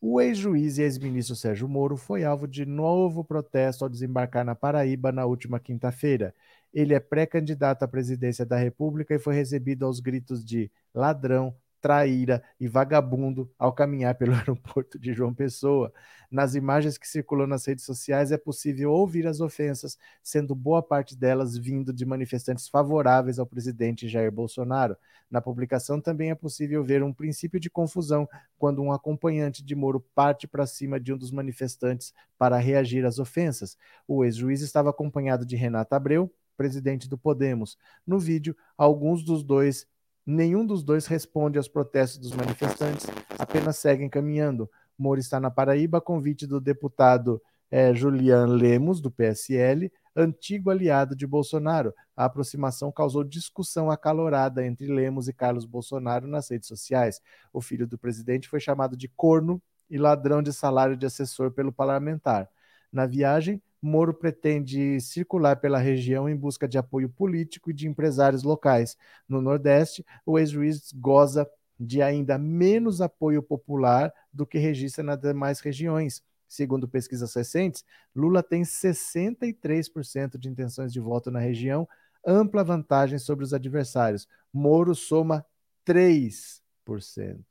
O 0.00 0.20
ex-juiz 0.20 0.78
e 0.78 0.82
ex-ministro 0.82 1.34
Sérgio 1.34 1.68
Moro 1.68 1.96
foi 1.96 2.24
alvo 2.24 2.46
de 2.46 2.64
novo 2.64 3.24
protesto 3.24 3.84
ao 3.84 3.90
desembarcar 3.90 4.44
na 4.44 4.54
Paraíba 4.54 5.10
na 5.10 5.26
última 5.26 5.58
quinta-feira. 5.58 6.34
Ele 6.72 6.94
é 6.94 7.00
pré-candidato 7.00 7.82
à 7.82 7.88
presidência 7.88 8.46
da 8.46 8.56
República 8.56 9.14
e 9.14 9.18
foi 9.18 9.34
recebido 9.34 9.84
aos 9.86 9.98
gritos 10.00 10.44
de 10.44 10.70
ladrão, 10.94 11.54
traíra 11.80 12.42
e 12.58 12.68
vagabundo 12.68 13.50
ao 13.58 13.72
caminhar 13.72 14.14
pelo 14.16 14.34
aeroporto 14.36 14.98
de 14.98 15.12
João 15.12 15.34
Pessoa. 15.34 15.92
Nas 16.30 16.54
imagens 16.54 16.98
que 16.98 17.08
circulam 17.08 17.46
nas 17.46 17.64
redes 17.64 17.84
sociais 17.84 18.30
é 18.30 18.36
possível 18.36 18.92
ouvir 18.92 19.26
as 19.26 19.40
ofensas, 19.40 19.96
sendo 20.22 20.54
boa 20.54 20.82
parte 20.82 21.16
delas 21.16 21.56
vindo 21.56 21.92
de 21.92 22.04
manifestantes 22.04 22.68
favoráveis 22.68 23.38
ao 23.38 23.46
presidente 23.46 24.08
Jair 24.08 24.30
Bolsonaro. 24.30 24.96
Na 25.30 25.40
publicação 25.40 26.00
também 26.00 26.30
é 26.30 26.34
possível 26.34 26.84
ver 26.84 27.02
um 27.02 27.12
princípio 27.12 27.58
de 27.60 27.70
confusão 27.70 28.28
quando 28.58 28.82
um 28.82 28.92
acompanhante 28.92 29.64
de 29.64 29.74
Moro 29.74 30.00
parte 30.14 30.46
para 30.46 30.66
cima 30.66 30.98
de 30.98 31.12
um 31.12 31.18
dos 31.18 31.30
manifestantes 31.30 32.12
para 32.38 32.58
reagir 32.58 33.04
às 33.04 33.18
ofensas. 33.18 33.76
O 34.06 34.24
ex-juiz 34.24 34.60
estava 34.60 34.90
acompanhado 34.90 35.46
de 35.46 35.56
Renata 35.56 35.96
Abreu, 35.96 36.32
presidente 36.56 37.08
do 37.08 37.16
Podemos. 37.16 37.78
No 38.06 38.18
vídeo, 38.18 38.54
alguns 38.76 39.22
dos 39.22 39.44
dois, 39.44 39.86
nenhum 40.28 40.66
dos 40.66 40.82
dois 40.82 41.06
responde 41.06 41.56
aos 41.56 41.68
protestos 41.68 42.18
dos 42.18 42.32
manifestantes, 42.32 43.06
apenas 43.38 43.78
seguem 43.78 44.10
caminhando. 44.10 44.70
Moro 44.98 45.18
está 45.18 45.40
na 45.40 45.50
Paraíba, 45.50 46.02
convite 46.02 46.46
do 46.46 46.60
deputado 46.60 47.40
é, 47.70 47.94
Julian 47.94 48.46
Lemos, 48.46 49.00
do 49.00 49.10
PSL, 49.10 49.90
antigo 50.14 50.68
aliado 50.70 51.16
de 51.16 51.26
Bolsonaro. 51.26 51.94
A 52.14 52.26
aproximação 52.26 52.92
causou 52.92 53.24
discussão 53.24 53.90
acalorada 53.90 54.66
entre 54.66 54.86
Lemos 54.86 55.28
e 55.28 55.32
Carlos 55.32 55.64
Bolsonaro 55.64 56.26
nas 56.26 56.50
redes 56.50 56.68
sociais. 56.68 57.22
O 57.50 57.62
filho 57.62 57.86
do 57.86 57.96
presidente 57.96 58.48
foi 58.48 58.60
chamado 58.60 58.96
de 58.96 59.08
corno 59.08 59.62
e 59.88 59.96
ladrão 59.96 60.42
de 60.42 60.52
salário 60.52 60.96
de 60.96 61.06
assessor 61.06 61.52
pelo 61.52 61.72
parlamentar. 61.72 62.50
Na 62.92 63.06
viagem, 63.06 63.62
Moro 63.80 64.12
pretende 64.12 65.00
circular 65.00 65.56
pela 65.56 65.78
região 65.78 66.28
em 66.28 66.36
busca 66.36 66.66
de 66.66 66.78
apoio 66.78 67.08
político 67.08 67.70
e 67.70 67.74
de 67.74 67.88
empresários 67.88 68.42
locais. 68.42 68.96
No 69.28 69.40
Nordeste, 69.40 70.04
o 70.26 70.38
ex-juiz 70.38 70.92
goza 70.92 71.48
de 71.78 72.02
ainda 72.02 72.36
menos 72.36 73.00
apoio 73.00 73.42
popular 73.42 74.12
do 74.32 74.46
que 74.46 74.58
registra 74.58 75.04
nas 75.04 75.18
demais 75.20 75.60
regiões. 75.60 76.22
Segundo 76.48 76.88
pesquisas 76.88 77.34
recentes, 77.34 77.84
Lula 78.14 78.42
tem 78.42 78.62
63% 78.64 80.38
de 80.38 80.48
intenções 80.48 80.92
de 80.92 80.98
voto 80.98 81.30
na 81.30 81.38
região, 81.38 81.86
ampla 82.26 82.64
vantagem 82.64 83.18
sobre 83.18 83.44
os 83.44 83.52
adversários. 83.52 84.26
Moro 84.52 84.94
soma 84.94 85.44
3%. 85.86 87.44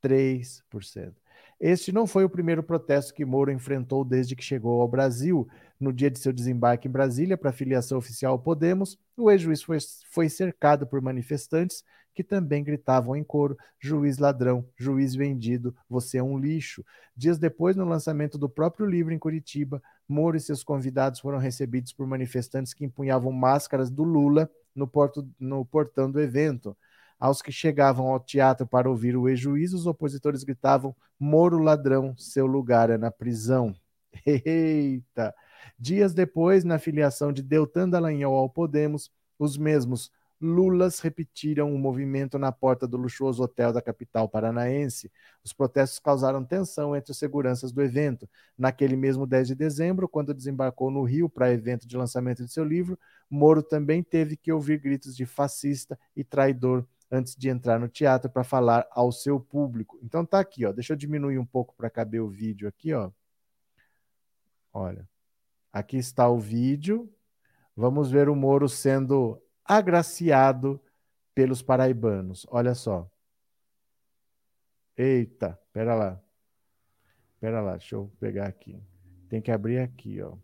3%. 0.00 1.14
Este 1.60 1.90
não 1.90 2.06
foi 2.06 2.24
o 2.24 2.30
primeiro 2.30 2.62
protesto 2.62 3.12
que 3.12 3.24
Moro 3.24 3.50
enfrentou 3.50 4.04
desde 4.04 4.36
que 4.36 4.44
chegou 4.44 4.80
ao 4.80 4.88
Brasil. 4.88 5.48
No 5.78 5.92
dia 5.92 6.10
de 6.10 6.18
seu 6.18 6.32
desembarque 6.32 6.88
em 6.88 6.90
Brasília 6.90 7.36
para 7.38 7.52
filiação 7.52 7.98
oficial 7.98 8.32
ao 8.32 8.38
Podemos, 8.38 8.98
o 9.16 9.30
ex-juiz 9.30 9.62
foi, 9.62 9.78
foi 10.10 10.28
cercado 10.28 10.86
por 10.86 11.00
manifestantes 11.00 11.84
que 12.18 12.24
também 12.24 12.64
gritavam 12.64 13.14
em 13.14 13.22
coro: 13.22 13.56
juiz 13.78 14.18
ladrão, 14.18 14.68
juiz 14.76 15.14
vendido, 15.14 15.72
você 15.88 16.18
é 16.18 16.22
um 16.22 16.36
lixo. 16.36 16.84
Dias 17.16 17.38
depois, 17.38 17.76
no 17.76 17.84
lançamento 17.84 18.36
do 18.36 18.48
próprio 18.48 18.86
livro 18.86 19.14
em 19.14 19.18
Curitiba, 19.20 19.80
Moro 20.08 20.36
e 20.36 20.40
seus 20.40 20.64
convidados 20.64 21.20
foram 21.20 21.38
recebidos 21.38 21.92
por 21.92 22.08
manifestantes 22.08 22.74
que 22.74 22.84
empunhavam 22.84 23.30
máscaras 23.30 23.88
do 23.88 24.02
Lula 24.02 24.50
no, 24.74 24.88
porto, 24.88 25.28
no 25.38 25.64
portão 25.64 26.10
do 26.10 26.20
evento. 26.20 26.76
Aos 27.20 27.40
que 27.40 27.52
chegavam 27.52 28.08
ao 28.08 28.18
teatro 28.18 28.66
para 28.66 28.90
ouvir 28.90 29.16
o 29.16 29.28
ex-juiz, 29.28 29.72
os 29.72 29.86
opositores 29.86 30.42
gritavam: 30.42 30.96
Moro 31.20 31.58
ladrão, 31.58 32.16
seu 32.16 32.46
lugar 32.46 32.90
é 32.90 32.98
na 32.98 33.12
prisão. 33.12 33.72
Eita! 34.26 35.32
Dias 35.78 36.14
depois, 36.14 36.64
na 36.64 36.78
filiação 36.78 37.32
de 37.32 37.42
Deltan 37.42 37.88
Dallagnol 37.88 38.36
ao 38.36 38.48
Podemos, 38.48 39.10
os 39.38 39.56
mesmos 39.56 40.10
Lulas 40.40 41.00
repetiram 41.00 41.74
o 41.74 41.78
movimento 41.78 42.38
na 42.38 42.52
porta 42.52 42.86
do 42.86 42.96
luxuoso 42.96 43.42
hotel 43.42 43.72
da 43.72 43.82
capital 43.82 44.28
paranaense. 44.28 45.10
Os 45.42 45.52
protestos 45.52 45.98
causaram 45.98 46.44
tensão 46.44 46.94
entre 46.94 47.10
os 47.10 47.18
seguranças 47.18 47.72
do 47.72 47.82
evento. 47.82 48.28
Naquele 48.56 48.94
mesmo 48.96 49.26
10 49.26 49.48
de 49.48 49.54
dezembro, 49.56 50.08
quando 50.08 50.32
desembarcou 50.32 50.90
no 50.92 51.02
Rio 51.02 51.28
para 51.28 51.52
evento 51.52 51.88
de 51.88 51.96
lançamento 51.96 52.44
de 52.44 52.52
seu 52.52 52.64
livro, 52.64 52.96
Moro 53.28 53.62
também 53.62 54.02
teve 54.02 54.36
que 54.36 54.52
ouvir 54.52 54.78
gritos 54.78 55.16
de 55.16 55.26
fascista 55.26 55.98
e 56.14 56.22
traidor 56.22 56.86
antes 57.10 57.34
de 57.34 57.48
entrar 57.48 57.80
no 57.80 57.88
teatro 57.88 58.30
para 58.30 58.44
falar 58.44 58.86
ao 58.92 59.10
seu 59.10 59.40
público. 59.40 59.98
Então 60.02 60.24
tá 60.24 60.38
aqui, 60.38 60.64
ó. 60.64 60.72
Deixa 60.72 60.92
eu 60.92 60.96
diminuir 60.96 61.38
um 61.38 61.46
pouco 61.46 61.74
para 61.74 61.90
caber 61.90 62.22
o 62.22 62.28
vídeo 62.28 62.68
aqui, 62.68 62.92
ó. 62.92 63.10
Olha. 64.72 65.08
Aqui 65.78 65.96
está 65.96 66.28
o 66.28 66.40
vídeo. 66.40 67.08
Vamos 67.76 68.10
ver 68.10 68.28
o 68.28 68.34
Moro 68.34 68.68
sendo 68.68 69.40
agraciado 69.64 70.82
pelos 71.32 71.62
paraibanos. 71.62 72.44
Olha 72.50 72.74
só. 72.74 73.08
Eita, 74.96 75.56
pera 75.72 75.94
lá. 75.94 76.20
Pera 77.38 77.60
lá, 77.60 77.76
deixa 77.76 77.94
eu 77.94 78.10
pegar 78.18 78.48
aqui. 78.48 78.82
Tem 79.28 79.40
que 79.40 79.52
abrir 79.52 79.78
aqui, 79.78 80.20
ó. 80.20 80.36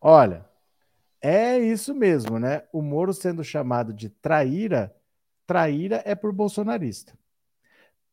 Olha, 0.00 0.48
é 1.20 1.58
isso 1.58 1.94
mesmo, 1.94 2.38
né? 2.38 2.62
O 2.72 2.82
Moro 2.82 3.12
sendo 3.12 3.44
chamado 3.44 3.92
de 3.92 4.08
traíra, 4.08 4.94
traíra 5.46 6.02
é 6.06 6.14
por 6.14 6.32
bolsonarista. 6.32 7.18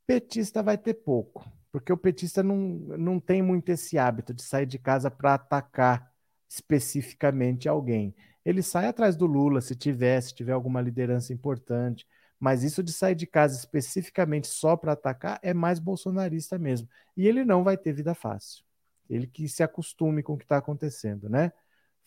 Petista 0.05 0.63
vai 0.63 0.77
ter 0.77 0.95
pouco, 0.95 1.49
porque 1.71 1.91
o 1.91 1.97
petista 1.97 2.43
não, 2.43 2.57
não 2.57 3.19
tem 3.19 3.41
muito 3.41 3.69
esse 3.69 3.97
hábito 3.97 4.33
de 4.33 4.41
sair 4.41 4.65
de 4.65 4.79
casa 4.79 5.11
para 5.11 5.35
atacar 5.35 6.11
especificamente 6.49 7.67
alguém. 7.69 8.15
Ele 8.45 8.63
sai 8.63 8.87
atrás 8.87 9.15
do 9.15 9.25
Lula, 9.25 9.61
se 9.61 9.75
tiver, 9.75 10.21
se 10.21 10.33
tiver 10.33 10.53
alguma 10.53 10.81
liderança 10.81 11.33
importante, 11.33 12.07
mas 12.39 12.63
isso 12.63 12.83
de 12.83 12.93
sair 12.93 13.15
de 13.15 13.27
casa 13.27 13.57
especificamente 13.57 14.47
só 14.47 14.77
para 14.77 14.93
atacar 14.93 15.39
é 15.41 15.53
mais 15.53 15.79
bolsonarista 15.79 16.57
mesmo. 16.57 16.87
E 17.15 17.27
ele 17.27 17.43
não 17.43 17.63
vai 17.63 17.77
ter 17.77 17.93
vida 17.93 18.13
fácil. 18.13 18.63
Ele 19.09 19.27
que 19.27 19.47
se 19.49 19.63
acostume 19.63 20.23
com 20.23 20.33
o 20.33 20.37
que 20.37 20.45
está 20.45 20.57
acontecendo, 20.57 21.29
né? 21.29 21.51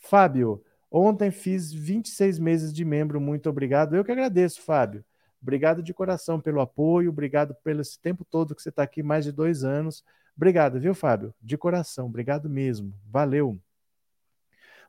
Fábio, 0.00 0.64
ontem 0.90 1.30
fiz 1.30 1.72
26 1.72 2.38
meses 2.38 2.72
de 2.72 2.84
membro, 2.84 3.20
muito 3.20 3.48
obrigado. 3.48 3.94
Eu 3.94 4.04
que 4.04 4.10
agradeço, 4.10 4.62
Fábio. 4.62 5.04
Obrigado 5.40 5.82
de 5.82 5.94
coração 5.94 6.40
pelo 6.40 6.60
apoio, 6.60 7.10
obrigado 7.10 7.54
pelo 7.62 7.80
esse 7.80 8.00
tempo 8.00 8.24
todo 8.24 8.54
que 8.54 8.62
você 8.62 8.70
está 8.70 8.82
aqui, 8.82 9.02
mais 9.02 9.24
de 9.24 9.30
dois 9.30 9.62
anos. 9.62 10.02
Obrigado, 10.36 10.80
viu, 10.80 10.94
Fábio? 10.94 11.34
De 11.40 11.56
coração, 11.56 12.06
obrigado 12.06 12.48
mesmo. 12.48 12.94
Valeu. 13.06 13.60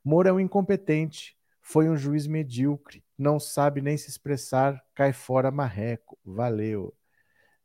Moro 0.03 0.27
é 0.27 0.33
um 0.33 0.39
incompetente, 0.39 1.37
foi 1.61 1.89
um 1.89 1.95
juiz 1.95 2.25
medíocre, 2.25 3.03
não 3.17 3.39
sabe 3.39 3.81
nem 3.81 3.97
se 3.97 4.09
expressar, 4.09 4.83
cai 4.95 5.13
fora 5.13 5.51
marreco. 5.51 6.17
Valeu. 6.25 6.93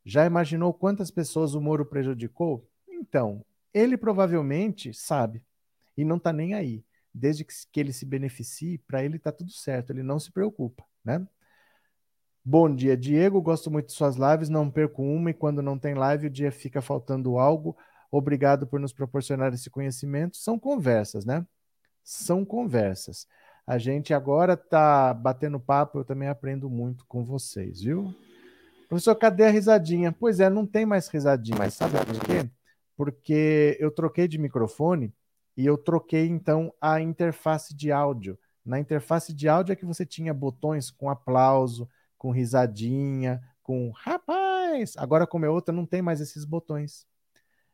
Já 0.04 0.26
imaginou 0.26 0.74
quantas 0.74 1.10
pessoas 1.10 1.54
o 1.54 1.60
Moro 1.60 1.86
prejudicou? 1.86 2.68
Então, 2.88 3.44
ele 3.72 3.96
provavelmente 3.96 4.92
sabe 4.92 5.42
e 5.96 6.04
não 6.04 6.16
está 6.16 6.32
nem 6.32 6.54
aí 6.54 6.84
desde 7.16 7.44
que, 7.44 7.54
que 7.72 7.80
ele 7.80 7.92
se 7.92 8.04
beneficie, 8.04 8.78
para 8.78 9.02
ele 9.02 9.16
está 9.16 9.32
tudo 9.32 9.50
certo, 9.50 9.90
ele 9.90 10.02
não 10.02 10.18
se 10.18 10.30
preocupa, 10.30 10.84
né? 11.04 11.26
Bom 12.44 12.72
dia, 12.72 12.96
Diego. 12.96 13.42
Gosto 13.42 13.70
muito 13.70 13.86
de 13.86 13.92
suas 13.92 14.16
lives, 14.16 14.48
não 14.48 14.70
perco 14.70 15.02
uma 15.02 15.30
e 15.30 15.34
quando 15.34 15.60
não 15.62 15.78
tem 15.78 15.94
live 15.94 16.28
o 16.28 16.30
dia 16.30 16.52
fica 16.52 16.80
faltando 16.80 17.38
algo. 17.38 17.76
Obrigado 18.10 18.66
por 18.66 18.78
nos 18.78 18.92
proporcionar 18.92 19.52
esse 19.52 19.68
conhecimento. 19.68 20.36
São 20.36 20.56
conversas, 20.58 21.24
né? 21.24 21.44
São 22.04 22.44
conversas. 22.44 23.26
A 23.66 23.78
gente 23.78 24.14
agora 24.14 24.52
está 24.52 25.12
batendo 25.12 25.58
papo, 25.58 25.98
eu 25.98 26.04
também 26.04 26.28
aprendo 26.28 26.70
muito 26.70 27.04
com 27.06 27.24
vocês, 27.24 27.80
viu? 27.80 28.14
Professor, 28.88 29.16
cadê 29.16 29.44
a 29.44 29.50
risadinha? 29.50 30.12
Pois 30.12 30.38
é, 30.38 30.48
não 30.48 30.64
tem 30.64 30.86
mais 30.86 31.08
risadinha, 31.08 31.58
mas 31.58 31.74
sabe 31.74 31.94
por 32.06 32.20
quê? 32.20 32.48
Porque 32.96 33.76
eu 33.80 33.90
troquei 33.90 34.28
de 34.28 34.38
microfone 34.38 35.12
e 35.56 35.64
eu 35.64 35.78
troquei 35.78 36.26
então 36.26 36.72
a 36.80 37.00
interface 37.00 37.74
de 37.74 37.90
áudio. 37.90 38.38
Na 38.64 38.78
interface 38.78 39.32
de 39.32 39.48
áudio 39.48 39.72
é 39.72 39.76
que 39.76 39.86
você 39.86 40.04
tinha 40.04 40.34
botões 40.34 40.90
com 40.90 41.08
aplauso, 41.08 41.88
com 42.18 42.30
risadinha, 42.30 43.42
com 43.62 43.90
rapaz. 43.90 44.94
Agora, 44.96 45.26
como 45.26 45.44
é 45.44 45.48
outra, 45.48 45.74
não 45.74 45.86
tem 45.86 46.02
mais 46.02 46.20
esses 46.20 46.44
botões. 46.44 47.06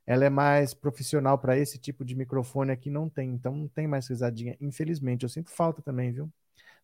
Ela 0.06 0.24
é 0.24 0.30
mais 0.30 0.74
profissional 0.74 1.38
para 1.38 1.56
esse 1.56 1.78
tipo 1.78 2.04
de 2.04 2.14
microfone 2.14 2.72
aqui, 2.72 2.90
não 2.90 3.08
tem. 3.08 3.30
Então, 3.30 3.54
não 3.56 3.68
tem 3.68 3.86
mais 3.86 4.06
risadinha. 4.08 4.56
Infelizmente, 4.60 5.22
eu 5.22 5.28
sinto 5.28 5.50
falta 5.50 5.80
também, 5.80 6.12
viu? 6.12 6.30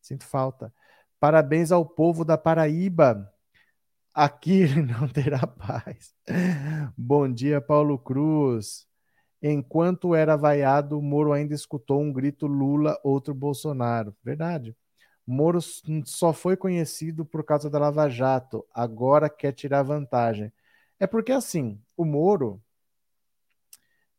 Sinto 0.01 0.24
falta. 0.24 0.72
Parabéns 1.20 1.72
ao 1.72 1.84
povo 1.84 2.24
da 2.24 2.38
Paraíba. 2.38 3.32
Aqui 4.14 4.66
não 4.82 5.09
terá 5.09 5.46
paz. 5.46 6.14
Bom 6.96 7.30
dia, 7.32 7.61
Paulo 7.61 7.99
Cruz. 7.99 8.88
Enquanto 9.43 10.14
era 10.14 10.36
vaiado, 10.36 11.01
Moro 11.01 11.32
ainda 11.32 11.55
escutou 11.55 12.01
um 12.01 12.12
grito 12.12 12.47
Lula, 12.47 12.99
outro 13.05 13.32
Bolsonaro. 13.32 14.16
Verdade. 14.22 14.76
Moro 15.26 15.61
só 16.05 16.32
foi 16.32 16.57
conhecido 16.57 17.24
por 17.24 17.45
causa 17.45 17.68
da 17.68 17.78
Lava 17.78 18.09
Jato, 18.09 18.66
agora 18.72 19.28
quer 19.28 19.53
tirar 19.53 19.82
vantagem. 19.82 20.53
É 20.99 21.07
porque 21.07 21.32
assim, 21.32 21.80
o 21.97 22.05
Moro, 22.05 22.62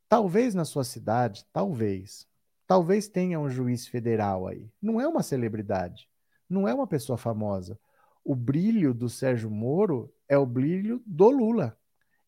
talvez 0.08 0.54
na 0.54 0.64
sua 0.64 0.84
cidade, 0.84 1.46
talvez, 1.52 2.28
talvez 2.68 3.08
tenha 3.08 3.40
um 3.40 3.50
juiz 3.50 3.88
federal 3.88 4.48
aí. 4.48 4.70
Não 4.82 5.02
é 5.02 5.08
uma 5.08 5.24
celebridade, 5.24 6.08
não 6.48 6.68
é 6.68 6.74
uma 6.74 6.88
pessoa 6.88 7.18
famosa. 7.18 7.78
O 8.24 8.36
brilho 8.36 8.94
do 8.94 9.10
Sérgio 9.10 9.50
Moro 9.50 10.14
é 10.28 10.38
o 10.38 10.46
brilho 10.46 11.02
do 11.06 11.30
Lula 11.30 11.76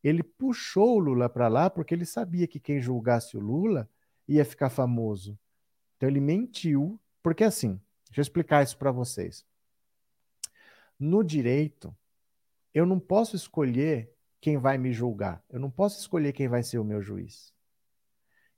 ele 0.04 0.24
puxou 0.24 0.95
o 0.95 0.99
Lula 0.99 1.30
para 1.30 1.47
lá 1.47 1.70
porque 1.70 1.93
ele 1.93 2.06
sabia 2.06 2.47
que 2.47 2.60
quem 2.60 2.80
julgasse 2.80 3.38
o 3.38 3.39
Lula 3.39 3.89
ia 4.28 4.43
ficar 4.43 4.70
famoso. 4.70 5.38
Então 5.97 6.10
ele 6.10 6.20
mentiu, 6.20 6.99
porque 7.22 7.43
assim, 7.43 7.80
deixa 8.08 8.20
eu 8.20 8.24
explicar 8.24 8.64
isso 8.64 8.78
para 8.78 8.91
vocês. 8.91 9.45
No 10.99 11.24
direito, 11.24 11.95
eu 12.74 12.86
não 12.86 12.99
posso 12.99 13.36
escolher 13.36 14.12
quem 14.39 14.58
vai 14.58 14.78
me 14.78 14.91
julgar. 14.91 15.43
Eu 15.49 15.60
não 15.60 15.70
posso 15.70 15.99
escolher 15.99 16.34
quem 16.34 16.47
vai 16.47 16.64
ser 16.64 16.80
o 16.80 16.84
meu 16.84 17.02
juiz. 17.02 17.54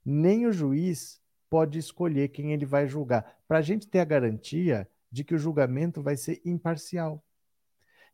Nem 0.06 0.46
o 0.46 0.52
juiz 0.52 1.22
pode 1.50 1.78
escolher 1.78 2.30
quem 2.30 2.52
ele 2.52 2.66
vai 2.66 2.88
julgar, 2.88 3.38
para 3.48 3.60
a 3.60 3.62
gente 3.62 3.88
ter 3.88 4.00
a 4.00 4.06
garantia 4.06 4.90
de 5.12 5.24
que 5.24 5.36
o 5.36 5.38
julgamento 5.38 6.02
vai 6.02 6.18
ser 6.18 6.42
imparcial. 6.44 7.24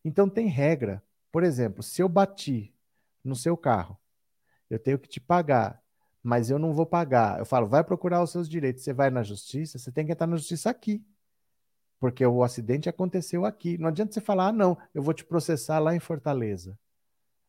Então 0.04 0.30
tem 0.30 0.48
regra. 0.48 1.02
Por 1.32 1.44
exemplo, 1.44 1.82
se 1.82 2.02
eu 2.02 2.10
bati 2.10 2.74
no 3.30 3.36
seu 3.36 3.56
carro. 3.56 3.98
Eu 4.70 4.80
tenho 4.80 5.00
que 5.00 5.08
te 5.08 5.20
pagar, 5.20 5.82
mas 6.22 6.50
eu 6.50 6.60
não 6.60 6.74
vou 6.74 6.86
pagar. 6.86 7.40
Eu 7.40 7.46
falo, 7.46 7.68
vai 7.68 7.84
procurar 7.84 8.22
os 8.22 8.32
seus 8.32 8.50
direitos. 8.50 8.84
Você 8.84 8.92
vai 8.92 9.10
na 9.10 9.24
justiça, 9.24 9.80
você 9.80 9.92
tem 9.92 10.06
que 10.06 10.12
entrar 10.12 10.28
na 10.28 10.36
justiça 10.36 10.70
aqui. 10.70 11.06
Porque 12.00 12.26
o 12.26 12.44
acidente 12.44 12.90
aconteceu 12.90 13.46
aqui. 13.46 13.78
Não 13.78 13.90
adianta 13.90 14.14
você 14.14 14.22
falar, 14.22 14.48
ah, 14.48 14.52
não, 14.52 14.78
eu 14.94 15.02
vou 15.02 15.14
te 15.14 15.24
processar 15.24 15.80
lá 15.80 15.96
em 15.96 16.00
Fortaleza. 16.00 16.78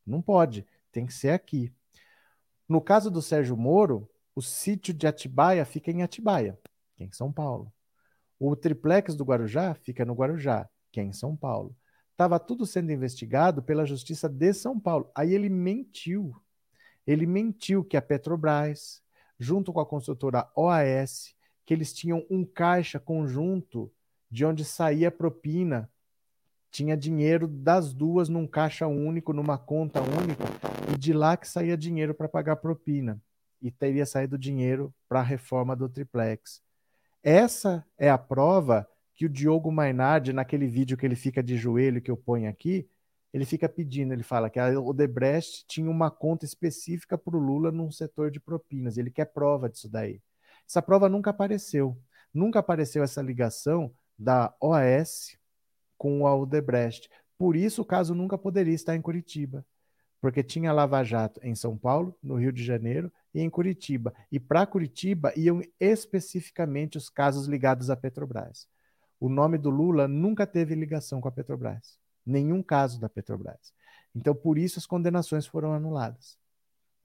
Não 0.07 0.23
pode, 0.23 0.67
tem 0.93 1.07
que 1.07 1.13
ser 1.13 1.31
aqui. 1.31 1.73
No 2.69 2.81
caso 2.81 3.11
do 3.11 3.23
Sérgio 3.23 3.57
Moro, 3.57 4.09
o 4.35 4.43
sítio 4.43 4.95
de 4.95 5.07
Atibaia 5.07 5.65
fica 5.65 5.91
em 5.91 6.03
Atibaia, 6.03 6.59
que 6.97 7.05
é 7.05 7.07
em 7.07 7.13
São 7.13 7.33
Paulo. 7.33 7.73
O 8.39 8.57
triplex 8.57 9.15
do 9.15 9.25
Guarujá 9.25 9.75
fica 9.75 10.05
no 10.05 10.15
Guarujá, 10.15 10.69
que 10.91 11.01
é 11.01 11.03
em 11.03 11.13
São 11.13 11.37
Paulo 11.37 11.77
estava 12.21 12.39
tudo 12.39 12.67
sendo 12.67 12.93
investigado 12.93 13.63
pela 13.63 13.87
Justiça 13.87 14.29
de 14.29 14.53
São 14.53 14.79
Paulo. 14.79 15.11
Aí 15.15 15.35
ele 15.35 15.49
mentiu. 15.49 16.37
ele 17.07 17.25
mentiu 17.25 17.83
que 17.83 17.97
a 17.97 18.03
Petrobras, 18.03 19.03
junto 19.39 19.73
com 19.73 19.81
a 19.81 19.87
construtora 19.87 20.47
OAS, 20.55 21.35
que 21.65 21.73
eles 21.73 21.95
tinham 21.95 22.27
um 22.31 22.45
caixa 22.45 23.01
conjunto 23.01 23.91
de 24.31 24.45
onde 24.45 24.67
saía 24.67 25.11
propina, 25.11 25.91
tinha 26.71 26.95
dinheiro 26.95 27.49
das 27.49 27.95
duas 27.95 28.29
num 28.29 28.47
caixa 28.47 28.87
único, 28.87 29.33
numa 29.33 29.57
conta 29.57 30.03
única, 30.03 30.45
e 30.93 30.99
de 30.99 31.15
lá 31.15 31.39
que 31.39 31.49
saía 31.49 31.75
dinheiro 31.75 32.15
para 32.15 32.29
pagar 32.29 32.57
propina. 32.57 33.19
E 33.63 33.71
teria 33.71 34.05
saído 34.05 34.37
dinheiro 34.37 34.95
para 35.09 35.21
a 35.21 35.25
reforma 35.25 35.75
do 35.75 35.89
triplex. 35.89 36.63
Essa 37.23 37.83
é 37.97 38.11
a 38.11 38.19
prova 38.19 38.87
que 39.21 39.27
o 39.27 39.29
Diogo 39.29 39.71
Mainardi, 39.71 40.33
naquele 40.33 40.67
vídeo 40.67 40.97
que 40.97 41.05
ele 41.05 41.15
fica 41.15 41.43
de 41.43 41.55
joelho 41.55 42.01
que 42.01 42.11
eu 42.11 42.17
ponho 42.17 42.49
aqui, 42.49 42.89
ele 43.35 43.45
fica 43.45 43.69
pedindo, 43.69 44.15
ele 44.15 44.23
fala 44.23 44.49
que 44.49 44.59
a 44.59 44.81
Odebrecht 44.81 45.67
tinha 45.69 45.91
uma 45.91 46.11
conta 46.11 46.47
específica 46.47 47.19
para 47.19 47.37
o 47.37 47.39
Lula 47.39 47.71
num 47.71 47.91
setor 47.91 48.31
de 48.31 48.41
propinas. 48.41 48.97
Ele 48.97 49.11
quer 49.11 49.27
prova 49.27 49.69
disso 49.69 49.91
daí. 49.91 50.23
Essa 50.67 50.81
prova 50.81 51.07
nunca 51.07 51.29
apareceu. 51.29 51.99
Nunca 52.33 52.61
apareceu 52.61 53.03
essa 53.03 53.21
ligação 53.21 53.93
da 54.19 54.55
OAS 54.59 55.37
com 55.99 56.27
a 56.27 56.35
Odebrecht. 56.35 57.11
Por 57.37 57.57
isso 57.57 57.83
o 57.83 57.85
caso 57.85 58.15
nunca 58.15 58.39
poderia 58.39 58.75
estar 58.75 58.97
em 58.97 59.03
Curitiba, 59.03 59.67
porque 60.19 60.43
tinha 60.43 60.73
Lava 60.73 61.05
Jato 61.05 61.39
em 61.43 61.55
São 61.55 61.77
Paulo, 61.77 62.17
no 62.23 62.37
Rio 62.37 62.53
de 62.55 62.65
Janeiro 62.65 63.13
e 63.35 63.43
em 63.43 63.51
Curitiba. 63.51 64.15
E 64.33 64.41
para 64.41 64.65
Curitiba 64.65 65.31
iam 65.37 65.61
especificamente 65.79 66.97
os 66.97 67.11
casos 67.11 67.47
ligados 67.47 67.91
à 67.91 67.97
Petrobras 67.97 68.67
o 69.21 69.29
nome 69.29 69.59
do 69.59 69.69
Lula 69.69 70.09
nunca 70.09 70.47
teve 70.47 70.75
ligação 70.75 71.21
com 71.21 71.29
a 71.29 71.33
Petrobras. 71.33 71.99
Nenhum 72.25 72.63
caso 72.63 72.99
da 72.99 73.09
Petrobras. 73.09 73.73
Então, 74.17 74.35
por 74.35 74.57
isso 74.57 74.79
as 74.79 74.87
condenações 74.87 75.47
foram 75.47 75.75
anuladas. 75.75 76.39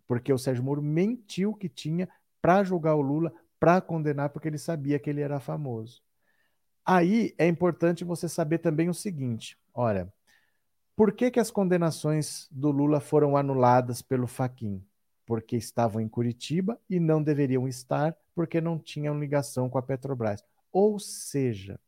Porque 0.07 0.31
o 0.31 0.37
Sérgio 0.37 0.63
Moro 0.63 0.81
mentiu 0.81 1.53
que 1.53 1.67
tinha 1.67 2.07
para 2.41 2.63
julgar 2.63 2.95
o 2.95 3.01
Lula, 3.01 3.33
para 3.59 3.81
condenar, 3.81 4.29
porque 4.29 4.47
ele 4.47 4.57
sabia 4.57 4.97
que 4.97 5.09
ele 5.09 5.21
era 5.21 5.39
famoso. 5.39 6.01
Aí 6.85 7.33
é 7.37 7.47
importante 7.47 8.05
você 8.05 8.29
saber 8.29 8.59
também 8.59 8.87
o 8.87 8.93
seguinte: 8.93 9.57
olha, 9.73 10.11
por 10.95 11.11
que, 11.11 11.31
que 11.31 11.39
as 11.39 11.51
condenações 11.51 12.47
do 12.51 12.71
Lula 12.71 12.99
foram 12.99 13.35
anuladas 13.35 14.01
pelo 14.01 14.27
Faquin? 14.27 14.81
Porque 15.25 15.57
estavam 15.57 15.99
em 15.99 16.07
Curitiba 16.07 16.79
e 16.89 16.99
não 16.99 17.21
deveriam 17.21 17.67
estar, 17.67 18.15
porque 18.35 18.61
não 18.61 18.77
tinham 18.77 19.19
ligação 19.19 19.67
com 19.67 19.77
a 19.77 19.81
Petrobras. 19.81 20.43
Ou 20.71 20.99
seja, 20.99 21.79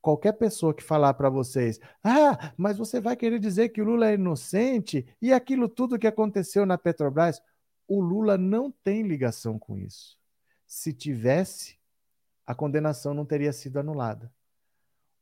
qualquer 0.00 0.32
pessoa 0.32 0.74
que 0.74 0.82
falar 0.82 1.14
para 1.14 1.28
vocês, 1.28 1.78
ah, 2.02 2.52
mas 2.56 2.78
você 2.78 3.00
vai 3.00 3.16
querer 3.16 3.38
dizer 3.38 3.70
que 3.70 3.82
o 3.82 3.84
Lula 3.84 4.10
é 4.10 4.14
inocente 4.14 5.06
e 5.20 5.32
aquilo 5.32 5.68
tudo 5.68 5.98
que 5.98 6.06
aconteceu 6.06 6.64
na 6.64 6.78
Petrobras, 6.78 7.40
o 7.86 8.00
Lula 8.00 8.36
não 8.36 8.70
tem 8.70 9.02
ligação 9.02 9.58
com 9.58 9.78
isso. 9.78 10.18
Se 10.66 10.92
tivesse, 10.92 11.78
a 12.46 12.54
condenação 12.54 13.14
não 13.14 13.24
teria 13.24 13.52
sido 13.52 13.78
anulada. 13.78 14.32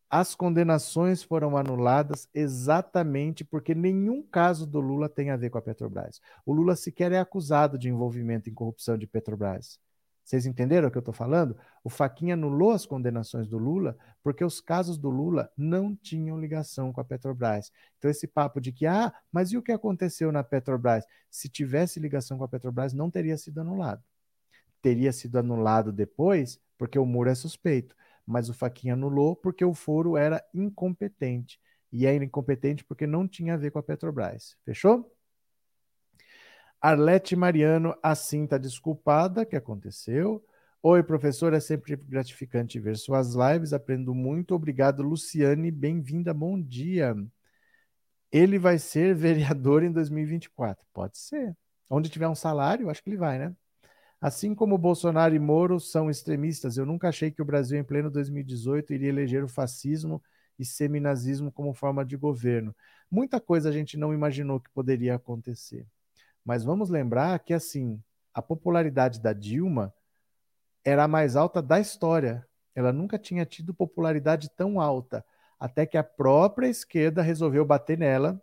As 0.08 0.34
condenações 0.34 1.22
foram 1.22 1.56
anuladas 1.56 2.28
exatamente 2.32 3.44
porque 3.44 3.74
nenhum 3.74 4.22
caso 4.22 4.64
do 4.64 4.80
Lula 4.80 5.08
tem 5.08 5.30
a 5.30 5.36
ver 5.36 5.50
com 5.50 5.58
a 5.58 5.62
Petrobras. 5.62 6.20
O 6.44 6.52
Lula 6.52 6.76
sequer 6.76 7.10
é 7.10 7.18
acusado 7.18 7.76
de 7.76 7.88
envolvimento 7.88 8.48
em 8.48 8.54
corrupção 8.54 8.96
de 8.96 9.06
Petrobras. 9.06 9.80
Vocês 10.26 10.44
entenderam 10.44 10.88
o 10.88 10.90
que 10.90 10.98
eu 10.98 11.00
estou 11.00 11.14
falando? 11.14 11.56
O 11.84 11.88
Faquinha 11.88 12.34
anulou 12.34 12.72
as 12.72 12.84
condenações 12.84 13.46
do 13.46 13.56
Lula 13.58 13.96
porque 14.24 14.44
os 14.44 14.60
casos 14.60 14.98
do 14.98 15.08
Lula 15.08 15.48
não 15.56 15.94
tinham 15.94 16.40
ligação 16.40 16.92
com 16.92 17.00
a 17.00 17.04
Petrobras. 17.04 17.70
Então, 17.96 18.10
esse 18.10 18.26
papo 18.26 18.60
de 18.60 18.72
que, 18.72 18.86
ah, 18.86 19.14
mas 19.30 19.52
e 19.52 19.56
o 19.56 19.62
que 19.62 19.70
aconteceu 19.70 20.32
na 20.32 20.42
Petrobras? 20.42 21.04
Se 21.30 21.48
tivesse 21.48 22.00
ligação 22.00 22.36
com 22.36 22.42
a 22.42 22.48
Petrobras, 22.48 22.92
não 22.92 23.08
teria 23.08 23.38
sido 23.38 23.60
anulado. 23.60 24.02
Teria 24.82 25.12
sido 25.12 25.38
anulado 25.38 25.92
depois 25.92 26.58
porque 26.76 26.98
o 26.98 27.06
Muro 27.06 27.30
é 27.30 27.34
suspeito. 27.36 27.94
Mas 28.26 28.48
o 28.48 28.54
Faquinha 28.54 28.94
anulou 28.94 29.36
porque 29.36 29.64
o 29.64 29.74
foro 29.74 30.16
era 30.16 30.44
incompetente. 30.52 31.60
E 31.92 32.04
era 32.04 32.24
incompetente 32.24 32.84
porque 32.84 33.06
não 33.06 33.28
tinha 33.28 33.54
a 33.54 33.56
ver 33.56 33.70
com 33.70 33.78
a 33.78 33.82
Petrobras. 33.82 34.56
Fechou? 34.64 35.15
Arlete 36.80 37.34
Mariano, 37.34 37.94
assim 38.02 38.44
está 38.44 38.58
desculpada, 38.58 39.44
que 39.46 39.56
aconteceu. 39.56 40.44
Oi, 40.82 41.02
professor, 41.02 41.52
é 41.52 41.60
sempre 41.60 41.96
gratificante 41.96 42.78
ver 42.78 42.96
suas 42.96 43.34
lives, 43.34 43.72
aprendo 43.72 44.14
muito. 44.14 44.54
Obrigado, 44.54 45.02
Luciane, 45.02 45.70
bem-vinda, 45.70 46.32
bom 46.32 46.60
dia. 46.60 47.14
Ele 48.30 48.58
vai 48.58 48.78
ser 48.78 49.14
vereador 49.16 49.82
em 49.82 49.90
2024? 49.90 50.86
Pode 50.92 51.18
ser. 51.18 51.56
Onde 51.88 52.08
tiver 52.10 52.28
um 52.28 52.34
salário, 52.34 52.90
acho 52.90 53.02
que 53.02 53.10
ele 53.10 53.16
vai, 53.16 53.38
né? 53.38 53.54
Assim 54.20 54.54
como 54.54 54.78
Bolsonaro 54.78 55.34
e 55.34 55.38
Moro 55.38 55.78
são 55.78 56.10
extremistas, 56.10 56.76
eu 56.76 56.86
nunca 56.86 57.08
achei 57.08 57.30
que 57.30 57.42
o 57.42 57.44
Brasil, 57.44 57.78
em 57.78 57.84
pleno 57.84 58.10
2018, 58.10 58.92
iria 58.94 59.08
eleger 59.08 59.44
o 59.44 59.48
fascismo 59.48 60.22
e 60.58 60.64
seminazismo 60.64 61.52
como 61.52 61.74
forma 61.74 62.04
de 62.04 62.16
governo. 62.16 62.74
Muita 63.10 63.40
coisa 63.40 63.68
a 63.68 63.72
gente 63.72 63.96
não 63.96 64.12
imaginou 64.14 64.60
que 64.60 64.70
poderia 64.70 65.14
acontecer. 65.14 65.86
Mas 66.46 66.62
vamos 66.62 66.88
lembrar 66.88 67.36
que, 67.40 67.52
assim, 67.52 68.00
a 68.32 68.40
popularidade 68.40 69.20
da 69.20 69.32
Dilma 69.32 69.92
era 70.84 71.02
a 71.02 71.08
mais 71.08 71.34
alta 71.34 71.60
da 71.60 71.80
história. 71.80 72.46
Ela 72.72 72.92
nunca 72.92 73.18
tinha 73.18 73.44
tido 73.44 73.74
popularidade 73.74 74.48
tão 74.50 74.80
alta, 74.80 75.24
até 75.58 75.84
que 75.84 75.98
a 75.98 76.04
própria 76.04 76.68
esquerda 76.68 77.20
resolveu 77.20 77.64
bater 77.64 77.98
nela. 77.98 78.40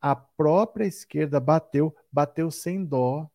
A 0.00 0.16
própria 0.16 0.86
esquerda 0.86 1.38
bateu, 1.38 1.94
bateu 2.10 2.50
sem 2.50 2.82
dó, 2.82 3.28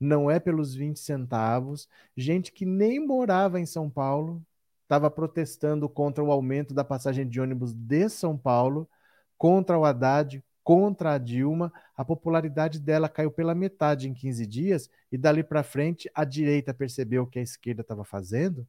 não 0.00 0.30
é 0.30 0.40
pelos 0.40 0.74
20 0.74 0.98
centavos. 0.98 1.86
Gente 2.16 2.50
que 2.50 2.64
nem 2.64 3.06
morava 3.06 3.60
em 3.60 3.66
São 3.66 3.90
Paulo 3.90 4.42
estava 4.84 5.10
protestando 5.10 5.90
contra 5.90 6.24
o 6.24 6.32
aumento 6.32 6.72
da 6.72 6.84
passagem 6.84 7.28
de 7.28 7.38
ônibus 7.38 7.74
de 7.74 8.08
São 8.08 8.34
Paulo, 8.38 8.88
contra 9.36 9.78
o 9.78 9.84
Haddad, 9.84 10.42
contra 10.70 11.14
a 11.14 11.18
Dilma, 11.18 11.72
a 11.96 12.04
popularidade 12.04 12.78
dela 12.78 13.08
caiu 13.08 13.32
pela 13.32 13.56
metade 13.56 14.08
em 14.08 14.14
15 14.14 14.46
dias, 14.46 14.88
e 15.10 15.18
dali 15.18 15.42
para 15.42 15.64
frente 15.64 16.08
a 16.14 16.24
direita 16.24 16.72
percebeu 16.72 17.24
o 17.24 17.26
que 17.26 17.40
a 17.40 17.42
esquerda 17.42 17.80
estava 17.80 18.04
fazendo 18.04 18.64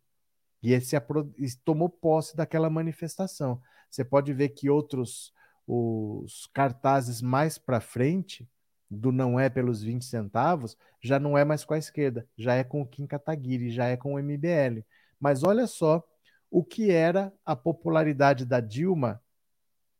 e, 0.63 0.81
se 0.81 0.95
e 1.37 1.55
tomou 1.63 1.89
posse 1.89 2.35
daquela 2.35 2.71
manifestação. 2.71 3.61
Você 3.87 4.03
pode 4.03 4.33
ver 4.33 4.49
que 4.49 4.67
outros 4.67 5.31
os 5.67 6.49
cartazes 6.51 7.21
mais 7.21 7.59
para 7.59 7.79
frente 7.79 8.49
do 8.89 9.11
não 9.11 9.39
é 9.39 9.47
pelos 9.47 9.83
20 9.83 10.03
centavos 10.03 10.75
já 10.99 11.19
não 11.19 11.37
é 11.37 11.45
mais 11.45 11.63
com 11.63 11.75
a 11.75 11.77
esquerda, 11.77 12.27
já 12.35 12.55
é 12.55 12.63
com 12.63 12.81
o 12.81 12.87
Kim 12.87 13.05
Kataguiri, 13.05 13.69
já 13.69 13.85
é 13.85 13.95
com 13.95 14.15
o 14.15 14.19
MBL. 14.19 14.83
Mas 15.19 15.43
olha 15.43 15.67
só 15.67 16.03
o 16.49 16.63
que 16.63 16.89
era 16.89 17.31
a 17.45 17.55
popularidade 17.55 18.43
da 18.43 18.59
Dilma 18.59 19.21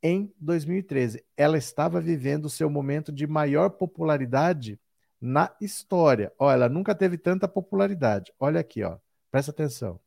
em 0.02 0.34
2013. 0.40 1.24
Ela 1.36 1.58
estava 1.58 2.02
vivendo 2.02 2.46
o 2.46 2.50
seu 2.50 2.70
momento 2.70 3.12
de 3.12 3.28
maior 3.28 3.70
popularidade 3.70 4.80
na 5.20 5.56
história. 5.62 6.34
Olha, 6.40 6.56
ela 6.56 6.70
nunca 6.70 6.96
teve 6.96 7.18
tanta 7.18 7.48
popularidade. 7.48 8.34
Olha 8.40 8.60
aqui, 8.60 8.84
ó. 8.84 8.98
Presta 9.30 9.52
atenção. 9.52 10.00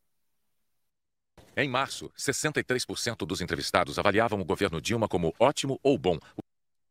Em 1.56 1.68
março, 1.68 2.10
63% 2.18 3.24
dos 3.24 3.40
entrevistados 3.40 3.98
avaliavam 3.98 4.40
o 4.40 4.44
governo 4.44 4.80
Dilma 4.80 5.06
como 5.06 5.32
ótimo 5.38 5.78
ou 5.82 5.96
bom. 5.96 6.18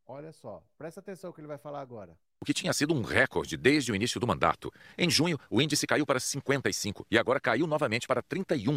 Olha 0.08 0.32
só, 0.32 0.64
presta 0.78 1.02
atenção 1.02 1.30
no 1.30 1.34
que 1.34 1.42
ele 1.42 1.48
vai 1.48 1.58
falar 1.58 1.82
agora. 1.82 2.18
O 2.40 2.46
que 2.46 2.54
tinha 2.54 2.72
sido 2.72 2.94
um 2.94 3.02
recorde 3.02 3.58
desde 3.58 3.92
o 3.92 3.96
início 3.96 4.20
do 4.20 4.28
mandato. 4.28 4.72
Em 4.98 5.10
junho, 5.10 5.38
o 5.50 5.62
índice 5.62 5.88
caiu 5.88 6.06
para 6.06 6.20
55 6.20 7.06
e 7.10 7.18
agora 7.18 7.40
caiu 7.40 7.68
novamente 7.68 8.08
para 8.08 8.22
31. 8.22 8.76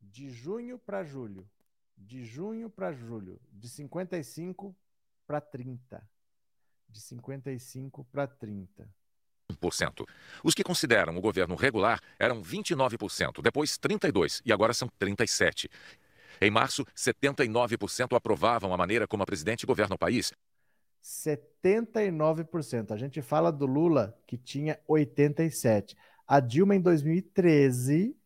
De 0.00 0.30
junho 0.30 0.78
para 0.78 1.04
julho, 1.04 1.48
de 1.96 2.24
junho 2.24 2.68
para 2.68 2.92
julho, 2.92 3.40
de 3.50 3.68
55 3.68 4.76
para 5.26 5.40
30. 5.40 6.08
De 6.88 7.00
55 7.00 8.04
para 8.04 8.26
30. 8.26 8.88
Os 10.42 10.54
que 10.54 10.64
consideram 10.64 11.16
o 11.16 11.20
governo 11.20 11.54
regular 11.54 12.00
eram 12.18 12.42
29%, 12.42 13.40
depois 13.42 13.78
32% 13.78 14.42
e 14.44 14.52
agora 14.52 14.74
são 14.74 14.88
37%. 15.00 15.70
Em 16.40 16.50
março, 16.50 16.84
79% 16.94 18.14
aprovavam 18.14 18.74
a 18.74 18.76
maneira 18.76 19.06
como 19.06 19.22
a 19.22 19.26
presidente 19.26 19.64
governa 19.64 19.94
o 19.94 19.98
país. 19.98 20.32
79%. 21.02 22.90
A 22.90 22.96
gente 22.96 23.22
fala 23.22 23.50
do 23.50 23.64
Lula, 23.64 24.18
que 24.26 24.36
tinha 24.36 24.78
87%. 24.88 25.94
A 26.26 26.40
Dilma, 26.40 26.74
em 26.74 26.80
2013, 26.80 28.16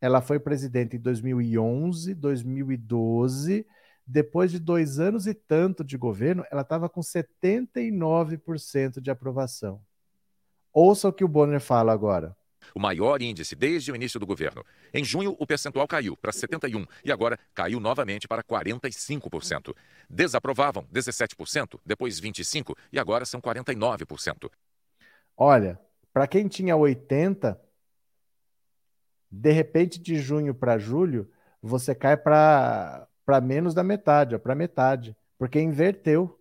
ela 0.00 0.20
foi 0.20 0.38
presidente 0.38 0.96
em 0.96 1.00
2011, 1.00 2.14
2012. 2.14 3.66
Depois 4.06 4.50
de 4.50 4.58
dois 4.58 4.98
anos 4.98 5.26
e 5.26 5.34
tanto 5.34 5.84
de 5.84 5.98
governo, 5.98 6.44
ela 6.50 6.62
estava 6.62 6.88
com 6.88 7.00
79% 7.00 9.00
de 9.00 9.10
aprovação. 9.10 9.82
Ouça 10.72 11.08
o 11.08 11.12
que 11.12 11.24
o 11.24 11.28
Bonner 11.28 11.60
fala 11.60 11.92
agora. 11.92 12.34
O 12.74 12.80
maior 12.80 13.22
índice 13.22 13.54
desde 13.54 13.92
o 13.92 13.96
início 13.96 14.20
do 14.20 14.26
governo. 14.26 14.64
Em 14.92 15.04
junho, 15.04 15.34
o 15.38 15.46
percentual 15.46 15.86
caiu 15.86 16.16
para 16.16 16.32
71% 16.32 16.86
e 17.04 17.12
agora 17.12 17.38
caiu 17.54 17.80
novamente 17.80 18.28
para 18.28 18.42
45%. 18.42 19.74
Desaprovavam 20.08 20.86
17%, 20.92 21.78
depois 21.84 22.20
25% 22.20 22.74
e 22.92 22.98
agora 22.98 23.24
são 23.24 23.40
49%. 23.40 24.50
Olha, 25.36 25.78
para 26.12 26.26
quem 26.26 26.48
tinha 26.48 26.76
80, 26.76 27.58
de 29.30 29.52
repente 29.52 30.00
de 30.00 30.16
junho 30.16 30.54
para 30.54 30.78
julho, 30.78 31.30
você 31.62 31.94
cai 31.94 32.16
para 32.16 33.08
menos 33.42 33.74
da 33.74 33.82
metade, 33.82 34.38
para 34.38 34.54
metade, 34.54 35.16
porque 35.36 35.60
inverteu. 35.60 36.38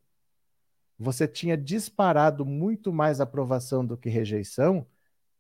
Você 1.00 1.28
tinha 1.28 1.56
disparado 1.56 2.46
muito 2.46 2.92
mais 2.92 3.22
aprovação 3.22 3.86
do 3.86 3.98
que 3.98 4.10
rejeição 4.10 4.86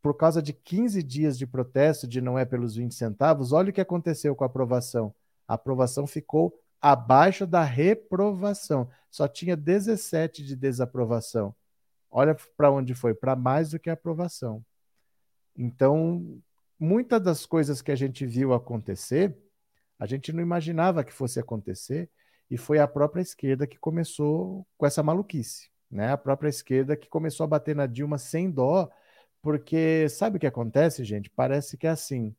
por 0.01 0.13
causa 0.13 0.41
de 0.41 0.53
15 0.53 1.01
dias 1.01 1.37
de 1.37 1.47
protesto 1.47 2.07
de 2.07 2.21
não 2.21 2.37
é 2.37 2.45
pelos 2.45 2.75
20 2.75 2.93
centavos. 2.93 3.51
Olha 3.51 3.71
o 3.71 3.73
que 3.73 3.81
aconteceu 3.81 4.35
com 4.35 4.43
a 4.43 4.47
aprovação. 4.47 5.13
A 5.47 5.55
aprovação 5.55 6.05
ficou 6.05 6.61
abaixo 6.79 7.47
da 7.47 7.63
reprovação. 7.63 8.87
Só 9.09 9.27
tinha 9.27 9.57
17 9.57 10.45
de 10.45 10.55
desaprovação. 10.55 11.55
Olha 12.09 12.37
para 12.55 12.71
onde 12.71 12.93
foi, 12.93 13.13
para 13.13 13.35
mais 13.35 13.71
do 13.71 13.79
que 13.79 13.89
a 13.89 13.93
aprovação. 13.93 14.63
Então, 15.55 16.39
muitas 16.79 17.21
das 17.21 17.45
coisas 17.45 17.81
que 17.81 17.91
a 17.91 17.95
gente 17.95 18.25
viu 18.25 18.53
acontecer, 18.53 19.35
a 19.99 20.05
gente 20.05 20.31
não 20.31 20.41
imaginava 20.41 21.03
que 21.03 21.13
fosse 21.13 21.39
acontecer, 21.39 22.09
e 22.49 22.57
foi 22.57 22.79
a 22.79 22.87
própria 22.87 23.21
esquerda 23.21 23.67
que 23.67 23.77
começou 23.77 24.65
com 24.77 24.85
essa 24.85 25.03
maluquice, 25.03 25.69
né? 25.91 26.11
A 26.11 26.17
própria 26.17 26.49
esquerda 26.49 26.95
que 26.95 27.09
começou 27.09 27.43
a 27.43 27.47
bater 27.47 27.75
na 27.75 27.85
Dilma 27.85 28.17
sem 28.17 28.49
dó, 28.49 28.89
porque 29.41 30.07
sabe 30.09 30.37
o 30.37 30.39
que 30.39 30.47
acontece, 30.47 31.03
gente? 31.03 31.29
Parece 31.29 31.77
que 31.77 31.87
é 31.87 31.89
assim. 31.89 32.35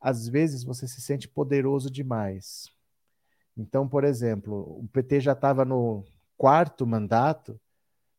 Às 0.00 0.28
vezes 0.28 0.62
você 0.62 0.86
se 0.86 1.00
sente 1.00 1.26
poderoso 1.26 1.90
demais. 1.90 2.70
Então, 3.56 3.88
por 3.88 4.04
exemplo, 4.04 4.78
o 4.78 4.88
PT 4.92 5.20
já 5.20 5.32
estava 5.32 5.64
no 5.64 6.04
quarto 6.36 6.86
mandato, 6.86 7.58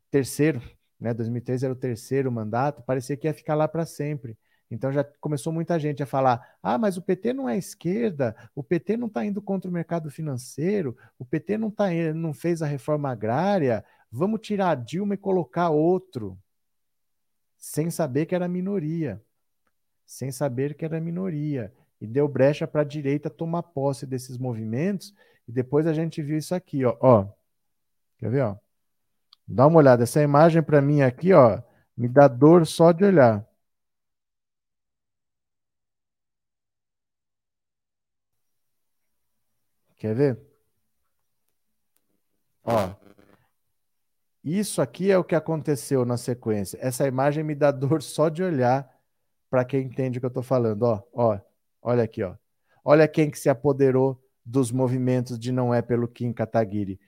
terceiro, 0.10 0.62
né? 1.00 1.14
2013 1.14 1.66
era 1.66 1.74
o 1.74 1.78
terceiro 1.78 2.32
mandato, 2.32 2.82
parecia 2.84 3.18
que 3.18 3.28
ia 3.28 3.34
ficar 3.34 3.54
lá 3.56 3.68
para 3.68 3.86
sempre. 3.86 4.38
Então 4.76 4.92
já 4.92 5.04
começou 5.22 5.54
muita 5.54 5.80
gente 5.80 6.04
a 6.04 6.06
falar: 6.06 6.58
ah, 6.62 6.78
mas 6.78 6.98
o 6.98 7.02
PT 7.02 7.34
não 7.34 7.48
é 7.48 7.58
esquerda, 7.58 8.36
o 8.54 8.62
PT 8.62 8.98
não 8.98 9.08
está 9.08 9.26
indo 9.26 9.42
contra 9.42 9.70
o 9.70 9.74
mercado 9.74 10.12
financeiro, 10.12 10.96
o 11.18 11.26
PT 11.26 11.58
não, 11.58 11.72
tá, 11.72 11.90
não 12.14 12.34
fez 12.34 12.62
a 12.62 12.66
reforma 12.66 13.10
agrária, 13.10 13.84
vamos 14.12 14.42
tirar 14.42 14.72
a 14.72 14.76
Dilma 14.76 15.14
e 15.14 15.18
colocar 15.18 15.70
outro. 15.70 16.38
Sem 17.58 17.90
saber 17.90 18.26
que 18.26 18.36
era 18.36 18.48
minoria. 18.48 19.22
Sem 20.06 20.32
saber 20.32 20.76
que 20.76 20.86
era 20.86 21.00
minoria. 21.00 21.74
E 22.00 22.06
deu 22.06 22.28
brecha 22.28 22.68
para 22.68 22.82
a 22.82 22.86
direita 22.86 23.30
tomar 23.30 23.64
posse 23.64 24.06
desses 24.06 24.38
movimentos. 24.38 25.16
E 25.48 25.52
depois 25.52 25.88
a 25.88 25.94
gente 25.94 26.22
viu 26.22 26.38
isso 26.38 26.54
aqui, 26.54 26.86
ó. 26.86 26.96
ó. 27.00 27.28
Quer 28.18 28.30
ver, 28.30 28.42
ó? 28.44 28.58
Dá 29.48 29.66
uma 29.66 29.78
olhada. 29.78 30.04
Essa 30.04 30.22
imagem 30.22 30.62
para 30.62 30.82
mim 30.82 31.02
aqui, 31.02 31.34
ó, 31.34 31.62
me 31.98 32.08
dá 32.08 32.28
dor 32.28 32.68
só 32.68 32.92
de 32.92 33.04
olhar. 33.04 33.48
Quer 39.98 40.14
ver? 40.14 40.40
Ó. 42.64 42.94
Isso 44.44 44.82
aqui 44.82 45.10
é 45.10 45.18
o 45.18 45.24
que 45.24 45.36
aconteceu 45.36 46.06
na 46.06 46.18
sequência. 46.18 46.78
Essa 46.82 47.08
imagem 47.08 47.44
me 47.44 47.56
dá 47.56 47.72
dor 47.72 48.02
só 48.02 48.30
de 48.30 48.44
olhar 48.44 48.88
para 49.50 49.66
quem 49.66 49.86
entende 49.86 50.18
o 50.18 50.22
que 50.22 50.26
eu 50.26 50.30
estou 50.30 50.44
falando. 50.44 50.84
Ó, 50.84 51.02
ó, 51.14 51.40
olha 51.82 52.04
aqui, 52.04 52.22
ó. 52.22 52.36
Olha 52.84 53.08
quem 53.08 53.32
que 53.32 53.40
se 53.40 53.50
apoderou 53.50 54.22
dos 54.46 54.72
movimentos 54.72 55.40
de 55.40 55.52
não 55.52 55.74
é 55.74 55.82
pelo 55.82 56.08
Kim 56.08 56.32
Kataguiri. 56.32 57.00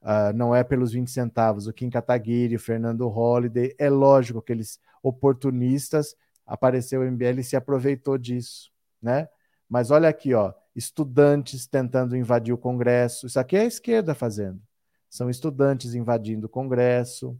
Uh, 0.00 0.32
não 0.34 0.54
é 0.54 0.62
pelos 0.62 0.92
20 0.92 1.10
centavos. 1.10 1.66
O 1.66 1.72
Kim 1.72 1.90
Kataguiri, 1.90 2.54
o 2.54 2.60
Fernando 2.60 3.08
Holliday. 3.08 3.74
É 3.78 3.88
lógico 3.90 4.42
que 4.42 4.52
eles, 4.52 4.78
oportunistas, 5.02 6.14
apareceu 6.46 7.00
o 7.00 7.04
MBL 7.04 7.40
e 7.40 7.44
se 7.44 7.56
aproveitou 7.56 8.18
disso, 8.18 8.70
né? 9.02 9.28
Mas 9.68 9.90
olha 9.90 10.08
aqui, 10.08 10.34
ó 10.34 10.52
estudantes 10.74 11.66
tentando 11.66 12.16
invadir 12.16 12.52
o 12.52 12.58
Congresso. 12.58 13.26
Isso 13.26 13.38
aqui 13.38 13.56
é 13.56 13.60
a 13.60 13.66
esquerda 13.66 14.14
fazendo. 14.14 14.60
São 15.08 15.30
estudantes 15.30 15.94
invadindo 15.94 16.46
o 16.46 16.50
Congresso. 16.50 17.38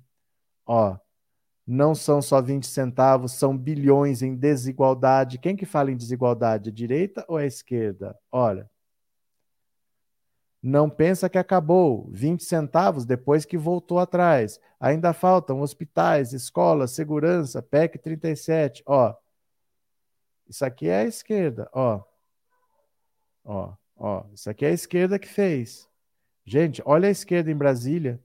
Ó, 0.66 0.96
não 1.66 1.94
são 1.94 2.20
só 2.20 2.42
20 2.42 2.66
centavos, 2.66 3.32
são 3.32 3.56
bilhões 3.56 4.22
em 4.22 4.36
desigualdade. 4.36 5.38
Quem 5.38 5.56
que 5.56 5.64
fala 5.64 5.90
em 5.90 5.96
desigualdade? 5.96 6.68
A 6.68 6.72
direita 6.72 7.24
ou 7.26 7.36
a 7.36 7.46
esquerda? 7.46 8.16
Olha. 8.30 8.70
Não 10.62 10.88
pensa 10.88 11.28
que 11.28 11.38
acabou. 11.38 12.08
20 12.10 12.44
centavos 12.44 13.04
depois 13.04 13.44
que 13.44 13.58
voltou 13.58 13.98
atrás. 13.98 14.60
Ainda 14.78 15.12
faltam 15.12 15.60
hospitais, 15.60 16.32
escolas, 16.32 16.92
segurança, 16.92 17.62
PEC 17.62 17.98
37. 17.98 18.82
Ó. 18.86 19.14
Isso 20.46 20.64
aqui 20.64 20.88
é 20.88 21.00
a 21.00 21.04
esquerda, 21.04 21.68
ó. 21.72 22.02
Ó, 23.44 23.74
ó, 23.96 24.24
isso 24.32 24.48
aqui 24.48 24.64
é 24.64 24.68
a 24.68 24.72
esquerda 24.72 25.18
que 25.18 25.28
fez. 25.28 25.88
Gente, 26.44 26.82
olha 26.84 27.08
a 27.08 27.12
esquerda 27.12 27.50
em 27.50 27.56
Brasília. 27.56 28.20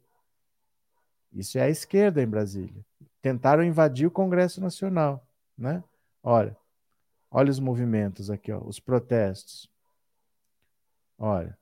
Isso 1.32 1.57
é 1.57 1.63
a 1.63 1.70
esquerda 1.70 2.22
em 2.22 2.28
Brasília. 2.28 2.86
Tentaram 3.22 3.63
invadir 3.63 4.07
o 4.07 4.11
Congresso 4.11 4.61
Nacional, 4.61 5.26
né? 5.57 5.84
Olha, 6.24 6.55
olha 7.30 7.51
os 7.51 7.59
movimentos 7.59 8.30
aqui, 8.30 8.51
ó, 8.51 8.59
os 8.59 8.80
protestos. 8.80 9.70
Olha. 11.17 11.57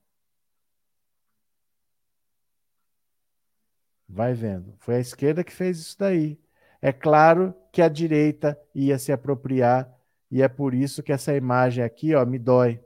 Vai 4.08 4.32
vendo. 4.32 4.74
Foi 4.78 4.96
a 4.96 5.00
esquerda 5.00 5.44
que 5.44 5.52
fez 5.52 5.78
isso 5.78 5.98
daí. 5.98 6.40
É 6.80 6.92
claro 6.92 7.54
que 7.72 7.82
a 7.82 7.88
direita 7.88 8.58
ia 8.74 8.98
se 8.98 9.12
apropriar 9.12 9.92
e 10.30 10.42
é 10.42 10.48
por 10.48 10.74
isso 10.74 11.02
que 11.02 11.12
essa 11.12 11.34
imagem 11.34 11.84
aqui, 11.84 12.14
ó, 12.14 12.24
me 12.24 12.38
dói. 12.38 12.80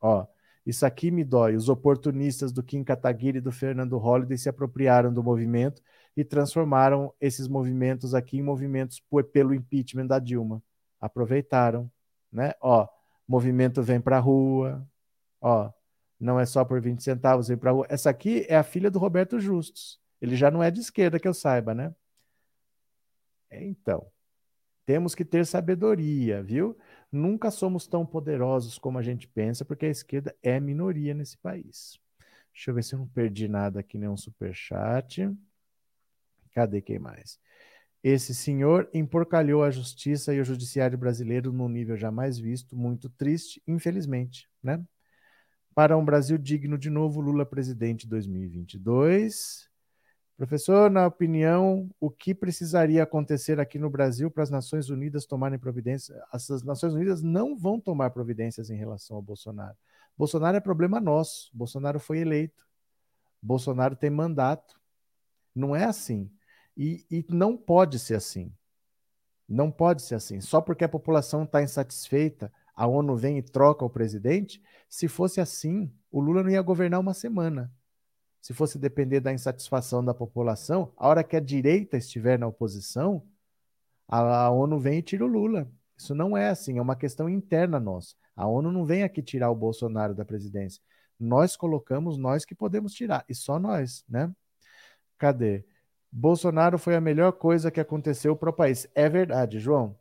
Ó, 0.00 0.26
isso 0.64 0.84
aqui 0.84 1.10
me 1.10 1.24
dói. 1.24 1.56
Os 1.56 1.68
oportunistas 1.68 2.52
do 2.52 2.62
Kim 2.62 2.84
Kataguiri 2.84 3.38
e 3.38 3.40
do 3.40 3.50
Fernando 3.50 3.96
Holliday 3.98 4.36
se 4.36 4.48
apropriaram 4.48 5.12
do 5.12 5.22
movimento 5.22 5.82
e 6.16 6.24
transformaram 6.24 7.12
esses 7.20 7.48
movimentos 7.48 8.14
aqui 8.14 8.38
em 8.38 8.42
movimentos 8.42 9.02
pelo 9.32 9.54
impeachment 9.54 10.06
da 10.06 10.18
Dilma. 10.18 10.62
Aproveitaram, 11.00 11.90
né? 12.30 12.52
Ó, 12.60 12.86
movimento 13.26 13.82
vem 13.82 14.00
para 14.00 14.16
a 14.16 14.20
rua, 14.20 14.86
ó, 15.40 15.70
não 16.18 16.40
é 16.40 16.44
só 16.44 16.64
por 16.64 16.80
20 16.80 17.02
centavos, 17.02 17.48
vem 17.48 17.56
para 17.56 17.70
a 17.70 17.72
rua. 17.72 17.86
Essa 17.88 18.10
aqui 18.10 18.44
é 18.48 18.56
a 18.56 18.62
filha 18.62 18.90
do 18.90 18.98
Roberto 18.98 19.38
Justus. 19.38 20.00
Ele 20.20 20.34
já 20.34 20.50
não 20.50 20.62
é 20.62 20.70
de 20.70 20.80
esquerda, 20.80 21.20
que 21.20 21.28
eu 21.28 21.34
saiba, 21.34 21.74
né? 21.74 21.94
Então, 23.50 24.06
temos 24.84 25.14
que 25.14 25.24
ter 25.24 25.46
sabedoria, 25.46 26.42
viu? 26.42 26.76
Nunca 27.10 27.50
somos 27.50 27.86
tão 27.86 28.04
poderosos 28.04 28.78
como 28.78 28.98
a 28.98 29.02
gente 29.02 29.26
pensa, 29.26 29.64
porque 29.64 29.86
a 29.86 29.90
esquerda 29.90 30.36
é 30.42 30.60
minoria 30.60 31.14
nesse 31.14 31.38
país. 31.38 31.98
Deixa 32.52 32.70
eu 32.70 32.74
ver 32.74 32.82
se 32.82 32.94
eu 32.94 32.98
não 32.98 33.06
perdi 33.06 33.48
nada 33.48 33.80
aqui, 33.80 33.96
nenhum 33.96 34.16
superchat. 34.16 35.30
Cadê 36.52 36.82
quem 36.82 36.98
mais? 36.98 37.38
Esse 38.02 38.34
senhor 38.34 38.88
emporcalhou 38.92 39.62
a 39.62 39.70
justiça 39.70 40.34
e 40.34 40.40
o 40.40 40.44
judiciário 40.44 40.96
brasileiro 40.96 41.52
num 41.52 41.68
nível 41.68 41.96
jamais 41.96 42.38
visto, 42.38 42.76
muito 42.76 43.08
triste, 43.10 43.62
infelizmente, 43.66 44.48
né? 44.62 44.82
Para 45.74 45.96
um 45.96 46.04
Brasil 46.04 46.36
digno 46.36 46.76
de 46.76 46.90
novo, 46.90 47.20
Lula 47.20 47.46
presidente 47.46 48.06
2022. 48.06 49.67
Professor, 50.38 50.88
na 50.88 51.04
opinião, 51.04 51.90
o 51.98 52.08
que 52.08 52.32
precisaria 52.32 53.02
acontecer 53.02 53.58
aqui 53.58 53.76
no 53.76 53.90
Brasil 53.90 54.30
para 54.30 54.44
as 54.44 54.50
Nações 54.50 54.88
Unidas 54.88 55.26
tomarem 55.26 55.58
providências? 55.58 56.16
As 56.30 56.62
Nações 56.62 56.94
Unidas 56.94 57.20
não 57.20 57.58
vão 57.58 57.80
tomar 57.80 58.10
providências 58.10 58.70
em 58.70 58.76
relação 58.76 59.16
ao 59.16 59.22
Bolsonaro. 59.22 59.76
Bolsonaro 60.16 60.56
é 60.56 60.60
problema 60.60 61.00
nosso. 61.00 61.50
Bolsonaro 61.52 61.98
foi 61.98 62.20
eleito. 62.20 62.64
Bolsonaro 63.42 63.96
tem 63.96 64.10
mandato. 64.10 64.80
Não 65.52 65.74
é 65.74 65.86
assim. 65.86 66.30
E, 66.76 67.04
e 67.10 67.26
não 67.28 67.56
pode 67.56 67.98
ser 67.98 68.14
assim. 68.14 68.54
Não 69.48 69.72
pode 69.72 70.02
ser 70.02 70.14
assim. 70.14 70.40
Só 70.40 70.60
porque 70.60 70.84
a 70.84 70.88
população 70.88 71.42
está 71.42 71.64
insatisfeita, 71.64 72.52
a 72.76 72.86
ONU 72.86 73.16
vem 73.16 73.38
e 73.38 73.42
troca 73.42 73.84
o 73.84 73.90
presidente. 73.90 74.62
Se 74.88 75.08
fosse 75.08 75.40
assim, 75.40 75.92
o 76.12 76.20
Lula 76.20 76.44
não 76.44 76.50
ia 76.50 76.62
governar 76.62 77.00
uma 77.00 77.12
semana 77.12 77.72
se 78.40 78.54
fosse 78.54 78.78
depender 78.78 79.20
da 79.20 79.32
insatisfação 79.32 80.04
da 80.04 80.14
população, 80.14 80.92
a 80.96 81.08
hora 81.08 81.24
que 81.24 81.36
a 81.36 81.40
direita 81.40 81.96
estiver 81.96 82.38
na 82.38 82.46
oposição, 82.46 83.22
a, 84.06 84.50
ONU 84.50 84.78
vem 84.78 84.98
e 84.98 85.02
tira 85.02 85.24
o 85.24 85.28
Lula. 85.28 85.70
Isso 85.96 86.14
não 86.14 86.36
é 86.36 86.48
assim, 86.48 86.78
é 86.78 86.82
uma 86.82 86.96
questão 86.96 87.28
interna 87.28 87.78
nossa. 87.78 88.14
A 88.34 88.46
ONU 88.46 88.72
não 88.72 88.86
vem 88.86 89.02
aqui 89.02 89.22
tirar 89.22 89.50
o 89.50 89.54
Bolsonaro 89.54 90.14
da 90.14 90.24
presidência. 90.24 90.80
Nós 91.18 91.56
colocamos 91.56 92.16
nós 92.16 92.44
que 92.44 92.54
podemos 92.54 92.94
tirar, 92.94 93.24
e 93.28 93.34
só 93.34 93.58
nós, 93.58 94.04
né? 94.08 94.32
Cadê? 95.18 95.64
Bolsonaro 96.10 96.78
foi 96.78 96.96
a 96.96 97.00
melhor 97.00 97.32
coisa 97.32 97.70
que 97.70 97.80
aconteceu 97.80 98.36
para 98.36 98.50
o 98.50 98.52
país. 98.52 98.88
É 98.94 99.08
verdade, 99.08 99.58
João. 99.58 99.98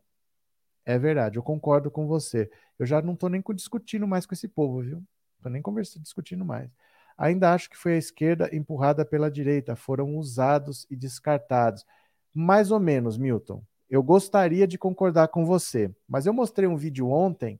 É 0.86 0.98
verdade, 0.98 1.38
eu 1.38 1.44
concordo 1.44 1.92
com 1.92 2.08
você. 2.08 2.50
Eu 2.80 2.86
já 2.86 3.02
não 3.02 3.14
estou 3.14 3.28
nem 3.30 3.44
discutindo 3.54 4.08
mais 4.08 4.26
com 4.26 4.34
esse 4.34 4.48
povo, 4.48 4.82
viu? 4.82 5.04
Estou 5.36 5.52
nem 5.52 5.62
conversando, 5.62 6.04
discutindo 6.04 6.46
mais. 6.46 6.70
Ainda 7.18 7.53
acho 7.53 7.70
que 7.70 7.78
foi 7.78 7.93
a 7.93 7.97
esquerda 7.97 8.49
empurrada 8.55 9.03
pela 9.03 9.32
direita, 9.32 9.76
foram 9.76 10.18
usados 10.18 10.86
e 10.89 10.95
descartados. 10.95 11.86
Mais 12.34 12.72
ou 12.72 12.80
menos, 12.80 13.18
Milton. 13.18 13.63
eu 13.89 14.03
gostaria 14.03 14.68
de 14.68 14.78
concordar 14.78 15.30
com 15.30 15.45
você, 15.45 15.93
mas 16.07 16.26
eu 16.26 16.34
mostrei 16.34 16.68
um 16.68 16.78
vídeo 16.78 17.09
ontem 17.09 17.59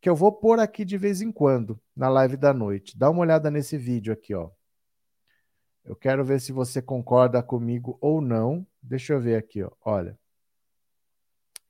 que 0.00 0.08
eu 0.08 0.14
vou 0.14 0.32
pôr 0.32 0.60
aqui 0.60 0.84
de 0.84 0.96
vez 0.96 1.20
em 1.20 1.32
quando 1.32 1.80
na 1.96 2.08
live 2.08 2.36
da 2.36 2.52
noite. 2.54 2.96
Dá 2.96 3.10
uma 3.10 3.20
olhada 3.20 3.50
nesse 3.50 3.76
vídeo 3.76 4.12
aqui, 4.12 4.34
ó. 4.34 4.50
Eu 5.84 5.94
quero 5.94 6.24
ver 6.24 6.40
se 6.40 6.52
você 6.52 6.80
concorda 6.80 7.42
comigo 7.42 7.98
ou 8.00 8.20
não. 8.20 8.66
Deixa 8.82 9.12
eu 9.12 9.20
ver 9.20 9.36
aqui, 9.36 9.62
ó. 9.62 9.70
Olha. 9.84 10.18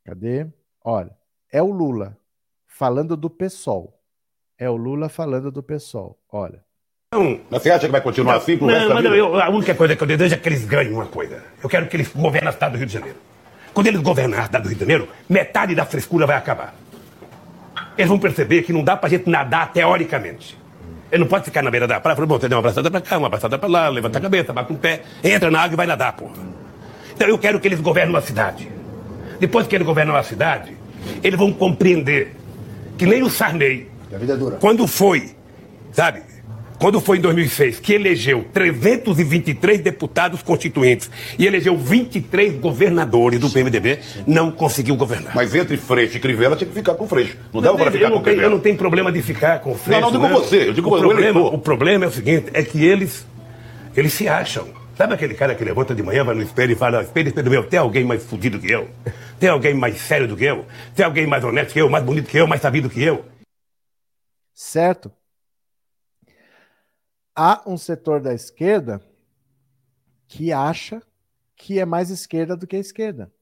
Cadê? 0.05 0.47
Olha, 0.83 1.17
é 1.51 1.63
o 1.63 1.71
Lula 1.71 2.17
falando 2.67 3.17
do 3.17 3.31
PSOL. 3.31 4.01
É 4.59 4.69
o 4.71 4.77
Lula 4.77 5.09
falando 5.09 5.51
do 5.51 5.63
PSOL. 5.63 6.19
Olha. 6.29 6.64
Não, 7.15 7.39
mas 7.49 7.63
você 7.63 7.71
acha 7.71 7.87
que 7.87 7.93
vai 7.93 8.01
continuar 8.01 8.37
assim 8.37 8.57
pro 8.57 8.67
não, 8.67 8.89
mas 8.93 9.05
não, 9.05 9.15
eu, 9.15 9.41
a 9.41 9.49
única 9.49 9.73
coisa 9.73 9.95
que 9.95 10.03
eu 10.03 10.07
desejo 10.07 10.35
é 10.35 10.37
que 10.37 10.49
eles 10.49 10.65
ganhem 10.65 10.93
uma 10.93 11.07
coisa. 11.07 11.45
Eu 11.63 11.69
quero 11.69 11.87
que 11.87 11.97
eles 11.97 12.09
governem 12.13 12.49
o 12.49 12.53
estado 12.53 12.73
do 12.73 12.79
Rio 12.79 12.87
de 12.87 12.93
Janeiro. 12.93 13.17
Quando 13.73 13.87
eles 13.87 14.01
governarem 14.01 14.43
o 14.43 14.47
estado 14.47 14.63
do 14.63 14.69
Rio 14.69 14.75
de 14.75 14.81
Janeiro, 14.81 15.09
metade 15.29 15.77
da 15.77 15.87
frescura 15.87 16.27
vai 16.27 16.37
acabar. 16.37 16.75
Eles 17.97 18.09
vão 18.09 18.19
perceber 18.19 18.63
que 18.63 18.73
não 18.73 18.83
dá 18.83 18.97
pra 18.97 19.09
gente 19.09 19.31
nadar 19.31 19.73
teoricamente. 19.73 20.59
Ele 21.13 21.23
não 21.23 21.29
pode 21.29 21.45
ficar 21.45 21.63
na 21.63 21.71
beira 21.71 21.87
da 21.87 22.01
praia 22.01 22.15
e 22.15 22.17
falar, 22.17 22.27
bom, 22.27 22.41
você 22.41 22.49
deu 22.49 22.57
uma 22.57 22.61
abraçada 22.61 22.91
pra 22.91 23.01
cá, 23.01 23.17
uma 23.17 23.29
abraçada 23.29 23.57
pra 23.57 23.69
lá, 23.69 23.89
levanta 23.89 24.19
a 24.19 24.21
cabeça, 24.21 24.53
bate 24.53 24.73
um 24.73 24.77
pé, 24.77 25.03
entra 25.23 25.49
na 25.53 25.61
água 25.61 25.75
e 25.75 25.77
vai 25.77 25.87
nadar, 25.87 26.13
porra. 26.15 26.35
Então 27.15 27.29
eu 27.29 27.39
quero 27.39 27.61
que 27.61 27.69
eles 27.69 27.81
governem 27.81 28.13
uma 28.13 28.21
cidade. 28.21 28.69
Depois 29.39 29.69
que 29.69 29.77
eles 29.77 29.87
governam 29.87 30.15
uma 30.15 30.25
cidade, 30.25 30.77
eles 31.23 31.39
vão 31.39 31.53
compreender 31.53 32.35
que 32.99 33.07
nem 33.07 33.23
o 33.23 33.31
Sarney, 33.31 33.89
é 34.11 34.57
quando 34.59 34.87
foi, 34.89 35.37
sabe, 35.93 36.23
quando 36.79 37.01
foi 37.01 37.19
em 37.19 37.21
2006, 37.21 37.81
que 37.81 37.93
elegeu 37.95 38.45
323 38.53 39.81
deputados 39.81 40.43
constituintes 40.43 41.11
e 41.39 41.47
elegeu 41.47 41.77
23 41.77 42.55
governadores 42.59 43.39
do 43.39 43.49
PMDB, 43.49 44.01
não 44.27 44.51
conseguiu 44.51 44.97
governar. 44.97 45.35
Mas 45.35 45.55
entre 45.55 45.77
Freixo 45.77 46.17
e 46.17 46.21
Crivella 46.21 46.57
tinha 46.57 46.69
que 46.69 46.75
ficar 46.75 46.95
com 46.95 47.07
Freixo. 47.07 47.37
Não 47.53 47.63
dava 47.63 47.77
para 47.77 47.91
ficar 47.91 48.11
com 48.11 48.21
tenho, 48.21 48.43
Eu 48.43 48.51
não 48.51 48.59
tenho 48.59 48.77
problema 48.77 49.13
de 49.13 49.23
ficar 49.23 49.61
com 49.61 49.75
Freixo. 49.75 50.01
Não, 50.01 50.11
não 50.11 50.21
digo 50.21 50.29
não. 50.29 50.41
você, 50.41 50.69
eu 50.69 50.73
digo 50.73 50.95
o, 50.95 50.99
problema, 50.99 51.41
o 51.41 51.59
problema 51.59 52.05
é 52.05 52.09
o 52.09 52.13
seguinte, 52.13 52.47
é 52.53 52.63
que 52.63 52.85
eles, 52.85 53.27
eles 53.97 54.13
se 54.13 54.29
acham. 54.29 54.67
Sabe 54.97 55.15
aquele 55.15 55.35
cara 55.35 55.55
que 55.55 55.65
levanta 55.65 55.95
de 55.95 56.03
manhã, 56.03 56.23
vai 56.23 56.35
no 56.35 56.43
espelho 56.43 56.73
e 56.73 56.77
fala, 56.77 57.03
espelho, 57.03 57.29
espelho 57.29 57.51
meu, 57.51 57.65
tem 57.65 57.79
alguém 57.79 58.05
mais 58.05 58.23
fudido 58.25 58.59
que 58.59 58.71
eu? 58.71 58.89
Tem 59.41 59.49
alguém 59.49 59.75
mais 59.75 59.97
sério 60.01 60.29
do 60.29 60.37
que 60.37 60.45
eu? 60.45 60.65
Tem 60.95 61.05
alguém 61.05 61.27
mais 61.27 61.43
honesto 61.43 61.73
que 61.73 61.81
eu, 61.81 61.89
mais 61.89 62.05
bonito 62.05 62.29
que 62.29 62.37
eu, 62.37 62.47
mais 62.47 62.61
sabido 62.61 62.89
que 62.89 63.03
eu? 63.03 63.25
Certo 64.53 65.11
há 67.35 67.63
um 67.67 67.77
setor 67.77 68.21
da 68.21 68.33
esquerda 68.33 69.01
que 70.29 70.53
acha 70.53 71.03
que 71.57 71.79
é 71.79 71.85
mais 71.85 72.11
esquerda 72.11 72.57
do 72.57 72.67
que 72.67 72.77
a 72.77 72.81
esquerda. 72.81 73.33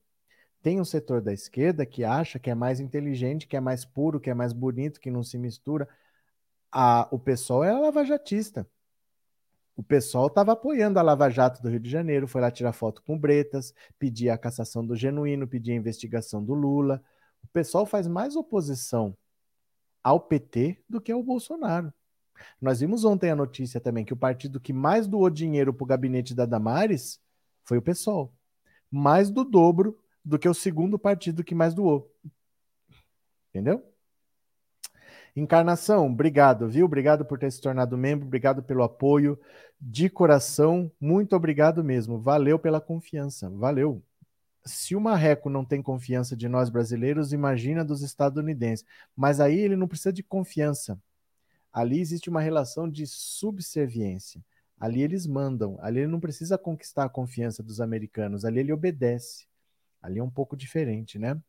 Tem 0.62 0.80
um 0.80 0.84
setor 0.84 1.20
da 1.20 1.32
esquerda 1.32 1.84
que 1.84 2.04
acha 2.04 2.38
que 2.38 2.50
é 2.50 2.54
mais 2.54 2.78
inteligente, 2.78 3.46
que 3.46 3.56
é 3.56 3.60
mais 3.60 3.84
puro, 3.84 4.20
que 4.20 4.30
é 4.30 4.34
mais 4.34 4.52
bonito, 4.52 5.00
que 5.00 5.10
não 5.10 5.22
se 5.22 5.36
mistura. 5.36 5.88
A, 6.70 7.08
o 7.10 7.18
pessoal 7.18 7.64
é 7.64 7.72
lavajatista. 7.72 8.66
O 9.74 9.82
pessoal 9.82 10.26
estava 10.26 10.52
apoiando 10.52 10.98
a 10.98 11.02
Lava 11.02 11.30
Jato 11.30 11.62
do 11.62 11.68
Rio 11.68 11.80
de 11.80 11.90
Janeiro, 11.90 12.28
foi 12.28 12.40
lá 12.40 12.50
tirar 12.50 12.72
foto 12.72 13.02
com 13.02 13.18
Bretas, 13.18 13.74
pedir 13.98 14.28
a 14.28 14.38
cassação 14.38 14.86
do 14.86 14.94
Genuíno, 14.94 15.48
pedir 15.48 15.72
a 15.72 15.76
investigação 15.76 16.44
do 16.44 16.54
Lula. 16.54 17.02
O 17.42 17.48
pessoal 17.48 17.86
faz 17.86 18.06
mais 18.06 18.36
oposição 18.36 19.16
ao 20.04 20.20
PT 20.20 20.78
do 20.88 21.00
que 21.00 21.10
ao 21.10 21.22
Bolsonaro. 21.22 21.92
Nós 22.60 22.80
vimos 22.80 23.04
ontem 23.04 23.30
a 23.30 23.36
notícia 23.36 23.80
também 23.80 24.04
que 24.04 24.12
o 24.12 24.16
partido 24.16 24.60
que 24.60 24.72
mais 24.72 25.06
doou 25.06 25.28
dinheiro 25.28 25.72
para 25.72 25.84
o 25.84 25.86
gabinete 25.86 26.34
da 26.34 26.46
Damares 26.46 27.20
foi 27.64 27.78
o 27.78 27.82
PSOL. 27.82 28.32
Mais 28.90 29.30
do 29.30 29.44
dobro 29.44 29.98
do 30.24 30.38
que 30.38 30.48
o 30.48 30.54
segundo 30.54 30.98
partido 30.98 31.44
que 31.44 31.54
mais 31.54 31.74
doou. 31.74 32.10
Entendeu? 33.50 33.82
Encarnação, 35.34 36.06
obrigado, 36.06 36.68
viu? 36.68 36.84
Obrigado 36.84 37.24
por 37.24 37.38
ter 37.38 37.50
se 37.50 37.60
tornado 37.60 37.96
membro, 37.96 38.26
obrigado 38.26 38.62
pelo 38.62 38.82
apoio 38.82 39.38
de 39.80 40.10
coração, 40.10 40.92
muito 41.00 41.34
obrigado 41.34 41.82
mesmo. 41.82 42.20
Valeu 42.20 42.58
pela 42.58 42.80
confiança, 42.80 43.48
valeu. 43.50 44.02
Se 44.64 44.94
o 44.94 45.00
Marreco 45.00 45.50
não 45.50 45.64
tem 45.64 45.82
confiança 45.82 46.36
de 46.36 46.48
nós 46.48 46.70
brasileiros, 46.70 47.32
imagina 47.32 47.84
dos 47.84 48.02
estadunidenses. 48.02 48.86
Mas 49.16 49.40
aí 49.40 49.58
ele 49.58 49.74
não 49.74 49.88
precisa 49.88 50.12
de 50.12 50.22
confiança. 50.22 51.00
Ali 51.72 52.00
existe 52.00 52.28
uma 52.28 52.40
relação 52.40 52.88
de 52.88 53.06
subserviência. 53.06 54.44
Ali 54.78 55.02
eles 55.02 55.26
mandam, 55.26 55.78
ali 55.80 56.00
ele 56.00 56.08
não 56.08 56.20
precisa 56.20 56.58
conquistar 56.58 57.04
a 57.04 57.08
confiança 57.08 57.62
dos 57.62 57.80
americanos, 57.80 58.44
ali 58.44 58.60
ele 58.60 58.72
obedece. 58.72 59.46
Ali 60.02 60.18
é 60.18 60.24
um 60.24 60.30
pouco 60.30 60.56
diferente, 60.56 61.18
né? 61.18 61.40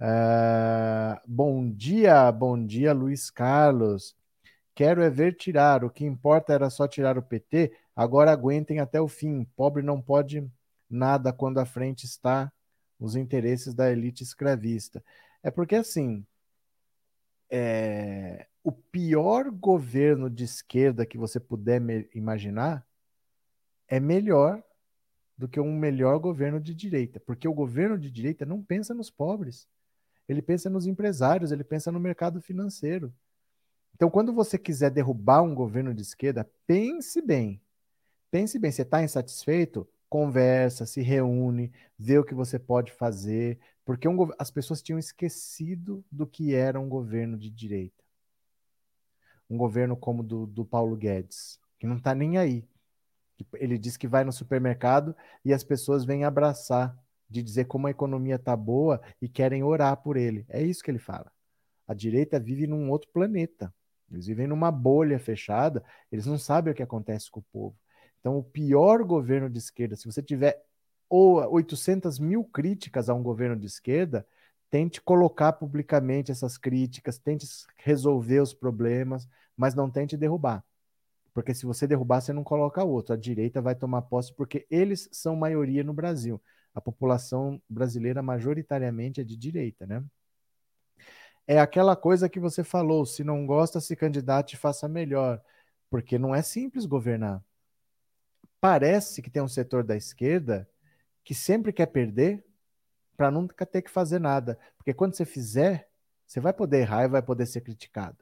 Uh, 0.00 1.20
bom 1.26 1.70
dia, 1.70 2.32
bom 2.32 2.66
dia, 2.66 2.92
Luiz 2.92 3.30
Carlos. 3.30 4.16
Quero 4.74 5.02
é 5.02 5.10
ver 5.10 5.36
tirar. 5.36 5.84
O 5.84 5.90
que 5.90 6.04
importa 6.04 6.52
era 6.52 6.70
só 6.70 6.88
tirar 6.88 7.18
o 7.18 7.22
PT. 7.22 7.72
Agora 7.94 8.32
aguentem 8.32 8.80
até 8.80 9.00
o 9.00 9.08
fim. 9.08 9.44
Pobre 9.56 9.82
não 9.82 10.00
pode 10.00 10.50
nada 10.88 11.32
quando 11.32 11.58
à 11.58 11.66
frente 11.66 12.04
está 12.04 12.50
os 12.98 13.14
interesses 13.14 13.74
da 13.74 13.90
elite 13.92 14.22
escravista. 14.22 15.04
É 15.42 15.50
porque 15.50 15.76
assim, 15.76 16.26
é, 17.50 18.46
o 18.62 18.70
pior 18.70 19.50
governo 19.50 20.28
de 20.28 20.44
esquerda 20.44 21.06
que 21.06 21.16
você 21.16 21.40
puder 21.40 21.80
imaginar 22.14 22.86
é 23.88 23.98
melhor 23.98 24.62
do 25.36 25.48
que 25.48 25.58
um 25.58 25.74
melhor 25.74 26.18
governo 26.18 26.60
de 26.60 26.74
direita, 26.74 27.18
porque 27.18 27.48
o 27.48 27.54
governo 27.54 27.98
de 27.98 28.10
direita 28.10 28.44
não 28.44 28.62
pensa 28.62 28.92
nos 28.92 29.10
pobres, 29.10 29.66
ele 30.28 30.42
pensa 30.42 30.68
nos 30.68 30.86
empresários, 30.86 31.50
ele 31.50 31.64
pensa 31.64 31.90
no 31.90 31.98
mercado 31.98 32.40
financeiro. 32.40 33.12
Então, 33.94 34.10
quando 34.10 34.32
você 34.32 34.58
quiser 34.58 34.90
derrubar 34.90 35.42
um 35.42 35.54
governo 35.54 35.94
de 35.94 36.02
esquerda, 36.02 36.48
pense 36.66 37.20
bem. 37.20 37.60
Pense 38.30 38.58
bem, 38.58 38.70
você 38.70 38.82
está 38.82 39.02
insatisfeito? 39.02 39.88
Conversa, 40.08 40.86
se 40.86 41.00
reúne, 41.00 41.72
vê 41.98 42.18
o 42.18 42.24
que 42.24 42.34
você 42.34 42.58
pode 42.58 42.92
fazer, 42.92 43.58
porque 43.84 44.06
um, 44.06 44.30
as 44.38 44.50
pessoas 44.50 44.82
tinham 44.82 44.98
esquecido 44.98 46.04
do 46.10 46.26
que 46.26 46.54
era 46.54 46.78
um 46.78 46.88
governo 46.88 47.36
de 47.36 47.50
direita 47.50 48.00
um 49.50 49.56
governo 49.56 49.96
como 49.96 50.22
do, 50.22 50.46
do 50.46 50.64
Paulo 50.64 50.96
Guedes, 50.96 51.58
que 51.78 51.86
não 51.86 51.96
está 51.96 52.14
nem 52.14 52.38
aí. 52.38 52.64
Ele 53.54 53.76
diz 53.76 53.96
que 53.96 54.06
vai 54.06 54.22
no 54.22 54.32
supermercado 54.32 55.14
e 55.44 55.52
as 55.52 55.64
pessoas 55.64 56.04
vêm 56.04 56.24
abraçar, 56.24 56.96
de 57.28 57.42
dizer 57.42 57.66
como 57.66 57.86
a 57.86 57.90
economia 57.90 58.36
está 58.36 58.56
boa 58.56 59.00
e 59.20 59.28
querem 59.28 59.62
orar 59.62 59.96
por 59.96 60.16
ele. 60.16 60.44
É 60.48 60.62
isso 60.62 60.82
que 60.82 60.90
ele 60.90 60.98
fala. 60.98 61.30
A 61.86 61.94
direita 61.94 62.38
vive 62.38 62.66
num 62.66 62.90
outro 62.90 63.10
planeta. 63.12 63.72
Eles 64.10 64.26
vivem 64.26 64.46
numa 64.46 64.70
bolha 64.70 65.18
fechada, 65.18 65.84
eles 66.10 66.26
não 66.26 66.36
sabem 66.36 66.72
o 66.72 66.76
que 66.76 66.82
acontece 66.82 67.30
com 67.30 67.40
o 67.40 67.44
povo. 67.52 67.76
Então, 68.18 68.36
o 68.36 68.42
pior 68.42 69.04
governo 69.04 69.48
de 69.48 69.58
esquerda, 69.58 69.96
se 69.96 70.04
você 70.04 70.22
tiver 70.22 70.62
800 71.08 72.18
mil 72.18 72.44
críticas 72.44 73.08
a 73.08 73.14
um 73.14 73.22
governo 73.22 73.56
de 73.56 73.66
esquerda, 73.66 74.26
tente 74.70 75.00
colocar 75.00 75.52
publicamente 75.54 76.30
essas 76.30 76.56
críticas, 76.56 77.18
tente 77.18 77.46
resolver 77.76 78.40
os 78.40 78.54
problemas, 78.54 79.28
mas 79.56 79.74
não 79.74 79.90
tente 79.90 80.16
derrubar. 80.16 80.64
Porque 81.34 81.54
se 81.54 81.66
você 81.66 81.86
derrubar, 81.86 82.20
você 82.20 82.32
não 82.32 82.44
coloca 82.44 82.84
outro. 82.84 83.14
A 83.14 83.16
direita 83.16 83.60
vai 83.60 83.74
tomar 83.74 84.02
posse 84.02 84.32
porque 84.34 84.66
eles 84.70 85.08
são 85.12 85.36
maioria 85.36 85.84
no 85.84 85.92
Brasil. 85.92 86.40
A 86.74 86.80
população 86.80 87.60
brasileira 87.68 88.22
majoritariamente 88.22 89.20
é 89.20 89.24
de 89.24 89.36
direita, 89.36 89.86
né? 89.86 90.04
É 91.46 91.58
aquela 91.58 91.96
coisa 91.96 92.28
que 92.28 92.38
você 92.38 92.62
falou, 92.62 93.04
se 93.04 93.24
não 93.24 93.44
gosta, 93.44 93.80
se 93.80 93.96
candidate 93.96 94.56
faça 94.56 94.88
melhor, 94.88 95.42
porque 95.88 96.16
não 96.18 96.32
é 96.34 96.42
simples 96.42 96.86
governar. 96.86 97.42
Parece 98.60 99.20
que 99.20 99.30
tem 99.30 99.42
um 99.42 99.48
setor 99.48 99.82
da 99.82 99.96
esquerda 99.96 100.68
que 101.24 101.34
sempre 101.34 101.72
quer 101.72 101.86
perder 101.86 102.44
para 103.20 103.30
nunca 103.30 103.66
ter 103.66 103.82
que 103.82 103.90
fazer 103.90 104.18
nada. 104.18 104.58
Porque 104.78 104.94
quando 104.94 105.14
você 105.14 105.26
fizer, 105.26 105.90
você 106.26 106.40
vai 106.40 106.54
poder 106.54 106.78
errar 106.78 107.04
e 107.04 107.08
vai 107.08 107.20
poder 107.20 107.44
ser 107.44 107.60
criticado. 107.60 108.16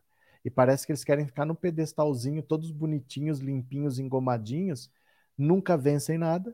E 0.44 0.50
parece 0.50 0.84
que 0.84 0.90
eles 0.90 1.04
querem 1.04 1.24
ficar 1.24 1.44
no 1.44 1.54
pedestalzinho, 1.54 2.42
todos 2.42 2.72
bonitinhos, 2.72 3.38
limpinhos, 3.38 4.00
engomadinhos, 4.00 4.90
nunca 5.36 5.76
vencem 5.76 6.18
nada, 6.18 6.52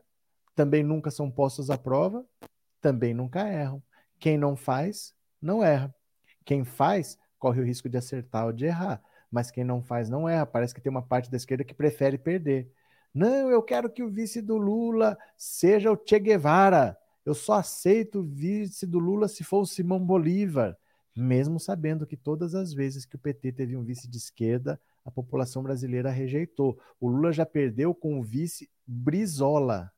também 0.53 0.83
nunca 0.83 1.09
são 1.09 1.31
postos 1.31 1.71
à 1.71 1.77
prova, 1.77 2.23
também 2.79 3.15
nunca 3.15 3.47
erram. 3.47 3.81
Quem 4.19 4.37
não 4.37 4.55
faz, 4.55 5.15
não 5.41 5.63
erra. 5.63 5.91
Quem 6.45 6.63
faz, 6.63 7.17
corre 7.39 7.61
o 7.61 7.65
risco 7.65 7.89
de 7.89 7.97
acertar 7.97 8.45
ou 8.45 8.53
de 8.53 8.65
errar. 8.65 9.01
Mas 9.31 9.49
quem 9.49 9.63
não 9.63 9.81
faz, 9.81 10.07
não 10.07 10.29
erra. 10.29 10.45
Parece 10.45 10.71
que 10.71 10.81
tem 10.81 10.91
uma 10.91 11.01
parte 11.01 11.31
da 11.31 11.37
esquerda 11.37 11.63
que 11.63 11.73
prefere 11.73 12.19
perder. 12.19 12.71
Não, 13.11 13.49
eu 13.49 13.63
quero 13.63 13.89
que 13.89 14.03
o 14.03 14.09
vice 14.11 14.39
do 14.39 14.55
Lula 14.55 15.17
seja 15.35 15.91
o 15.91 15.97
Che 15.97 16.19
Guevara. 16.19 16.95
Eu 17.25 17.33
só 17.33 17.53
aceito 17.53 18.19
o 18.19 18.23
vice 18.23 18.85
do 18.85 18.99
Lula 18.99 19.27
se 19.27 19.43
for 19.43 19.61
o 19.61 19.65
Simão 19.65 19.99
Bolívar, 19.99 20.77
mesmo 21.15 21.59
sabendo 21.59 22.05
que 22.05 22.15
todas 22.15 22.53
as 22.53 22.71
vezes 22.71 23.05
que 23.05 23.15
o 23.15 23.19
PT 23.19 23.53
teve 23.53 23.75
um 23.75 23.83
vice 23.83 24.07
de 24.07 24.17
esquerda, 24.17 24.79
a 25.03 25.09
população 25.09 25.63
brasileira 25.63 26.11
rejeitou. 26.11 26.79
O 26.99 27.07
Lula 27.07 27.33
já 27.33 27.45
perdeu 27.45 27.95
com 27.95 28.19
o 28.19 28.23
vice 28.23 28.69
Brizola. 28.85 29.91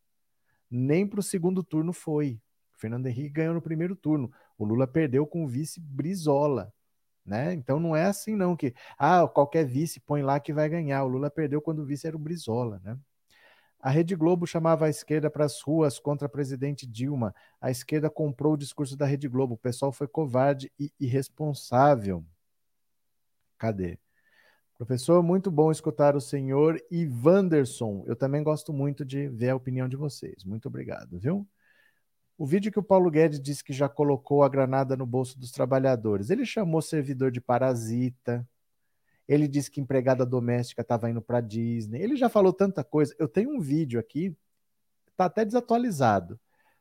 Nem 0.70 1.06
para 1.06 1.20
o 1.20 1.24
segundo 1.24 1.64
turno 1.64 1.92
foi. 1.92 2.40
O 2.76 2.80
Fernando 2.80 3.08
Henrique 3.08 3.30
ganhou 3.30 3.54
no 3.54 3.62
primeiro 3.62 3.96
turno. 3.96 4.32
O 4.58 4.64
Lula 4.64 4.88
perdeu 4.88 5.26
com 5.26 5.44
o 5.44 5.48
vice 5.48 5.80
Brizola. 5.80 6.72
Né? 7.26 7.54
Então 7.54 7.78
não 7.78 7.94
é 7.94 8.06
assim 8.06 8.38
não 8.38 8.56
que 8.56 8.74
ah, 8.98 9.28
qualquer 9.28 9.66
vice 9.66 10.00
põe 10.00 10.22
lá 10.22 10.40
que 10.40 10.54
vai 10.54 10.70
ganhar. 10.70 11.04
O 11.04 11.10
Lula 11.10 11.30
perdeu 11.30 11.62
quando 11.62 11.80
o 11.80 11.86
vice 11.86 12.08
era 12.08 12.16
o 12.16 12.20
Brizola, 12.20 12.80
né? 12.84 12.98
A 13.80 13.90
Rede 13.90 14.16
Globo 14.16 14.48
chamava 14.48 14.86
a 14.86 14.90
esquerda 14.90 15.30
para 15.30 15.46
as 15.46 15.62
ruas 15.62 16.00
contra 16.00 16.26
a 16.26 16.30
presidente 16.30 16.86
Dilma. 16.86 17.34
A 17.62 17.70
esquerda 17.70 18.10
comprou 18.10 18.54
o 18.54 18.58
discurso 18.58 18.98
da 18.98 19.06
Rede 19.06 19.28
Globo. 19.28 19.54
O 19.54 19.58
pessoal 19.58 19.92
foi 19.92 20.08
covarde 20.08 20.72
e 20.80 20.92
irresponsável. 21.00 22.26
Cadê? 23.58 24.00
Professor, 24.78 25.24
muito 25.24 25.50
bom 25.50 25.72
escutar 25.72 26.16
o 26.16 26.22
senhor 26.22 26.80
Ivanderson. 26.92 28.04
Eu 28.06 28.16
também 28.16 28.44
gosto 28.44 28.72
muito 28.72 29.04
de 29.04 29.28
ver 29.28 29.50
a 29.50 29.56
opinião 29.56 29.88
de 29.88 29.96
vocês. 29.96 30.44
Muito 30.44 30.68
obrigado, 30.68 31.18
viu? 31.18 31.48
O 32.38 32.46
vídeo 32.46 32.72
que 32.72 32.78
o 32.78 32.84
Paulo 32.84 33.10
Guedes 33.10 33.42
disse 33.42 33.64
que 33.64 33.74
já 33.74 33.90
colocou 33.90 34.44
a 34.44 34.50
granada 34.50 34.96
no 34.96 35.08
bolso 35.08 35.40
dos 35.40 35.52
trabalhadores. 35.52 36.30
Ele 36.30 36.46
chamou 36.46 36.82
servidor 36.82 37.32
de 37.32 37.42
parasita. 37.42 38.48
Ele 39.28 39.48
disse 39.48 39.70
que 39.70 39.82
empregada 39.82 40.26
doméstica 40.26 40.82
estava 40.82 41.10
indo 41.10 41.22
para 41.22 41.42
Disney. 41.42 42.02
Ele 42.02 42.16
já 42.16 42.30
falou 42.30 42.54
tanta 42.54 42.84
coisa. 42.84 43.14
Eu 43.20 43.28
tenho 43.28 43.52
um 43.52 43.60
vídeo 43.60 44.00
aqui, 44.00 44.36
está 45.12 45.26
até 45.26 45.44
desatualizado, 45.44 46.40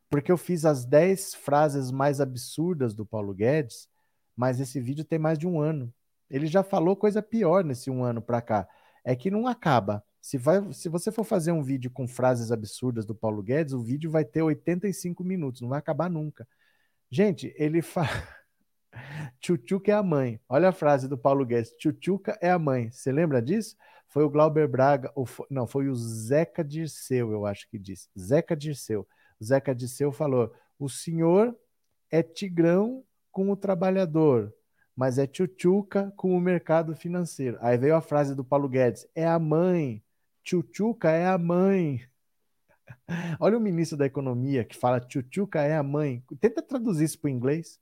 porque 0.08 0.30
eu 0.30 0.36
fiz 0.36 0.64
as 0.64 0.84
10 0.84 1.34
frases 1.34 1.90
mais 1.90 2.20
absurdas 2.20 2.94
do 2.94 3.04
Paulo 3.04 3.34
Guedes, 3.34 3.88
mas 4.36 4.60
esse 4.60 4.80
vídeo 4.80 5.04
tem 5.04 5.18
mais 5.18 5.38
de 5.38 5.46
um 5.46 5.60
ano. 5.60 5.92
Ele 6.30 6.46
já 6.46 6.62
falou 6.62 6.96
coisa 6.96 7.22
pior 7.22 7.64
nesse 7.64 7.90
um 7.90 8.04
ano 8.04 8.20
para 8.20 8.40
cá. 8.42 8.68
É 9.04 9.16
que 9.16 9.30
não 9.30 9.46
acaba. 9.46 10.04
Se, 10.20 10.36
vai, 10.36 10.72
se 10.72 10.88
você 10.88 11.12
for 11.12 11.24
fazer 11.24 11.52
um 11.52 11.62
vídeo 11.62 11.90
com 11.90 12.06
frases 12.06 12.50
absurdas 12.50 13.06
do 13.06 13.14
Paulo 13.14 13.42
Guedes, 13.42 13.72
o 13.72 13.80
vídeo 13.80 14.10
vai 14.10 14.24
ter 14.24 14.42
85 14.42 15.22
minutos, 15.22 15.60
não 15.60 15.68
vai 15.68 15.78
acabar 15.78 16.10
nunca. 16.10 16.46
Gente, 17.10 17.54
ele 17.56 17.82
fala. 17.82 18.08
Tchutchuca 19.40 19.92
é 19.92 19.94
a 19.94 20.02
mãe. 20.02 20.40
Olha 20.48 20.68
a 20.68 20.72
frase 20.72 21.08
do 21.08 21.18
Paulo 21.18 21.44
Guedes. 21.44 21.72
Tchutchuca 21.72 22.38
é 22.40 22.50
a 22.50 22.58
mãe. 22.58 22.90
Você 22.90 23.12
lembra 23.12 23.40
disso? 23.40 23.76
Foi 24.08 24.24
o 24.24 24.30
Glauber 24.30 24.68
Braga, 24.68 25.12
foi, 25.26 25.46
não, 25.50 25.66
foi 25.66 25.88
o 25.88 25.94
Zeca 25.94 26.64
Dirceu, 26.64 27.32
eu 27.32 27.44
acho 27.44 27.68
que 27.68 27.78
disse. 27.78 28.08
Zeca 28.18 28.56
Dirceu. 28.56 29.06
O 29.40 29.44
Zeca 29.44 29.74
Dirceu 29.74 30.10
falou: 30.10 30.52
o 30.78 30.88
senhor 30.88 31.54
é 32.10 32.22
tigrão 32.22 33.04
com 33.30 33.50
o 33.50 33.56
trabalhador, 33.56 34.54
mas 34.94 35.18
é 35.18 35.26
tchutchuca 35.26 36.12
com 36.16 36.36
o 36.36 36.40
mercado 36.40 36.94
financeiro. 36.94 37.58
Aí 37.60 37.76
veio 37.76 37.94
a 37.94 38.00
frase 38.00 38.34
do 38.34 38.44
Paulo 38.44 38.68
Guedes: 38.68 39.06
é 39.14 39.26
a 39.26 39.38
mãe. 39.38 40.02
Tchutchuca 40.42 41.10
é 41.10 41.26
a 41.26 41.36
mãe. 41.36 42.00
Olha 43.40 43.58
o 43.58 43.60
ministro 43.60 43.98
da 43.98 44.06
Economia 44.06 44.64
que 44.64 44.76
fala 44.76 45.00
tchutchuca 45.00 45.60
é 45.60 45.76
a 45.76 45.82
mãe. 45.82 46.22
Tenta 46.40 46.62
traduzir 46.62 47.04
isso 47.04 47.18
para 47.18 47.28
o 47.28 47.30
inglês. 47.30 47.80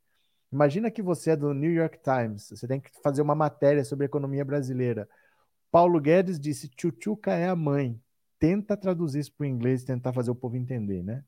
Imagina 0.54 0.90
que 0.90 1.02
você 1.02 1.32
é 1.32 1.36
do 1.36 1.52
New 1.52 1.72
York 1.72 1.98
Times, 1.98 2.48
você 2.48 2.68
tem 2.68 2.80
que 2.80 2.90
fazer 3.02 3.20
uma 3.20 3.34
matéria 3.34 3.84
sobre 3.84 4.06
economia 4.06 4.44
brasileira. 4.44 5.08
Paulo 5.70 6.00
Guedes 6.00 6.38
disse 6.38 6.68
tchutchuca 6.68 7.32
é 7.32 7.48
a 7.48 7.56
mãe. 7.56 8.00
Tenta 8.38 8.76
traduzir 8.76 9.20
isso 9.20 9.32
para 9.34 9.44
o 9.44 9.46
inglês 9.46 9.82
tentar 9.82 10.12
fazer 10.12 10.30
o 10.30 10.34
povo 10.34 10.56
entender, 10.56 11.02
né? 11.02 11.24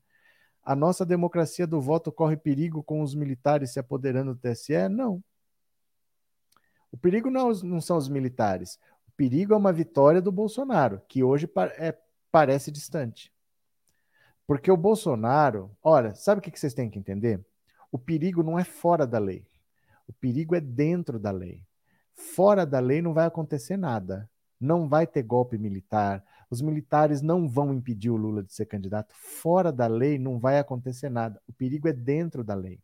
A 0.63 0.75
nossa 0.75 1.05
democracia 1.05 1.67
do 1.67 1.81
voto 1.81 2.11
corre 2.11 2.37
perigo 2.37 2.81
com 2.81 3.01
os 3.01 3.13
militares 3.13 3.71
se 3.71 3.79
apoderando 3.79 4.33
do 4.33 4.39
TSE? 4.39 4.87
Não. 4.89 5.21
O 6.91 6.97
perigo 6.97 7.29
não, 7.29 7.51
não 7.51 7.81
são 7.81 7.97
os 7.97 8.07
militares 8.07 8.79
perigo 9.17 9.53
é 9.53 9.57
uma 9.57 9.73
vitória 9.73 10.21
do 10.21 10.31
Bolsonaro, 10.31 11.01
que 11.07 11.23
hoje 11.23 11.49
é, 11.79 11.97
parece 12.31 12.71
distante. 12.71 13.33
Porque 14.45 14.71
o 14.71 14.77
Bolsonaro, 14.77 15.75
olha, 15.83 16.13
sabe 16.13 16.39
o 16.39 16.41
que 16.41 16.57
vocês 16.57 16.73
têm 16.73 16.89
que 16.89 16.99
entender? 16.99 17.43
O 17.97 17.99
perigo 17.99 18.43
não 18.43 18.59
é 18.59 18.63
fora 18.63 19.07
da 19.07 19.17
lei. 19.17 19.43
O 20.07 20.13
perigo 20.13 20.53
é 20.53 20.61
dentro 20.61 21.17
da 21.17 21.31
lei. 21.31 21.65
Fora 22.13 22.63
da 22.63 22.79
lei 22.79 23.01
não 23.01 23.11
vai 23.11 23.25
acontecer 23.25 23.75
nada. 23.75 24.29
Não 24.61 24.87
vai 24.87 25.07
ter 25.07 25.23
golpe 25.23 25.57
militar. 25.57 26.23
Os 26.47 26.61
militares 26.61 27.23
não 27.23 27.49
vão 27.49 27.73
impedir 27.73 28.11
o 28.11 28.15
Lula 28.15 28.43
de 28.43 28.53
ser 28.53 28.67
candidato. 28.67 29.15
Fora 29.15 29.71
da 29.71 29.87
lei 29.87 30.19
não 30.19 30.37
vai 30.37 30.59
acontecer 30.59 31.09
nada. 31.09 31.41
O 31.47 31.53
perigo 31.53 31.87
é 31.87 31.91
dentro 31.93 32.43
da 32.43 32.53
lei. 32.53 32.79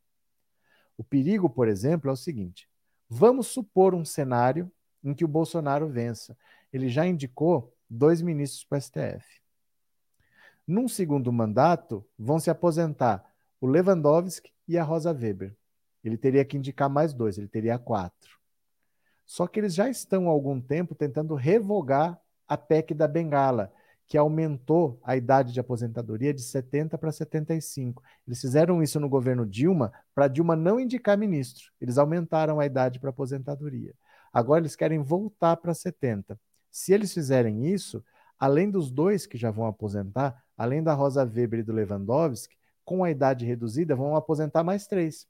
O 0.97 1.03
perigo, 1.03 1.47
por 1.47 1.67
exemplo, 1.67 2.09
é 2.09 2.13
o 2.13 2.17
seguinte: 2.17 2.67
vamos 3.07 3.45
supor 3.45 3.93
um 3.93 4.03
cenário 4.03 4.71
em 5.03 5.13
que 5.13 5.23
o 5.23 5.27
Bolsonaro 5.27 5.87
vença. 5.87 6.35
Ele 6.73 6.89
já 6.89 7.05
indicou 7.05 7.71
dois 7.87 8.19
ministros 8.19 8.63
para 8.63 8.79
o 8.79 8.81
STF. 8.81 9.43
Num 10.65 10.87
segundo 10.87 11.31
mandato, 11.31 12.03
vão 12.17 12.39
se 12.39 12.49
aposentar 12.49 13.31
o 13.63 13.65
Lewandowski 13.65 14.51
e 14.67 14.77
a 14.77 14.83
Rosa 14.83 15.13
Weber. 15.13 15.55
Ele 16.03 16.17
teria 16.17 16.43
que 16.43 16.57
indicar 16.57 16.89
mais 16.89 17.13
dois, 17.13 17.37
ele 17.37 17.47
teria 17.47 17.79
quatro. 17.79 18.37
Só 19.25 19.47
que 19.47 19.57
eles 19.57 19.73
já 19.73 19.89
estão 19.89 20.27
há 20.27 20.31
algum 20.31 20.59
tempo 20.59 20.93
tentando 20.93 21.33
revogar 21.33 22.19
a 22.45 22.57
PEC 22.57 22.93
da 22.93 23.07
Bengala, 23.07 23.71
que 24.05 24.17
aumentou 24.17 24.99
a 25.01 25.15
idade 25.15 25.53
de 25.53 25.61
aposentadoria 25.61 26.33
de 26.33 26.41
70 26.41 26.97
para 26.97 27.09
75. 27.09 28.03
Eles 28.27 28.41
fizeram 28.41 28.83
isso 28.83 28.99
no 28.99 29.07
governo 29.07 29.45
Dilma 29.45 29.93
para 30.13 30.27
Dilma 30.27 30.57
não 30.57 30.77
indicar 30.77 31.17
ministro. 31.17 31.71
Eles 31.79 31.97
aumentaram 31.97 32.59
a 32.59 32.65
idade 32.65 32.99
para 32.99 33.11
aposentadoria. 33.11 33.95
Agora 34.33 34.59
eles 34.59 34.75
querem 34.75 35.01
voltar 35.01 35.55
para 35.55 35.73
70. 35.73 36.37
Se 36.69 36.91
eles 36.91 37.13
fizerem 37.13 37.65
isso, 37.67 38.03
além 38.37 38.69
dos 38.69 38.91
dois 38.91 39.25
que 39.25 39.37
já 39.37 39.51
vão 39.51 39.67
aposentar, 39.67 40.43
além 40.57 40.83
da 40.83 40.93
Rosa 40.93 41.23
Weber 41.23 41.59
e 41.61 41.63
do 41.63 41.71
Lewandowski, 41.71 42.57
com 42.85 43.03
a 43.03 43.11
idade 43.11 43.45
reduzida, 43.45 43.95
vão 43.95 44.15
aposentar 44.15 44.63
mais 44.63 44.87
três: 44.87 45.27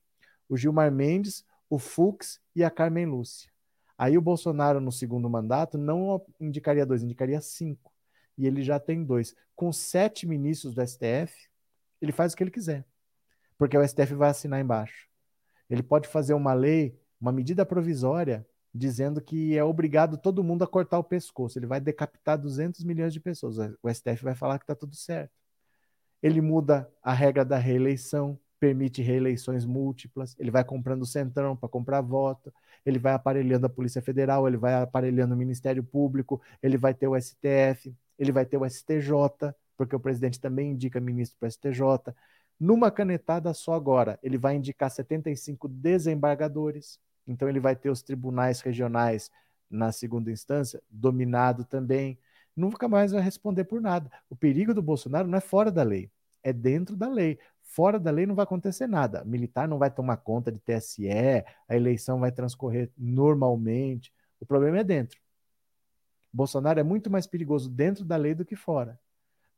o 0.48 0.58
Gilmar 0.58 0.92
Mendes, 0.92 1.46
o 1.70 1.80
Fux 1.80 2.40
e 2.56 2.64
a 2.64 2.70
Carmen 2.70 3.06
Lúcia. 3.06 3.52
Aí 3.98 4.18
o 4.18 4.22
Bolsonaro, 4.22 4.82
no 4.82 4.92
segundo 4.92 5.30
mandato, 5.30 5.78
não 5.78 6.24
indicaria 6.40 6.86
dois, 6.86 7.04
indicaria 7.04 7.40
cinco. 7.42 7.94
E 8.38 8.48
ele 8.48 8.64
já 8.64 8.80
tem 8.80 9.04
dois. 9.04 9.36
Com 9.56 9.72
sete 9.72 10.26
ministros 10.26 10.74
do 10.74 10.86
STF, 10.86 11.50
ele 12.02 12.12
faz 12.12 12.34
o 12.34 12.36
que 12.36 12.44
ele 12.44 12.52
quiser. 12.52 12.86
Porque 13.58 13.78
o 13.78 13.88
STF 13.88 14.16
vai 14.16 14.30
assinar 14.30 14.60
embaixo. 14.60 15.08
Ele 15.70 15.84
pode 15.84 16.08
fazer 16.08 16.34
uma 16.34 16.54
lei, 16.54 17.00
uma 17.22 17.32
medida 17.32 17.66
provisória 17.66 18.46
dizendo 18.74 19.22
que 19.22 19.56
é 19.56 19.64
obrigado 19.64 20.18
todo 20.18 20.44
mundo 20.44 20.64
a 20.64 20.68
cortar 20.68 20.98
o 20.98 21.04
pescoço. 21.04 21.60
Ele 21.60 21.68
vai 21.68 21.80
decapitar 21.80 22.38
200 22.38 22.84
milhões 22.84 23.14
de 23.14 23.20
pessoas. 23.20 23.58
O 23.82 23.90
STF 23.90 24.24
vai 24.24 24.34
falar 24.34 24.58
que 24.58 24.64
está 24.64 24.76
tudo 24.76 24.96
certo. 24.96 25.43
Ele 26.24 26.42
muda 26.42 26.90
a 27.04 27.14
regra 27.14 27.46
da 27.46 27.58
reeleição, 27.58 28.40
permite 28.60 29.04
reeleições 29.04 29.66
múltiplas. 29.66 30.36
Ele 30.40 30.50
vai 30.50 30.64
comprando 30.64 31.04
o 31.04 31.06
centrão 31.06 31.56
para 31.56 31.70
comprar 31.70 32.02
voto. 32.02 32.52
Ele 32.86 32.98
vai 32.98 33.14
aparelhando 33.14 33.68
a 33.68 33.70
Polícia 33.70 34.02
Federal. 34.02 34.48
Ele 34.48 34.58
vai 34.58 34.74
aparelhando 34.76 35.36
o 35.36 35.38
Ministério 35.38 35.84
Público. 35.84 36.42
Ele 36.62 36.78
vai 36.78 36.94
ter 36.94 37.08
o 37.08 37.20
STF. 37.20 37.94
Ele 38.18 38.32
vai 38.32 38.46
ter 38.46 38.58
o 38.58 38.66
STJ, 38.66 39.54
porque 39.78 39.96
o 39.96 40.00
presidente 40.00 40.40
também 40.40 40.72
indica 40.72 41.00
ministro 41.02 41.38
para 41.40 41.48
o 41.48 41.52
STJ. 41.52 42.16
Numa 42.60 42.90
canetada 42.90 43.54
só 43.54 43.74
agora, 43.74 44.18
ele 44.24 44.38
vai 44.38 44.56
indicar 44.56 44.90
75 44.90 45.68
desembargadores 45.68 47.00
então 47.28 47.48
ele 47.48 47.60
vai 47.60 47.76
ter 47.76 47.90
os 47.90 48.02
tribunais 48.02 48.62
regionais 48.62 49.32
na 49.70 49.92
segunda 49.92 50.32
instância 50.32 50.82
dominado 50.90 51.64
também. 51.66 52.20
Nunca 52.56 52.88
mais 52.88 53.12
vai 53.12 53.22
responder 53.22 53.64
por 53.64 53.82
nada. 53.82 54.12
O 54.30 54.36
perigo 54.36 54.74
do 54.74 54.82
Bolsonaro 54.82 55.28
não 55.28 55.38
é 55.38 55.42
fora 55.42 55.72
da 55.72 55.84
lei, 55.84 56.12
é 56.44 56.54
dentro 56.54 56.96
da 56.96 57.10
lei. 57.10 57.40
Fora 57.62 58.00
da 58.00 58.12
lei 58.12 58.26
não 58.26 58.36
vai 58.36 58.44
acontecer 58.44 58.88
nada. 58.88 59.24
Militar 59.26 59.68
não 59.68 59.80
vai 59.80 59.90
tomar 59.90 60.18
conta 60.18 60.52
de 60.52 60.60
TSE, 60.60 61.10
a 61.10 61.76
eleição 61.76 62.20
vai 62.20 62.32
transcorrer 62.32 62.92
normalmente. 62.98 64.14
O 64.40 64.46
problema 64.46 64.80
é 64.80 64.84
dentro. 64.84 65.20
Bolsonaro 66.32 66.80
é 66.80 66.84
muito 66.84 67.10
mais 67.10 67.28
perigoso 67.28 67.70
dentro 67.70 68.04
da 68.04 68.16
lei 68.16 68.34
do 68.34 68.44
que 68.46 68.56
fora. 68.56 69.00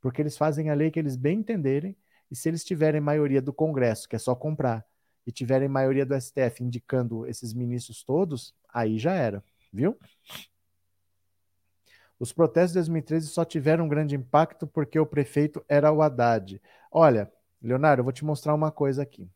Porque 0.02 0.22
eles 0.22 0.38
fazem 0.38 0.70
a 0.70 0.74
lei 0.74 0.92
que 0.92 1.00
eles 1.00 1.16
bem 1.16 1.40
entenderem, 1.40 1.96
e 2.30 2.36
se 2.36 2.50
eles 2.50 2.64
tiverem 2.64 3.02
maioria 3.02 3.42
do 3.42 3.54
Congresso, 3.54 4.10
que 4.10 4.16
é 4.16 4.20
só 4.20 4.36
comprar, 4.36 4.86
e 5.26 5.32
tiverem 5.32 5.68
maioria 5.68 6.06
do 6.06 6.14
STF 6.20 6.64
indicando 6.64 7.26
esses 7.26 7.54
ministros 7.54 8.04
todos, 8.04 8.54
aí 8.72 9.00
já 9.00 9.14
era, 9.14 9.44
viu? 9.72 9.98
Os 12.20 12.32
protestos 12.32 12.72
de 12.72 12.80
2013 12.80 13.28
só 13.28 13.44
tiveram 13.44 13.86
um 13.86 13.90
grande 13.90 14.16
impacto 14.16 14.66
porque 14.66 15.00
o 15.00 15.06
prefeito 15.06 15.64
era 15.68 15.92
o 15.92 16.02
Haddad. 16.02 16.62
Olha, 16.92 17.32
Leonardo, 17.62 18.00
eu 18.00 18.04
vou 18.04 18.14
te 18.14 18.24
mostrar 18.24 18.54
uma 18.54 18.72
coisa 18.72 19.04
aqui. 19.04 19.30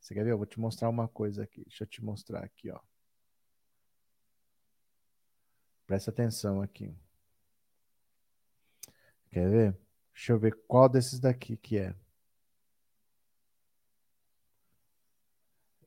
Você 0.00 0.14
quer 0.14 0.24
ver? 0.24 0.32
Eu 0.32 0.36
vou 0.38 0.46
te 0.46 0.60
mostrar 0.60 0.88
uma 0.88 1.08
coisa 1.08 1.42
aqui. 1.42 1.62
Deixa 1.64 1.84
eu 1.84 1.88
te 1.88 2.02
mostrar 2.04 2.44
aqui, 2.44 2.70
ó. 2.70 2.78
Presta 5.86 6.10
atenção 6.10 6.62
aqui. 6.62 6.94
Quer 9.30 9.48
ver? 9.48 9.76
Deixa 10.14 10.32
eu 10.32 10.38
ver 10.38 10.58
qual 10.68 10.88
desses 10.88 11.18
daqui 11.18 11.56
que 11.56 11.78
é. 11.78 11.94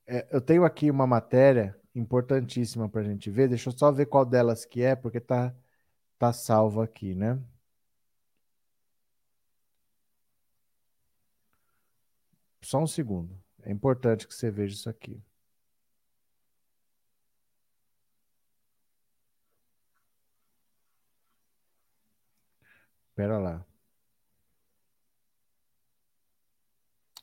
é, 0.08 0.28
eu 0.32 0.42
tenho 0.42 0.64
aqui 0.64 0.90
uma 0.90 1.08
matéria 1.08 1.76
importantíssima 1.94 2.90
para 2.90 3.02
a 3.02 3.04
gente 3.04 3.30
ver. 3.30 3.48
Deixa 3.50 3.70
eu 3.70 3.78
só 3.78 3.92
ver 3.92 4.06
qual 4.08 4.26
delas 4.26 4.66
que 4.66 4.82
é, 4.82 4.96
porque 4.96 5.20
tá, 5.20 5.54
tá 6.20 6.34
salvo 6.34 6.82
aqui, 6.82 7.14
né? 7.16 7.40
Só 12.62 12.80
um 12.80 12.88
segundo. 12.88 13.42
É 13.64 13.72
importante 13.72 14.28
que 14.28 14.34
você 14.34 14.52
veja 14.52 14.74
isso 14.76 14.90
aqui. 14.90 15.24
Espera 23.10 23.38
lá. 23.40 23.66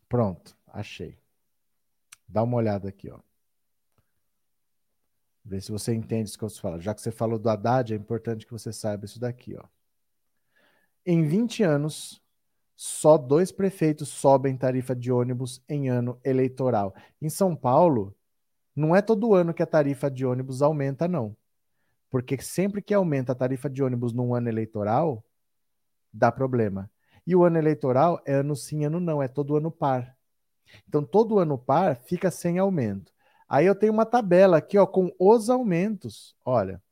Pronto, 0.08 0.56
achei. 0.68 1.18
Dá 2.28 2.42
uma 2.42 2.56
olhada 2.56 2.88
aqui, 2.88 3.10
ó. 3.10 3.20
Vê 5.44 5.60
se 5.60 5.72
você 5.72 5.92
entende 5.94 6.28
isso 6.28 6.38
que 6.38 6.44
eu 6.44 6.48
estou 6.48 6.62
falando. 6.62 6.82
Já 6.82 6.94
que 6.94 7.00
você 7.00 7.10
falou 7.10 7.38
do 7.38 7.48
Haddad, 7.48 7.92
é 7.92 7.96
importante 7.96 8.46
que 8.46 8.52
você 8.52 8.72
saiba 8.72 9.04
isso 9.04 9.18
daqui, 9.18 9.56
ó. 9.56 9.64
Em 11.04 11.26
20 11.26 11.64
anos, 11.64 12.22
só 12.76 13.18
dois 13.18 13.50
prefeitos 13.50 14.08
sobem 14.08 14.56
tarifa 14.56 14.94
de 14.94 15.10
ônibus 15.10 15.62
em 15.68 15.88
ano 15.88 16.18
eleitoral. 16.24 16.94
Em 17.20 17.28
São 17.28 17.56
Paulo, 17.56 18.14
não 18.74 18.94
é 18.94 19.02
todo 19.02 19.34
ano 19.34 19.52
que 19.52 19.62
a 19.62 19.66
tarifa 19.66 20.10
de 20.10 20.24
ônibus 20.24 20.62
aumenta, 20.62 21.08
não. 21.08 21.36
Porque 22.08 22.40
sempre 22.40 22.80
que 22.80 22.94
aumenta 22.94 23.32
a 23.32 23.34
tarifa 23.34 23.68
de 23.68 23.82
ônibus 23.82 24.12
num 24.12 24.34
ano 24.34 24.48
eleitoral, 24.48 25.24
dá 26.12 26.30
problema. 26.30 26.90
E 27.26 27.34
o 27.34 27.44
ano 27.44 27.58
eleitoral 27.58 28.20
é 28.26 28.34
ano 28.34 28.54
sim, 28.54 28.84
ano 28.84 29.00
não, 29.00 29.22
é 29.22 29.28
todo 29.28 29.56
ano 29.56 29.70
par. 29.70 30.16
Então, 30.88 31.04
todo 31.04 31.38
ano 31.38 31.58
par 31.58 31.96
fica 32.04 32.30
sem 32.30 32.58
aumento. 32.58 33.12
Aí 33.52 33.66
eu 33.66 33.74
tenho 33.74 33.92
uma 33.92 34.06
tabela 34.06 34.56
aqui, 34.56 34.78
ó, 34.78 34.86
com 34.86 35.14
os 35.18 35.50
aumentos. 35.50 36.34
Olha. 36.42 36.82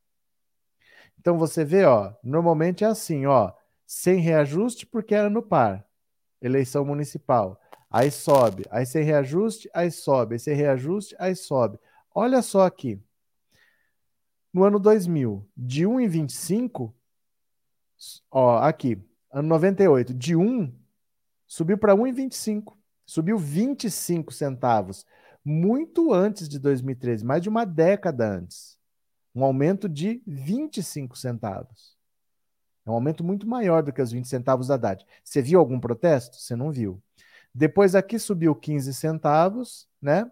Então 1.19 1.39
você 1.39 1.65
vê, 1.65 1.87
ó, 1.87 2.13
normalmente 2.23 2.85
é 2.85 2.87
assim, 2.87 3.25
ó, 3.25 3.55
sem 3.87 4.21
reajuste 4.21 4.85
porque 4.85 5.15
era 5.15 5.31
no 5.31 5.43
par. 5.43 5.83
Eleição 6.39 6.85
municipal. 6.85 7.59
Aí 7.91 8.11
sobe, 8.11 8.67
aí 8.71 8.85
sem 8.85 9.03
reajuste, 9.03 9.71
aí 9.73 9.91
sobe, 9.91 10.35
aí 10.35 10.39
sem 10.39 10.55
reajuste, 10.55 11.17
aí 11.19 11.35
sobe. 11.35 11.81
Olha 12.15 12.43
só 12.43 12.67
aqui. 12.67 13.03
No 14.53 14.63
ano 14.63 14.79
2000, 14.79 15.49
de 15.57 15.87
1 15.87 15.99
em 15.99 16.09
25, 16.09 16.95
ó, 18.31 18.59
aqui, 18.59 19.03
ano 19.33 19.49
98, 19.49 20.13
de 20.13 20.37
1 20.37 20.71
subiu 21.47 21.79
para 21.79 21.95
1,25. 21.95 22.77
Subiu 23.07 23.39
25 23.39 24.31
centavos, 24.33 25.07
muito 25.45 26.13
antes 26.13 26.49
de 26.49 26.59
2013, 26.59 27.25
mais 27.25 27.43
de 27.43 27.49
uma 27.49 27.65
década 27.65 28.29
antes. 28.29 28.79
Um 29.35 29.45
aumento 29.45 29.89
de 29.89 30.23
25 30.27 31.17
centavos. 31.17 31.97
É 32.85 32.91
um 32.91 32.95
aumento 32.95 33.23
muito 33.23 33.47
maior 33.47 33.83
do 33.83 33.93
que 33.93 34.03
os 34.03 34.11
20 34.11 34.27
centavos 34.27 34.69
da 34.69 34.75
Haddad. 34.75 35.05
Você 35.23 35.41
viu 35.41 35.61
algum 35.61 35.79
protesto? 35.79 36.37
Você 36.37 36.57
não 36.57 36.73
viu. 36.73 37.03
Depois 37.55 37.95
aqui 37.95 38.19
subiu 38.19 38.55
15 38.55 38.93
centavos, 38.95 39.89
né? 40.01 40.31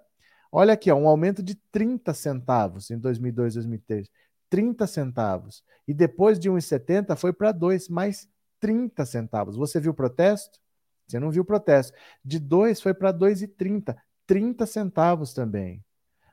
Olha 0.50 0.72
aqui, 0.72 0.90
ó, 0.90 0.96
um 0.96 1.08
aumento 1.08 1.42
de 1.42 1.54
30 1.70 2.14
centavos 2.14 2.90
em 2.90 2.98
2002, 2.98 3.54
2003. 3.54 4.10
30 4.48 4.86
centavos. 4.86 5.62
E 5.86 5.92
depois 5.92 6.38
de 6.38 6.50
1,70 6.50 7.16
foi 7.16 7.32
para 7.32 7.52
2, 7.52 7.88
mais 7.88 8.28
30 8.58 9.04
centavos. 9.04 9.56
Você 9.56 9.78
viu 9.78 9.92
o 9.92 9.94
protesto? 9.94 10.58
Você 11.06 11.18
não 11.18 11.30
viu 11.30 11.42
o 11.42 11.46
protesto. 11.46 11.96
De 12.24 12.38
2 12.38 12.80
foi 12.80 12.94
para 12.94 13.12
2,30. 13.12 13.96
30 14.28 14.66
centavos 14.66 15.32
também. 15.32 15.82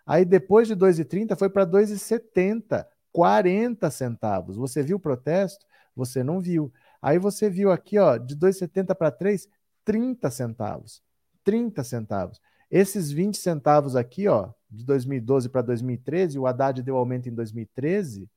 Aí 0.06 0.24
depois 0.24 0.68
de 0.68 0.76
2,30 0.76 1.36
foi 1.36 1.50
para 1.50 1.66
2,70. 1.66 2.86
40 3.12 3.90
centavos. 3.90 4.58
Você 4.58 4.84
viu 4.84 4.98
o 4.98 5.00
protesto? 5.00 5.66
Você 5.96 6.22
não 6.22 6.42
viu. 6.42 6.72
Aí 7.02 7.18
você 7.18 7.50
viu 7.50 7.72
aqui, 7.72 7.98
ó, 7.98 8.18
de 8.18 8.36
2,70 8.36 8.94
para 8.94 9.10
3, 9.10 9.48
30 9.86 10.30
centavos. 10.30 11.02
30 11.46 11.82
centavos. 11.86 12.42
Esses 12.70 13.10
20 13.12 13.38
centavos 13.38 13.96
aqui, 13.96 14.28
ó, 14.28 14.52
de 14.70 14.84
2012 14.84 15.48
para 15.48 15.62
2013, 15.62 16.38
o 16.38 16.46
Haddad 16.46 16.84
deu 16.84 16.98
aumento 16.98 17.30
em 17.30 17.34
2013. 17.34 18.30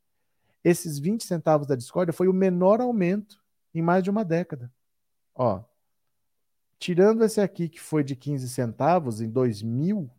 Esses 0.63 1.01
20 1.01 1.25
centavos 1.25 1.67
da 1.67 1.75
discórdia 1.75 2.13
foi 2.13 2.29
o 2.29 2.33
menor 2.33 2.81
aumento 2.81 3.43
em 3.75 3.83
mais 3.83 4.05
de 4.05 4.11
uma 4.11 4.25
década. 4.25 4.71
Ó, 5.35 5.65
tirando 6.79 7.25
esse 7.25 7.41
aqui 7.41 7.69
que 7.69 7.81
foi 7.81 8.05
de 8.05 8.15
15 8.15 8.49
centavos 8.49 9.21
em 9.21 9.29
2000, 9.29 10.11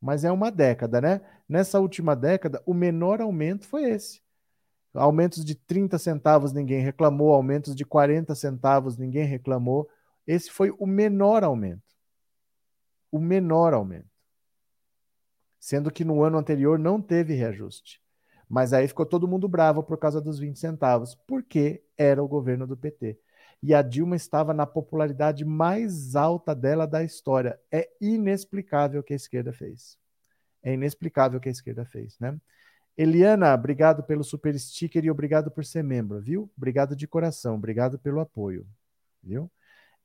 mas 0.00 0.24
é 0.24 0.32
uma 0.32 0.50
década, 0.50 1.00
né? 1.00 1.20
Nessa 1.48 1.80
última 1.80 2.16
década, 2.16 2.62
o 2.66 2.74
menor 2.74 3.20
aumento 3.20 3.66
foi 3.66 3.84
esse. 3.84 4.20
Aumentos 4.94 5.44
de 5.44 5.54
30 5.54 5.98
centavos 5.98 6.52
ninguém 6.52 6.80
reclamou, 6.80 7.32
aumentos 7.32 7.74
de 7.74 7.84
40 7.84 8.34
centavos 8.34 8.96
ninguém 8.96 9.24
reclamou. 9.24 9.88
Esse 10.26 10.50
foi 10.50 10.70
o 10.78 10.86
menor 10.86 11.42
aumento. 11.44 11.82
O 13.10 13.18
menor 13.18 13.72
aumento. 13.72 14.10
Sendo 15.58 15.90
que 15.90 16.04
no 16.04 16.22
ano 16.22 16.38
anterior 16.38 16.78
não 16.78 17.00
teve 17.00 17.34
reajuste. 17.34 18.00
Mas 18.48 18.72
aí 18.72 18.86
ficou 18.86 19.06
todo 19.06 19.28
mundo 19.28 19.48
bravo 19.48 19.82
por 19.82 19.96
causa 19.96 20.20
dos 20.20 20.38
20 20.38 20.58
centavos, 20.58 21.14
porque 21.26 21.82
era 21.96 22.22
o 22.22 22.28
governo 22.28 22.66
do 22.66 22.76
PT. 22.76 23.18
E 23.62 23.72
a 23.72 23.80
Dilma 23.80 24.16
estava 24.16 24.52
na 24.52 24.66
popularidade 24.66 25.44
mais 25.44 26.16
alta 26.16 26.54
dela 26.54 26.86
da 26.86 27.04
história. 27.04 27.58
É 27.70 27.88
inexplicável 28.00 29.00
o 29.00 29.04
que 29.04 29.12
a 29.12 29.16
esquerda 29.16 29.52
fez. 29.52 29.96
É 30.62 30.72
inexplicável 30.72 31.38
o 31.38 31.40
que 31.40 31.48
a 31.48 31.52
esquerda 31.52 31.84
fez, 31.84 32.18
né? 32.18 32.38
Eliana, 32.96 33.54
obrigado 33.54 34.02
pelo 34.02 34.22
super 34.22 34.58
sticker 34.58 35.04
e 35.04 35.10
obrigado 35.10 35.50
por 35.50 35.64
ser 35.64 35.82
membro, 35.82 36.20
viu? 36.20 36.50
Obrigado 36.56 36.94
de 36.94 37.06
coração, 37.06 37.54
obrigado 37.54 37.98
pelo 37.98 38.20
apoio, 38.20 38.66
viu? 39.22 39.50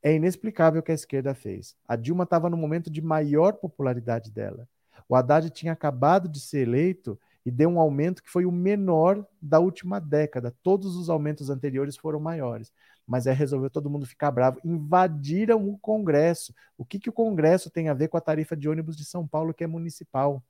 É 0.02 0.14
inexplicável 0.14 0.80
o 0.80 0.84
que 0.84 0.92
a 0.92 0.96
esquerda 0.96 1.34
fez. 1.34 1.76
A 1.88 1.96
Dilma 1.96 2.24
estava 2.24 2.50
no 2.50 2.56
momento 2.56 2.90
de 2.90 3.02
maior 3.02 3.54
popularidade 3.54 4.32
dela. 4.32 4.68
O 5.10 5.16
Haddad 5.16 5.50
tinha 5.50 5.74
acabado 5.74 6.30
de 6.30 6.40
ser 6.40 6.60
eleito 6.60 7.20
e 7.46 7.52
deu 7.52 7.70
um 7.70 7.80
aumento 7.80 8.22
que 8.22 8.30
foi 8.30 8.46
o 8.46 8.52
menor 8.52 9.26
da 9.42 9.60
última 9.60 10.00
década. 10.00 10.56
Todos 10.62 10.96
os 10.96 11.10
aumentos 11.10 11.50
anteriores 11.50 11.98
foram 11.98 12.20
maiores. 12.20 12.72
Mas 13.08 13.26
aí 13.26 13.34
resolveu 13.34 13.70
todo 13.70 13.90
mundo 13.90 14.06
ficar 14.06 14.30
bravo. 14.32 14.60
Invadiram 14.66 15.68
o 15.70 15.78
Congresso. 15.78 16.54
O 16.78 16.84
que, 16.84 17.00
que 17.00 17.10
o 17.10 17.14
Congresso 17.14 17.72
tem 17.72 17.88
a 17.88 17.94
ver 17.94 18.10
com 18.10 18.18
a 18.18 18.22
tarifa 18.22 18.56
de 18.56 18.68
ônibus 18.68 18.98
de 18.98 19.06
São 19.06 19.26
Paulo, 19.26 19.54
que 19.54 19.64
é 19.64 19.68
municipal? 19.68 20.44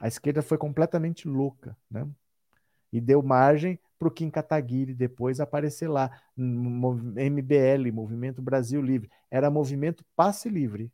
A 0.00 0.08
esquerda 0.08 0.40
foi 0.40 0.56
completamente 0.56 1.28
louca, 1.28 1.76
né? 1.90 2.08
E 2.90 3.00
deu 3.00 3.22
margem 3.22 3.78
para 3.98 4.08
o 4.08 4.10
Kim 4.10 4.30
Kataguiri 4.30 4.94
depois 4.94 5.40
aparecer 5.40 5.88
lá. 5.88 6.10
MBL, 6.36 7.92
Movimento 7.92 8.40
Brasil 8.40 8.80
Livre. 8.80 9.10
Era 9.30 9.50
movimento 9.50 10.02
passe 10.16 10.48
livre, 10.48 10.90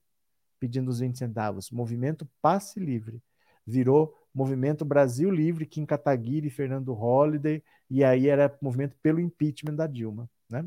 pedindo 0.59 0.89
os 0.89 0.99
20 0.99 1.17
centavos. 1.17 1.71
Movimento 1.71 2.29
passe 2.43 2.81
livre. 2.81 3.23
Virou 3.65 4.13
Movimento 4.35 4.85
Brasil 4.85 5.31
Livre, 5.31 5.65
Kim 5.65 5.87
Kataguiri, 5.87 6.51
Fernando 6.51 6.93
Holliday, 6.93 7.63
e 7.91 8.05
aí 8.05 8.29
era 8.29 8.57
movimento 8.61 8.97
pelo 9.03 9.21
impeachment 9.21 9.75
da 9.75 9.87
Dilma, 9.87 10.29
né? 10.49 10.65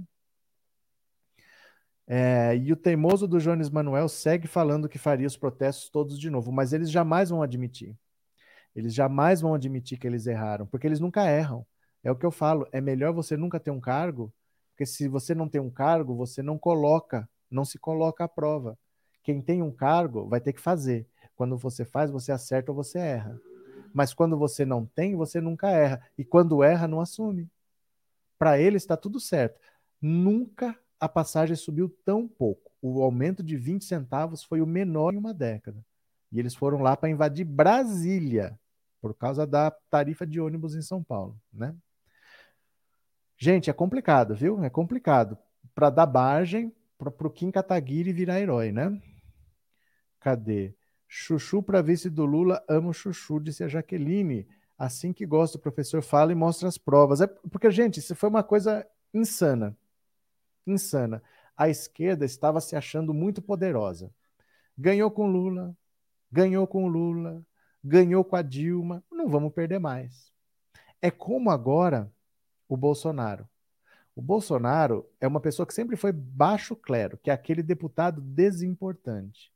É, 2.07 2.57
e 2.57 2.73
o 2.73 2.75
teimoso 2.75 3.27
do 3.27 3.39
Jones 3.39 3.69
Manuel 3.69 4.09
segue 4.09 4.47
falando 4.47 4.89
que 4.89 4.97
faria 4.97 5.27
os 5.27 5.37
protestos 5.37 5.89
todos 5.89 6.19
de 6.19 6.29
novo, 6.29 6.51
mas 6.51 6.73
eles 6.73 6.89
jamais 6.89 7.29
vão 7.29 7.43
admitir. 7.43 7.95
Eles 8.75 8.93
jamais 8.93 9.41
vão 9.41 9.53
admitir 9.53 9.99
que 9.99 10.07
eles 10.07 10.25
erraram, 10.25 10.65
porque 10.65 10.87
eles 10.87 10.99
nunca 10.99 11.29
erram. 11.29 11.65
É 12.03 12.11
o 12.11 12.15
que 12.15 12.25
eu 12.25 12.31
falo, 12.31 12.67
é 12.71 12.81
melhor 12.81 13.13
você 13.13 13.37
nunca 13.37 13.59
ter 13.59 13.71
um 13.71 13.79
cargo, 13.79 14.33
porque 14.71 14.85
se 14.85 15.07
você 15.07 15.35
não 15.35 15.47
tem 15.47 15.61
um 15.61 15.69
cargo, 15.69 16.15
você 16.15 16.41
não 16.41 16.57
coloca, 16.57 17.29
não 17.51 17.65
se 17.65 17.77
coloca 17.77 18.23
à 18.23 18.27
prova. 18.27 18.77
Quem 19.21 19.41
tem 19.41 19.61
um 19.61 19.71
cargo 19.71 20.27
vai 20.27 20.39
ter 20.41 20.53
que 20.53 20.61
fazer. 20.61 21.05
Quando 21.35 21.57
você 21.57 21.85
faz, 21.85 22.09
você 22.09 22.31
acerta 22.31 22.71
ou 22.71 22.75
você 22.75 22.97
erra. 22.97 23.39
Mas 23.93 24.13
quando 24.13 24.37
você 24.37 24.65
não 24.65 24.85
tem, 24.85 25.15
você 25.15 25.41
nunca 25.41 25.69
erra. 25.69 26.01
E 26.17 26.23
quando 26.23 26.63
erra, 26.63 26.87
não 26.87 27.01
assume. 27.01 27.49
Para 28.37 28.59
ele 28.59 28.77
está 28.77 28.95
tudo 28.95 29.19
certo. 29.19 29.59
Nunca 30.01 30.77
a 30.99 31.07
passagem 31.07 31.55
subiu 31.55 31.89
tão 32.05 32.27
pouco. 32.27 32.71
O 32.81 33.01
aumento 33.01 33.43
de 33.43 33.57
20 33.57 33.83
centavos 33.85 34.43
foi 34.43 34.61
o 34.61 34.67
menor 34.67 35.13
em 35.13 35.17
uma 35.17 35.33
década. 35.33 35.83
E 36.31 36.39
eles 36.39 36.55
foram 36.55 36.79
lá 36.79 36.95
para 36.95 37.09
invadir 37.09 37.45
Brasília, 37.45 38.59
por 39.01 39.13
causa 39.13 39.47
da 39.47 39.71
tarifa 39.89 40.25
de 40.25 40.39
ônibus 40.39 40.75
em 40.75 40.81
São 40.81 41.03
Paulo, 41.03 41.39
né? 41.51 41.75
Gente, 43.37 43.69
é 43.69 43.73
complicado, 43.73 44.35
viu? 44.35 44.63
É 44.63 44.69
complicado. 44.69 45.37
Para 45.73 45.89
dar 45.89 46.05
margem 46.05 46.73
para 46.97 47.27
o 47.27 47.29
Kim 47.29 47.49
Kataguiri 47.49 48.11
virar 48.11 48.39
herói, 48.41 48.71
né? 48.71 49.01
Cadê? 50.19 50.75
Chuchu 51.11 51.63
para 51.63 51.81
vice 51.81 52.07
do 52.07 52.23
Lula, 52.23 52.63
amo 52.69 52.93
chuchu, 52.93 53.39
disse 53.39 53.63
a 53.63 53.67
Jaqueline. 53.67 54.47
Assim 54.77 55.11
que 55.11 55.25
gosta, 55.25 55.57
o 55.57 55.59
professor 55.59 56.03
fala 56.03 56.31
e 56.31 56.35
mostra 56.35 56.67
as 56.67 56.77
provas. 56.77 57.19
É 57.19 57.25
porque, 57.25 57.71
gente, 57.71 57.97
isso 57.97 58.15
foi 58.15 58.29
uma 58.29 58.43
coisa 58.43 58.85
insana. 59.11 59.75
Insana. 60.67 61.23
A 61.57 61.67
esquerda 61.67 62.25
estava 62.25 62.61
se 62.61 62.75
achando 62.75 63.11
muito 63.11 63.41
poderosa. 63.41 64.13
Ganhou 64.77 65.09
com 65.09 65.27
Lula, 65.27 65.75
ganhou 66.31 66.67
com 66.67 66.87
Lula, 66.87 67.43
ganhou 67.83 68.23
com 68.23 68.35
a 68.35 68.43
Dilma. 68.43 69.03
Não 69.11 69.27
vamos 69.27 69.51
perder 69.51 69.79
mais. 69.79 70.31
É 71.01 71.09
como 71.09 71.49
agora 71.49 72.09
o 72.67 72.77
Bolsonaro. 72.77 73.49
O 74.15 74.21
Bolsonaro 74.21 75.09
é 75.19 75.27
uma 75.27 75.39
pessoa 75.39 75.65
que 75.65 75.73
sempre 75.73 75.95
foi 75.95 76.11
baixo 76.11 76.75
clero, 76.75 77.17
que 77.17 77.31
é 77.31 77.33
aquele 77.33 77.63
deputado 77.63 78.21
desimportante. 78.21 79.51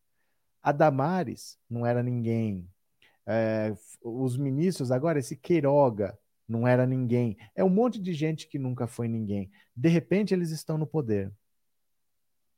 A 0.63 0.71
Damares 0.71 1.59
não 1.69 1.85
era 1.85 2.01
ninguém. 2.01 2.67
É, 3.25 3.75
os 4.01 4.37
ministros, 4.37 4.91
agora, 4.91 5.19
esse 5.19 5.35
Queiroga 5.35 6.17
não 6.47 6.67
era 6.67 6.85
ninguém. 6.85 7.37
É 7.53 7.63
um 7.63 7.69
monte 7.69 7.99
de 7.99 8.13
gente 8.13 8.47
que 8.47 8.57
nunca 8.57 8.87
foi 8.87 9.07
ninguém. 9.07 9.51
De 9.75 9.89
repente, 9.89 10.33
eles 10.33 10.51
estão 10.51 10.77
no 10.77 10.87
poder. 10.87 11.27
O 11.27 11.31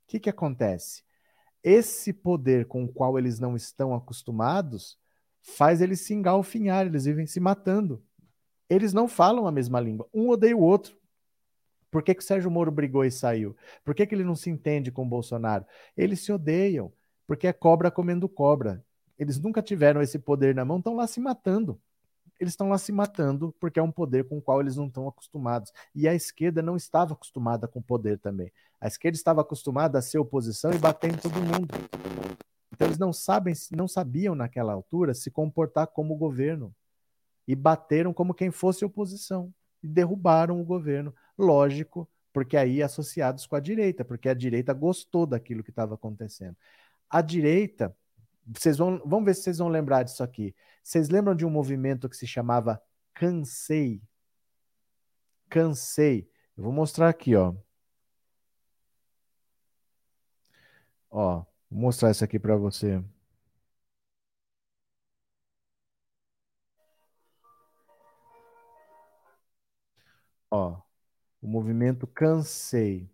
que, 0.07 0.19
que 0.19 0.29
acontece? 0.29 1.03
Esse 1.63 2.13
poder 2.13 2.67
com 2.67 2.83
o 2.83 2.87
qual 2.87 3.17
eles 3.17 3.39
não 3.39 3.55
estão 3.55 3.95
acostumados 3.95 4.99
faz 5.41 5.81
eles 5.81 6.01
se 6.01 6.13
engalfinhar, 6.13 6.85
eles 6.85 7.05
vivem 7.05 7.25
se 7.25 7.39
matando. 7.39 8.03
Eles 8.69 8.93
não 8.93 9.07
falam 9.07 9.47
a 9.47 9.51
mesma 9.51 9.79
língua. 9.79 10.07
Um 10.13 10.29
odeia 10.29 10.55
o 10.55 10.61
outro. 10.61 10.97
Por 11.89 12.03
que, 12.03 12.13
que 12.13 12.21
o 12.21 12.25
Sérgio 12.25 12.51
Moro 12.51 12.71
brigou 12.71 13.05
e 13.05 13.11
saiu? 13.11 13.55
Por 13.83 13.95
que, 13.95 14.05
que 14.05 14.13
ele 14.13 14.23
não 14.23 14.35
se 14.35 14.49
entende 14.49 14.91
com 14.91 15.03
o 15.03 15.09
Bolsonaro? 15.09 15.65
Eles 15.95 16.19
se 16.19 16.31
odeiam, 16.31 16.91
porque 17.27 17.47
é 17.47 17.53
cobra 17.53 17.91
comendo 17.91 18.27
cobra. 18.27 18.83
Eles 19.17 19.39
nunca 19.39 19.61
tiveram 19.61 20.01
esse 20.01 20.19
poder 20.19 20.53
na 20.53 20.65
mão, 20.65 20.77
estão 20.77 20.95
lá 20.95 21.07
se 21.07 21.19
matando. 21.19 21.79
Eles 22.39 22.51
estão 22.51 22.69
lá 22.69 22.77
se 22.77 22.91
matando 22.91 23.55
porque 23.59 23.79
é 23.79 23.83
um 23.83 23.91
poder 23.91 24.27
com 24.27 24.37
o 24.37 24.41
qual 24.41 24.59
eles 24.59 24.75
não 24.75 24.87
estão 24.87 25.07
acostumados. 25.07 25.71
E 25.93 26.07
a 26.07 26.13
esquerda 26.13 26.61
não 26.61 26.75
estava 26.75 27.13
acostumada 27.13 27.67
com 27.67 27.81
poder 27.81 28.19
também. 28.19 28.51
A 28.79 28.87
esquerda 28.87 29.15
estava 29.15 29.41
acostumada 29.41 29.97
a 29.97 30.01
ser 30.01 30.19
oposição 30.19 30.71
e 30.73 30.77
bater 30.77 31.13
em 31.13 31.17
todo 31.17 31.35
mundo. 31.35 31.73
Então 32.71 32.87
eles 32.87 32.97
não 32.97 33.13
sabem, 33.13 33.53
não 33.71 33.87
sabiam 33.87 34.35
naquela 34.35 34.73
altura 34.73 35.13
se 35.13 35.31
comportar 35.31 35.87
como 35.87 36.15
governo 36.17 36.75
e 37.47 37.55
bateram 37.55 38.13
como 38.13 38.33
quem 38.33 38.51
fosse 38.51 38.83
oposição 38.83 39.53
e 39.81 39.87
derrubaram 39.87 40.59
o 40.59 40.65
governo. 40.65 41.15
Lógico, 41.37 42.09
porque 42.33 42.57
aí 42.57 42.83
associados 42.83 43.45
com 43.45 43.55
a 43.55 43.61
direita, 43.61 44.03
porque 44.03 44.27
a 44.27 44.33
direita 44.33 44.73
gostou 44.73 45.25
daquilo 45.25 45.63
que 45.63 45.69
estava 45.69 45.95
acontecendo. 45.95 46.57
A 47.09 47.21
direita, 47.21 47.95
vocês 48.45 48.77
vão, 48.77 48.99
vamos 49.05 49.25
ver 49.25 49.33
se 49.35 49.43
vocês 49.43 49.57
vão 49.59 49.69
lembrar 49.69 50.03
disso 50.03 50.23
aqui. 50.23 50.55
Vocês 50.83 51.09
lembram 51.09 51.35
de 51.35 51.45
um 51.45 51.49
movimento 51.49 52.09
que 52.09 52.15
se 52.17 52.27
chamava 52.27 52.81
Cansei? 53.13 54.01
Cansei. 55.49 56.29
Eu 56.57 56.63
vou 56.63 56.73
mostrar 56.73 57.09
aqui, 57.09 57.35
ó. 57.35 57.55
Ó, 61.09 61.43
vou 61.69 61.79
mostrar 61.81 62.11
isso 62.11 62.23
aqui 62.23 62.37
para 62.39 62.55
você. 62.55 63.03
Ó, 70.49 70.81
o 71.41 71.47
movimento 71.47 72.07
Cansei. 72.07 73.09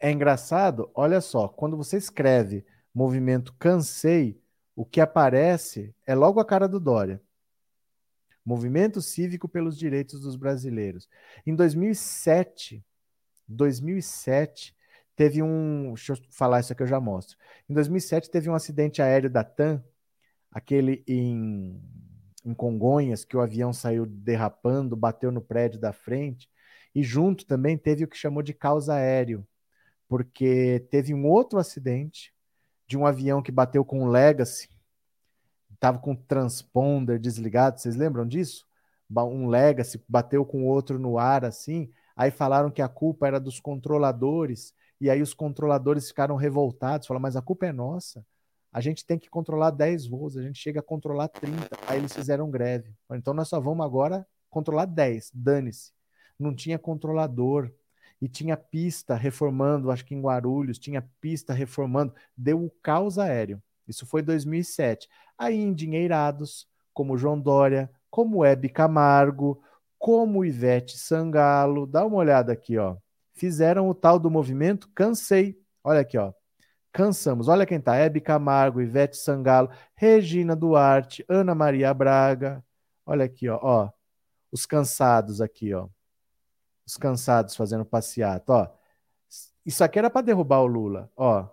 É 0.00 0.10
engraçado, 0.10 0.90
olha 0.94 1.20
só, 1.20 1.46
quando 1.46 1.76
você 1.76 1.98
escreve 1.98 2.64
movimento 2.92 3.54
Cansei, 3.58 4.40
o 4.74 4.82
que 4.84 4.98
aparece 4.98 5.94
é 6.06 6.14
logo 6.14 6.40
a 6.40 6.44
cara 6.44 6.66
do 6.66 6.80
Dória. 6.80 7.20
Movimento 8.42 9.02
Cívico 9.02 9.46
pelos 9.46 9.78
Direitos 9.78 10.22
dos 10.22 10.36
Brasileiros. 10.36 11.06
Em 11.46 11.54
2007, 11.54 12.82
2007, 13.46 14.74
teve 15.14 15.42
um. 15.42 15.92
Deixa 15.94 16.14
eu 16.14 16.18
falar 16.30 16.60
isso 16.60 16.72
aqui, 16.72 16.82
eu 16.82 16.86
já 16.86 16.98
mostro. 16.98 17.36
Em 17.68 17.74
2007, 17.74 18.30
teve 18.30 18.48
um 18.48 18.54
acidente 18.54 19.02
aéreo 19.02 19.28
da 19.28 19.44
TAM, 19.44 19.84
aquele 20.50 21.04
em, 21.06 21.78
em 22.42 22.54
Congonhas, 22.54 23.22
que 23.22 23.36
o 23.36 23.40
avião 23.40 23.70
saiu 23.70 24.06
derrapando, 24.06 24.96
bateu 24.96 25.30
no 25.30 25.42
prédio 25.42 25.78
da 25.78 25.92
frente. 25.92 26.48
E 26.94 27.02
junto 27.02 27.44
também 27.44 27.76
teve 27.76 28.04
o 28.04 28.08
que 28.08 28.16
chamou 28.16 28.42
de 28.42 28.54
causa 28.54 28.94
aéreo, 28.94 29.46
porque 30.10 30.84
teve 30.90 31.14
um 31.14 31.24
outro 31.24 31.60
acidente 31.60 32.34
de 32.84 32.98
um 32.98 33.06
avião 33.06 33.40
que 33.40 33.52
bateu 33.52 33.84
com 33.84 34.02
um 34.02 34.08
Legacy, 34.08 34.68
estava 35.72 36.00
com 36.00 36.14
o 36.14 36.16
transponder 36.16 37.20
desligado, 37.20 37.78
vocês 37.78 37.94
lembram 37.94 38.26
disso? 38.26 38.66
Um 39.08 39.46
Legacy 39.46 40.02
bateu 40.08 40.44
com 40.44 40.66
outro 40.66 40.98
no 40.98 41.16
ar 41.16 41.44
assim, 41.44 41.92
aí 42.16 42.32
falaram 42.32 42.72
que 42.72 42.82
a 42.82 42.88
culpa 42.88 43.28
era 43.28 43.38
dos 43.38 43.60
controladores, 43.60 44.74
e 45.00 45.08
aí 45.08 45.22
os 45.22 45.32
controladores 45.32 46.08
ficaram 46.08 46.34
revoltados, 46.34 47.06
falaram, 47.06 47.22
mas 47.22 47.36
a 47.36 47.42
culpa 47.42 47.66
é 47.66 47.72
nossa. 47.72 48.26
A 48.72 48.80
gente 48.80 49.06
tem 49.06 49.16
que 49.16 49.30
controlar 49.30 49.70
10 49.70 50.08
voos, 50.08 50.36
a 50.36 50.42
gente 50.42 50.58
chega 50.58 50.80
a 50.80 50.82
controlar 50.82 51.28
30. 51.28 51.68
Aí 51.86 51.98
eles 51.98 52.12
fizeram 52.12 52.50
greve. 52.50 52.92
Então 53.12 53.32
nós 53.32 53.46
só 53.46 53.60
vamos 53.60 53.86
agora 53.86 54.26
controlar 54.50 54.86
10, 54.86 55.30
dane-se 55.32 55.92
não 56.40 56.54
tinha 56.54 56.78
controlador 56.78 57.70
e 58.20 58.28
tinha 58.28 58.56
pista 58.56 59.14
reformando, 59.14 59.90
acho 59.90 60.04
que 60.04 60.14
em 60.14 60.20
Guarulhos, 60.20 60.78
tinha 60.78 61.02
pista 61.20 61.54
reformando, 61.54 62.14
deu 62.36 62.62
o 62.62 62.70
caos 62.82 63.18
aéreo. 63.18 63.62
Isso 63.88 64.04
foi 64.04 64.22
2007. 64.22 65.08
Aí 65.38 65.56
endinheirados, 65.56 66.68
como 66.92 67.16
João 67.16 67.40
Dória, 67.40 67.90
como 68.10 68.44
Hebe 68.44 68.68
Camargo, 68.68 69.62
como 69.98 70.44
Ivete 70.44 70.98
Sangalo, 70.98 71.86
dá 71.86 72.04
uma 72.04 72.16
olhada 72.16 72.52
aqui, 72.52 72.76
ó. 72.76 72.96
Fizeram 73.32 73.88
o 73.88 73.94
tal 73.94 74.18
do 74.18 74.30
movimento 74.30 74.88
Cansei. 74.94 75.58
Olha 75.82 76.00
aqui, 76.00 76.18
ó. 76.18 76.32
Cansamos. 76.92 77.48
Olha 77.48 77.64
quem 77.64 77.80
tá: 77.80 77.96
Hebe 77.96 78.20
Camargo, 78.20 78.82
Ivete 78.82 79.16
Sangalo, 79.16 79.70
Regina 79.94 80.54
Duarte, 80.54 81.24
Ana 81.28 81.54
Maria 81.54 81.92
Braga. 81.94 82.62
Olha 83.06 83.24
aqui, 83.24 83.48
ó, 83.48 83.58
ó. 83.62 83.90
Os 84.52 84.66
cansados 84.66 85.40
aqui, 85.40 85.72
ó 85.72 85.88
os 86.90 86.96
cansados 86.96 87.54
fazendo 87.54 87.84
passeata, 87.84 88.52
ó. 88.52 88.68
Isso 89.64 89.84
aqui 89.84 89.98
era 89.98 90.10
para 90.10 90.22
derrubar 90.26 90.60
o 90.60 90.66
Lula, 90.66 91.10
ó. 91.16 91.48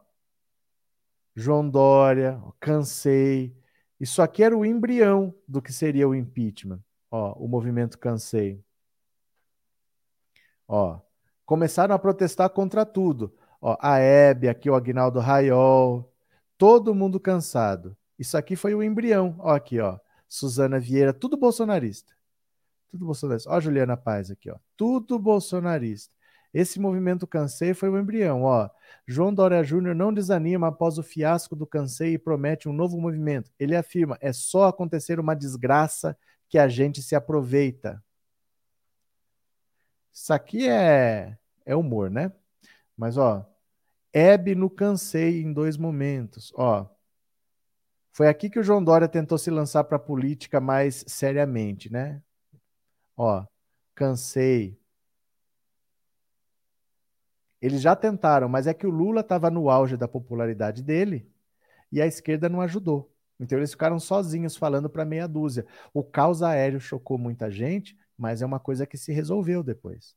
João 1.36 1.70
Dória, 1.70 2.42
ó, 2.44 2.52
cansei. 2.60 3.56
Isso 4.00 4.22
aqui 4.22 4.44
era 4.44 4.58
o 4.58 4.66
embrião 4.66 5.34
do 5.48 5.62
que 5.62 5.72
seria 5.72 6.08
o 6.08 6.16
impeachment, 6.16 6.82
ó, 7.12 7.34
o 7.34 7.48
movimento 7.48 8.00
cansei. 8.00 8.64
Ó, 10.68 11.00
começaram 11.46 11.94
a 11.94 12.00
protestar 12.00 12.50
contra 12.50 12.86
tudo. 12.86 13.34
Ó, 13.62 13.78
a 13.80 14.00
Hebe, 14.00 14.50
aqui 14.50 14.70
o 14.70 14.76
Agnaldo 14.76 15.20
Raiol, 15.20 16.12
todo 16.58 16.96
mundo 16.96 17.20
cansado. 17.20 17.96
Isso 18.18 18.36
aqui 18.38 18.56
foi 18.56 18.74
o 18.74 18.82
embrião, 18.82 19.36
ó 19.40 19.54
aqui, 19.54 19.80
ó. 19.80 20.00
Suzana 20.28 20.80
Vieira, 20.80 21.14
tudo 21.14 21.38
bolsonarista. 21.38 22.17
Tudo 22.90 23.06
bolsonarista. 23.06 23.50
Ó 23.50 23.60
Juliana 23.60 23.98
Paz 23.98 24.32
aqui, 24.32 24.50
ó. 24.50 24.58
Tudo 24.76 25.20
bolsonarista. 25.20 26.16
Esse 26.54 26.80
movimento 26.80 27.28
Cansei 27.28 27.74
foi 27.74 27.90
o 27.90 28.00
embrião, 28.00 28.44
ó. 28.44 28.70
João 29.06 29.34
Dória 29.34 29.64
Júnior 29.64 29.94
não 29.94 30.14
desanima 30.14 30.68
após 30.68 30.98
o 30.98 31.04
fiasco 31.04 31.56
do 31.56 31.68
Cansei 31.68 32.14
e 32.14 32.18
promete 32.18 32.68
um 32.70 32.74
novo 32.74 33.00
movimento. 33.00 33.52
Ele 33.60 33.76
afirma: 33.76 34.18
é 34.22 34.32
só 34.34 34.68
acontecer 34.68 35.20
uma 35.20 35.36
desgraça 35.36 36.18
que 36.50 36.58
a 36.58 36.68
gente 36.68 37.02
se 37.02 37.16
aproveita. 37.16 38.04
Isso 40.12 40.34
aqui 40.34 40.68
é, 40.68 41.38
é 41.66 41.76
humor, 41.76 42.10
né? 42.10 42.32
Mas, 42.96 43.18
ó, 43.18 43.46
Hebe 44.12 44.56
no 44.56 44.70
Cansei 44.70 45.42
em 45.44 45.54
dois 45.54 45.78
momentos, 45.78 46.52
ó. 46.56 46.90
Foi 48.12 48.28
aqui 48.28 48.50
que 48.50 48.58
o 48.58 48.64
João 48.64 48.84
Dória 48.84 49.08
tentou 49.08 49.38
se 49.38 49.52
lançar 49.52 49.84
para 49.84 49.98
a 49.98 50.00
política 50.00 50.60
mais 50.60 51.06
seriamente, 51.08 51.92
né? 51.92 52.24
Ó, 53.18 53.46
cansei. 53.96 54.80
Eles 57.62 57.82
já 57.82 57.96
tentaram, 57.96 58.48
mas 58.48 58.68
é 58.68 58.74
que 58.74 58.86
o 58.86 58.92
Lula 58.92 59.22
estava 59.22 59.50
no 59.50 59.70
auge 59.70 59.98
da 59.98 60.08
popularidade 60.08 60.84
dele 60.84 61.28
e 61.92 62.02
a 62.02 62.06
esquerda 62.06 62.48
não 62.48 62.62
ajudou. 62.62 63.12
Então 63.40 63.58
eles 63.58 63.72
ficaram 63.72 64.00
sozinhos 64.00 64.56
falando 64.56 64.90
para 64.90 65.04
meia 65.06 65.28
dúzia. 65.28 65.66
O 65.94 66.04
caos 66.04 66.44
aéreo 66.44 66.80
chocou 66.80 67.18
muita 67.18 67.50
gente, 67.50 67.98
mas 68.18 68.42
é 68.42 68.46
uma 68.46 68.60
coisa 68.60 68.86
que 68.86 68.98
se 68.98 69.12
resolveu 69.12 69.64
depois. 69.64 70.16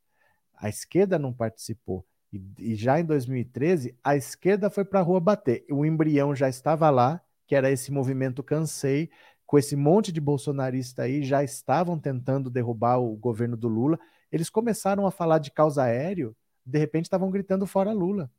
A 0.54 0.68
esquerda 0.68 1.18
não 1.18 1.32
participou. 1.32 2.06
E, 2.32 2.40
e 2.58 2.74
já 2.74 3.00
em 3.00 3.04
2013, 3.04 3.96
a 4.04 4.16
esquerda 4.16 4.70
foi 4.70 4.84
para 4.84 5.00
a 5.00 5.02
rua 5.02 5.20
bater. 5.20 5.64
O 5.70 5.84
embrião 5.84 6.34
já 6.34 6.48
estava 6.48 6.88
lá, 6.90 7.20
que 7.46 7.54
era 7.54 7.70
esse 7.70 7.90
movimento 7.90 8.42
Cansei, 8.42 9.10
com 9.50 9.58
esse 9.58 9.74
monte 9.74 10.12
de 10.12 10.20
bolsonarista 10.20 11.02
aí, 11.02 11.24
já 11.24 11.42
estavam 11.42 11.98
tentando 11.98 12.48
derrubar 12.48 12.98
o 12.98 13.16
governo 13.16 13.56
do 13.56 13.66
Lula. 13.66 13.98
Eles 14.30 14.48
começaram 14.48 15.08
a 15.08 15.10
falar 15.10 15.40
de 15.40 15.50
causa 15.50 15.82
aéreo, 15.82 16.36
de 16.64 16.78
repente 16.78 17.06
estavam 17.06 17.32
gritando 17.32 17.66
fora 17.66 17.90
Lula. 17.90 18.30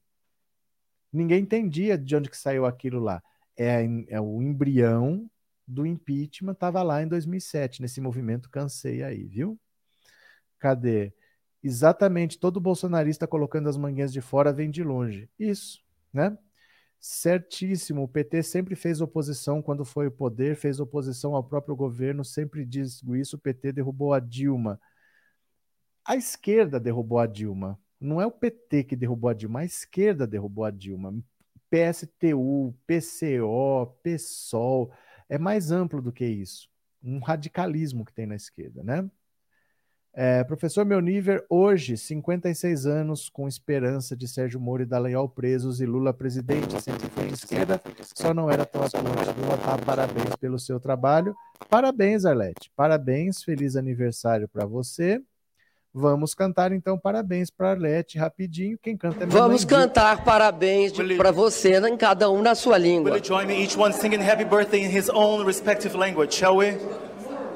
Ninguém 1.12 1.42
entendia 1.42 1.98
de 1.98 2.16
onde 2.16 2.30
que 2.30 2.38
saiu 2.38 2.66
aquilo 2.66 3.02
lá. 3.02 3.22
É, 3.58 3.84
é 4.08 4.22
o 4.22 4.42
embrião 4.42 5.30
do 5.68 5.86
impeachment, 5.86 6.54
estava 6.54 6.82
lá 6.82 7.04
em 7.04 7.10
2007, 7.10 7.82
nesse 7.82 8.00
movimento 8.00 8.50
Cansei 8.50 9.04
aí, 9.04 9.26
viu? 9.26 9.60
Cadê? 10.60 11.14
Exatamente, 11.62 12.40
todo 12.40 12.62
bolsonarista 12.62 13.28
colocando 13.28 13.68
as 13.68 13.76
manguinhas 13.76 14.14
de 14.14 14.22
fora 14.22 14.54
vem 14.54 14.72
de 14.72 14.82
longe. 14.82 15.30
Isso, 15.38 15.84
né? 16.14 16.38
Certíssimo. 17.02 18.04
O 18.04 18.08
PT 18.08 18.44
sempre 18.44 18.76
fez 18.76 19.02
oposição 19.02 19.60
quando 19.60 19.84
foi 19.84 20.06
o 20.06 20.12
poder, 20.12 20.56
fez 20.56 20.80
oposição 20.80 21.36
ao 21.36 21.44
próprio 21.44 21.76
governo, 21.76 22.24
sempre 22.24 22.64
diz 22.64 23.02
isso. 23.16 23.38
O 23.38 23.40
PT 23.40 23.72
derrubou 23.72 24.14
a 24.14 24.20
Dilma. 24.20 24.80
A 26.06 26.16
esquerda 26.16 26.80
derrubou 26.80 27.18
a 27.18 27.26
Dilma. 27.26 27.80
Não 28.00 28.22
é 28.22 28.26
o 28.26 28.32
PT 28.32 28.84
que 28.84 28.96
derrubou 28.96 29.32
a 29.32 29.34
Dilma, 29.34 29.62
a 29.62 29.66
esquerda 29.66 30.28
derrubou 30.28 30.64
a 30.64 30.70
Dilma. 30.70 31.12
PSTU, 31.72 32.76
PCO, 32.86 33.98
PSOL, 34.04 34.92
é 35.28 35.40
mais 35.40 35.72
amplo 35.72 36.02
do 36.02 36.12
que 36.12 36.26
isso. 36.26 36.70
Um 37.02 37.20
radicalismo 37.20 38.06
que 38.06 38.14
tem 38.14 38.28
na 38.28 38.36
esquerda, 38.36 38.84
né? 38.84 39.10
É, 40.14 40.44
professor 40.44 40.86
Melniver, 40.86 41.46
hoje, 41.50 41.96
56 41.96 42.86
anos, 42.86 43.30
com 43.30 43.48
esperança 43.48 44.16
de 44.16 44.28
Sérgio 44.28 44.60
Moro 44.60 44.84
e 44.84 44.86
Dallagnol 44.86 45.30
presos 45.30 45.80
e 45.80 45.86
Lula 45.86 46.14
presidente, 46.14 46.82
sempre 46.82 47.08
foi 47.10 47.28
de 47.28 47.34
esquerda, 47.34 47.82
só 48.14 48.34
não 48.34 48.52
era 48.52 48.66
tão 48.66 48.84
atuante 48.84 49.08
do 49.08 49.54
Otávio. 49.54 49.86
Parabéns 49.86 50.36
pelo 50.36 50.60
seu 50.60 50.82
trabalho. 50.82 51.34
Parabéns, 51.70 52.26
Arlete. 52.26 52.70
Parabéns, 52.76 53.42
feliz 53.42 53.78
aniversário 53.78 54.50
para 54.50 54.66
você. 54.66 55.22
Vamos 55.94 56.34
cantar 56.34 56.72
então 56.72 56.98
parabéns 56.98 57.50
para 57.50 57.72
Arlete 57.72 58.18
rapidinho. 58.18 58.78
Quem 58.82 58.96
canta 58.96 59.24
é 59.24 59.28
Vamos 59.28 59.66
cantar 59.66 60.24
parabéns 60.24 60.94
para 61.18 61.32
você 61.32 61.80
em 61.86 61.98
cada 61.98 62.30
um 62.30 62.42
na 62.42 62.56
sua 62.56 62.78
língua. 62.78 63.12
Will 63.12 63.20
you 63.20 63.26
join 63.26 63.46
me 63.46 63.62
each 63.62 63.78
one 63.78 63.94
singing 63.94 64.22
happy 64.22 64.46
birthday 64.46 64.86
in 64.86 64.90
his 64.90 65.10
own 65.10 65.46
respective 65.46 65.98
language, 65.98 66.34
shall 66.34 66.58
we? 66.58 66.78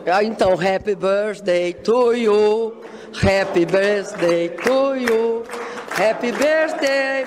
Ah, 0.07 0.23
então, 0.23 0.55
happy 0.55 0.93
birthday 0.93 1.73
to 1.73 2.13
you. 2.13 2.79
Happy 3.23 3.65
birthday 3.65 4.49
to 4.49 4.95
you. 4.95 5.43
Happy 5.97 6.31
birthday. 6.31 7.25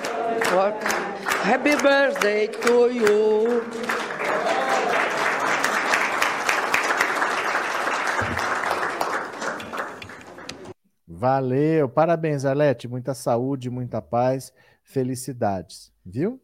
Happy 1.43 1.75
birthday 1.75 2.47
to 2.47 2.89
you. 2.89 3.63
Valeu, 11.05 11.89
parabéns, 11.89 12.45
Arlete. 12.45 12.87
Muita 12.87 13.13
saúde, 13.13 13.69
muita 13.69 14.01
paz, 14.01 14.53
felicidades, 14.83 15.91
viu? 16.05 16.39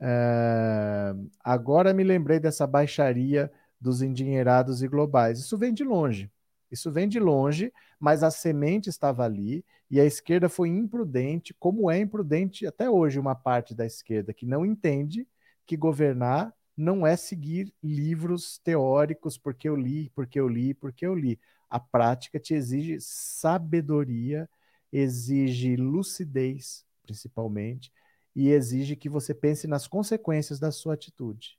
É... 0.00 1.12
Agora 1.44 1.92
me 1.92 2.02
lembrei 2.02 2.40
dessa 2.40 2.66
baixaria 2.66 3.52
dos 3.82 4.00
endinheirados 4.00 4.82
e 4.82 4.88
globais. 4.88 5.40
Isso 5.40 5.58
vem 5.58 5.74
de 5.74 5.82
longe. 5.82 6.30
Isso 6.70 6.90
vem 6.90 7.06
de 7.08 7.18
longe, 7.20 7.72
mas 8.00 8.22
a 8.22 8.30
semente 8.30 8.88
estava 8.88 9.24
ali 9.24 9.64
e 9.90 10.00
a 10.00 10.06
esquerda 10.06 10.48
foi 10.48 10.70
imprudente, 10.70 11.52
como 11.52 11.90
é 11.90 11.98
imprudente 11.98 12.66
até 12.66 12.88
hoje 12.88 13.18
uma 13.18 13.34
parte 13.34 13.74
da 13.74 13.84
esquerda 13.84 14.32
que 14.32 14.46
não 14.46 14.64
entende 14.64 15.28
que 15.66 15.76
governar 15.76 16.54
não 16.74 17.06
é 17.06 17.16
seguir 17.16 17.74
livros 17.82 18.58
teóricos 18.58 19.36
porque 19.36 19.68
eu 19.68 19.76
li, 19.76 20.10
porque 20.14 20.40
eu 20.40 20.48
li, 20.48 20.72
porque 20.72 21.04
eu 21.04 21.14
li. 21.14 21.38
A 21.68 21.78
prática 21.78 22.40
te 22.40 22.54
exige 22.54 22.98
sabedoria, 23.00 24.48
exige 24.90 25.76
lucidez, 25.76 26.86
principalmente, 27.02 27.92
e 28.34 28.48
exige 28.48 28.96
que 28.96 29.08
você 29.10 29.34
pense 29.34 29.66
nas 29.66 29.86
consequências 29.86 30.58
da 30.58 30.70
sua 30.70 30.94
atitude. 30.94 31.58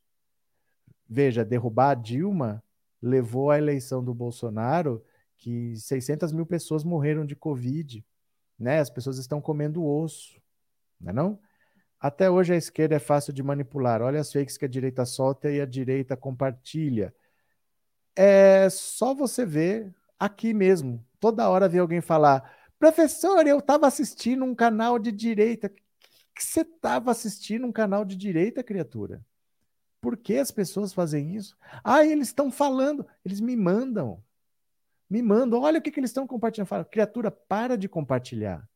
Veja, 1.07 1.43
derrubar 1.45 1.91
a 1.91 1.95
Dilma 1.95 2.63
levou 3.01 3.51
à 3.51 3.57
eleição 3.57 4.03
do 4.03 4.13
Bolsonaro 4.13 5.03
que 5.37 5.75
600 5.75 6.31
mil 6.31 6.45
pessoas 6.45 6.83
morreram 6.83 7.25
de 7.25 7.35
Covid. 7.35 8.03
Né? 8.57 8.79
As 8.79 8.89
pessoas 8.89 9.17
estão 9.17 9.41
comendo 9.41 9.85
osso, 9.85 10.41
não 10.99 11.09
é 11.09 11.13
não? 11.13 11.39
Até 11.99 12.29
hoje 12.29 12.53
a 12.53 12.57
esquerda 12.57 12.95
é 12.95 12.99
fácil 12.99 13.31
de 13.33 13.41
manipular. 13.41 14.01
Olha 14.01 14.19
as 14.19 14.31
fakes 14.31 14.57
que 14.57 14.65
a 14.65 14.67
direita 14.67 15.05
solta 15.05 15.49
e 15.49 15.61
a 15.61 15.65
direita 15.65 16.17
compartilha. 16.17 17.13
É 18.15 18.69
só 18.69 19.13
você 19.13 19.45
ver 19.45 19.93
aqui 20.19 20.53
mesmo. 20.53 21.05
Toda 21.19 21.49
hora 21.49 21.69
vê 21.69 21.79
alguém 21.79 22.01
falar: 22.01 22.57
professor, 22.77 23.47
eu 23.47 23.59
estava 23.59 23.87
assistindo 23.87 24.43
um 24.43 24.53
canal 24.53 24.99
de 24.99 25.11
direita. 25.11 25.69
que 25.69 26.43
você 26.43 26.61
estava 26.61 27.11
assistindo 27.11 27.65
um 27.65 27.71
canal 27.71 28.03
de 28.03 28.15
direita, 28.17 28.63
criatura? 28.63 29.23
Por 30.03 30.17
que 30.17 30.37
as 30.37 30.51
pessoas 30.51 30.91
fazem 30.91 31.33
isso? 31.33 31.57
Ah, 31.81 32.05
eles 32.05 32.27
estão 32.27 32.51
falando, 32.51 33.07
eles 33.23 33.39
me 33.39 33.55
mandam. 33.55 34.21
Me 35.09 35.21
mandam, 35.21 35.61
olha 35.61 35.79
o 35.79 35.81
que, 35.81 35.89
que 35.89 35.97
eles 35.97 36.09
estão 36.09 36.27
compartilhando. 36.27 36.67
Fala, 36.67 36.83
criatura, 36.83 37.31
para 37.31 37.77
de 37.77 37.87
compartilhar. 37.87 38.67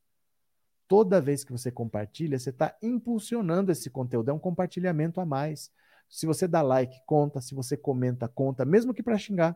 Toda 0.87 1.19
vez 1.19 1.43
que 1.43 1.51
você 1.51 1.69
compartilha, 1.69 2.39
você 2.39 2.49
está 2.49 2.73
impulsionando 2.81 3.73
esse 3.73 3.89
conteúdo, 3.89 4.31
é 4.31 4.33
um 4.33 4.39
compartilhamento 4.39 5.19
a 5.19 5.25
mais. 5.25 5.69
Se 6.07 6.25
você 6.25 6.47
dá 6.47 6.61
like, 6.61 6.97
conta. 7.05 7.41
Se 7.41 7.53
você 7.53 7.75
comenta, 7.75 8.29
conta. 8.29 8.63
Mesmo 8.63 8.93
que 8.93 9.03
para 9.03 9.17
xingar, 9.17 9.53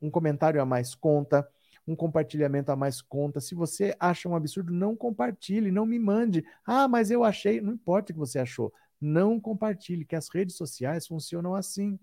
um 0.00 0.10
comentário 0.10 0.62
a 0.62 0.64
mais 0.64 0.94
conta. 0.94 1.46
Um 1.86 1.94
compartilhamento 1.94 2.72
a 2.72 2.76
mais 2.76 3.02
conta. 3.02 3.38
Se 3.38 3.54
você 3.54 3.94
acha 4.00 4.30
um 4.30 4.34
absurdo, 4.34 4.72
não 4.72 4.96
compartilhe, 4.96 5.70
não 5.70 5.84
me 5.84 5.98
mande. 5.98 6.42
Ah, 6.64 6.88
mas 6.88 7.10
eu 7.10 7.22
achei. 7.22 7.60
Não 7.60 7.74
importa 7.74 8.12
o 8.12 8.14
que 8.14 8.18
você 8.18 8.38
achou 8.38 8.72
não 9.02 9.40
compartilhe, 9.40 10.04
que 10.04 10.14
as 10.14 10.28
redes 10.28 10.56
sociais 10.56 11.06
funcionam 11.06 11.54
assim. 11.54 11.98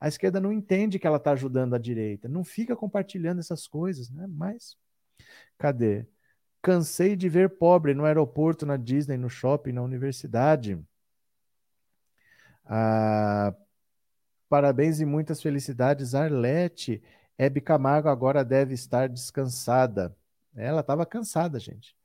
A 0.00 0.08
esquerda 0.08 0.40
não 0.40 0.50
entende 0.50 0.98
que 0.98 1.06
ela 1.06 1.18
está 1.18 1.32
ajudando 1.32 1.74
a 1.74 1.78
direita, 1.78 2.26
não 2.28 2.42
fica 2.42 2.74
compartilhando 2.74 3.38
essas 3.38 3.68
coisas, 3.68 4.10
né? 4.10 4.26
Mas, 4.26 4.76
cadê? 5.58 6.06
Cansei 6.62 7.14
de 7.14 7.28
ver 7.28 7.50
pobre 7.50 7.92
no 7.94 8.04
aeroporto, 8.04 8.64
na 8.64 8.76
Disney, 8.76 9.16
no 9.16 9.28
shopping, 9.28 9.72
na 9.72 9.82
universidade. 9.82 10.78
Ah, 12.64 13.54
parabéns 14.48 15.00
e 15.00 15.04
muitas 15.04 15.42
felicidades, 15.42 16.14
Arlete. 16.14 17.02
Hebe 17.36 17.60
Camargo 17.60 18.08
agora 18.08 18.44
deve 18.44 18.74
estar 18.74 19.08
descansada. 19.08 20.16
Ela 20.54 20.80
estava 20.80 21.04
cansada, 21.04 21.58
gente. 21.58 21.96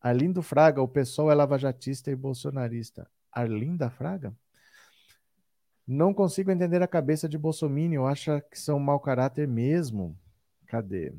Arlindo 0.00 0.42
Fraga, 0.42 0.82
o 0.82 0.88
pessoal 0.88 1.30
é 1.30 1.34
lavajatista 1.34 2.10
e 2.10 2.16
bolsonarista. 2.16 3.08
Arlinda 3.32 3.90
Fraga? 3.90 4.34
Não 5.86 6.14
consigo 6.14 6.50
entender 6.50 6.82
a 6.82 6.88
cabeça 6.88 7.28
de 7.28 7.36
Bolsonaro, 7.36 8.06
acha 8.06 8.40
que 8.40 8.58
são 8.58 8.78
mau 8.78 9.00
caráter 9.00 9.48
mesmo. 9.48 10.16
Cadê? 10.66 11.12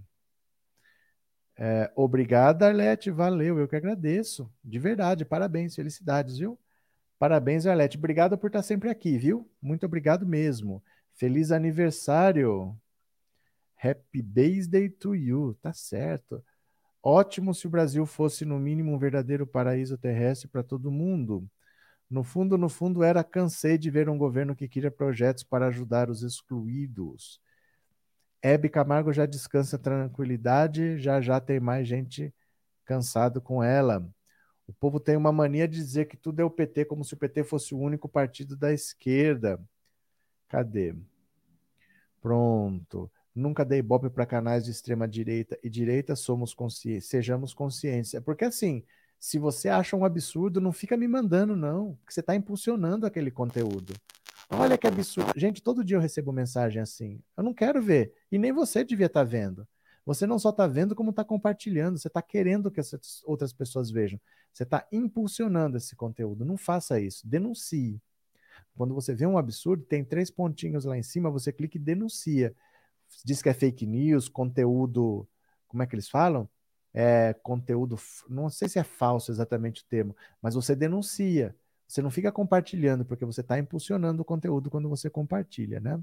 É, 1.58 1.92
obrigada, 1.96 2.68
Arlete, 2.68 3.12
valeu, 3.12 3.60
eu 3.60 3.68
que 3.68 3.76
agradeço. 3.76 4.52
De 4.64 4.80
verdade, 4.80 5.26
parabéns, 5.26 5.76
felicidades, 5.76 6.38
viu? 6.38 6.58
Parabéns, 7.20 7.68
Arlete. 7.68 7.98
Obrigado 7.98 8.38
por 8.38 8.48
estar 8.48 8.64
sempre 8.64 8.90
aqui, 8.90 9.18
viu? 9.18 9.48
Muito 9.62 9.86
obrigado 9.86 10.26
mesmo. 10.26 10.84
Feliz 11.14 11.52
aniversário. 11.52 12.76
Happy 13.78 14.22
birthday 14.22 14.90
to 14.90 15.14
you, 15.14 15.54
tá 15.62 15.72
certo. 15.74 16.44
Ótimo 17.04 17.54
se 17.54 17.68
o 17.68 17.70
Brasil 17.70 18.06
fosse, 18.06 18.46
no 18.46 18.58
mínimo, 18.60 18.92
um 18.92 18.98
verdadeiro 18.98 19.46
paraíso 19.46 19.98
terrestre 19.98 20.48
para 20.48 20.64
todo 20.64 20.90
mundo. 20.90 21.48
No 22.12 22.26
fundo, 22.26 22.58
no 22.58 22.68
fundo, 22.68 23.04
era 23.04 23.24
cansei 23.24 23.78
de 23.78 23.90
ver 23.90 24.10
um 24.10 24.18
governo 24.18 24.54
que 24.54 24.68
queria 24.68 24.92
projetos 24.92 25.46
para 25.46 25.68
ajudar 25.68 26.10
os 26.10 26.24
excluídos. 26.24 27.40
Hebe 28.42 28.68
Camargo 28.68 29.14
já 29.14 29.26
descansa 29.26 29.80
tranquilidade, 29.80 30.98
já 31.00 31.22
já 31.22 31.40
tem 31.40 31.58
mais 31.58 31.88
gente 31.88 32.34
cansado 32.84 33.40
com 33.40 33.64
ela. 33.64 34.06
O 34.68 34.74
povo 34.74 35.00
tem 35.00 35.16
uma 35.16 35.32
mania 35.32 35.66
de 35.66 35.78
dizer 35.78 36.06
que 36.06 36.18
tudo 36.18 36.42
é 36.42 36.44
o 36.44 36.50
PT, 36.50 36.84
como 36.84 37.06
se 37.06 37.14
o 37.14 37.18
PT 37.18 37.46
fosse 37.46 37.74
o 37.74 37.80
único 37.80 38.10
partido 38.10 38.58
da 38.58 38.74
esquerda. 38.74 39.58
Cadê? 40.50 40.94
Pronto. 42.22 43.10
Nunca 43.34 43.64
dei 43.64 43.82
bope 43.82 44.10
para 44.10 44.26
canais 44.26 44.66
de 44.66 44.72
extrema 44.72 45.08
direita 45.08 45.58
e 45.64 45.70
direita, 45.70 46.14
somos 46.18 46.54
sejamos 47.02 47.54
conscientes. 47.54 48.14
É 48.14 48.20
porque 48.20 48.44
assim, 48.44 48.84
se 49.22 49.38
você 49.38 49.70
acha 49.70 49.96
um 49.96 50.04
absurdo, 50.04 50.60
não 50.60 50.74
fica 50.74 50.98
me 50.98 51.08
mandando, 51.08 51.56
não. 51.56 51.94
Porque 51.98 52.12
você 52.12 52.22
está 52.22 52.36
impulsionando 52.36 53.06
aquele 53.06 53.30
conteúdo. 53.30 53.94
Olha 54.50 54.80
que 54.80 54.88
absurdo. 54.88 55.32
Gente, 55.36 55.62
todo 55.62 55.84
dia 55.84 55.96
eu 55.96 56.02
recebo 56.02 56.34
mensagem 56.34 56.82
assim. 56.82 57.22
Eu 57.38 57.44
não 57.44 57.54
quero 57.54 57.80
ver. 57.80 58.16
E 58.32 58.40
nem 58.40 58.52
você 58.52 58.84
devia 58.84 59.06
estar 59.06 59.20
tá 59.20 59.24
vendo. 59.24 59.68
Você 60.04 60.26
não 60.26 60.40
só 60.40 60.50
está 60.50 60.66
vendo, 60.66 60.96
como 60.96 61.12
está 61.12 61.24
compartilhando. 61.24 62.00
Você 62.00 62.08
está 62.08 62.20
querendo 62.20 62.72
que 62.72 62.80
essas 62.80 63.22
outras 63.24 63.54
pessoas 63.54 63.92
vejam. 63.92 64.20
Você 64.52 64.64
está 64.64 64.88
impulsionando 64.92 65.78
esse 65.78 65.96
conteúdo. 65.96 66.44
Não 66.44 66.58
faça 66.58 67.00
isso. 67.00 67.26
Denuncie. 67.28 68.02
Quando 68.76 68.96
você 68.96 69.14
vê 69.14 69.28
um 69.28 69.38
absurdo, 69.38 69.84
tem 69.84 70.04
três 70.04 70.32
pontinhos 70.32 70.84
lá 70.84 70.98
em 70.98 71.04
cima, 71.04 71.30
você 71.30 71.54
clica 71.54 71.78
e 71.78 71.80
denuncia. 71.80 72.56
Diz 73.24 73.40
que 73.40 73.50
é 73.50 73.54
fake 73.54 73.86
news, 73.86 74.28
conteúdo. 74.28 75.30
Como 75.68 75.84
é 75.84 75.86
que 75.86 75.94
eles 75.94 76.10
falam? 76.10 76.50
É, 76.94 77.34
conteúdo, 77.42 77.98
não 78.30 78.50
sei 78.50 78.68
se 78.68 78.80
é 78.80 78.84
falso 78.84 79.32
exatamente 79.32 79.82
o 79.82 79.86
termo, 79.86 80.16
mas 80.42 80.56
você 80.56 80.76
denuncia. 80.76 81.56
Você 81.88 82.02
não 82.02 82.10
fica 82.10 82.32
compartilhando, 82.32 83.04
porque 83.06 83.26
você 83.26 83.42
está 83.42 83.60
impulsionando 83.60 84.22
o 84.22 84.26
conteúdo 84.26 84.70
quando 84.70 84.88
você 84.88 85.10
compartilha, 85.10 85.80
né? 85.80 86.00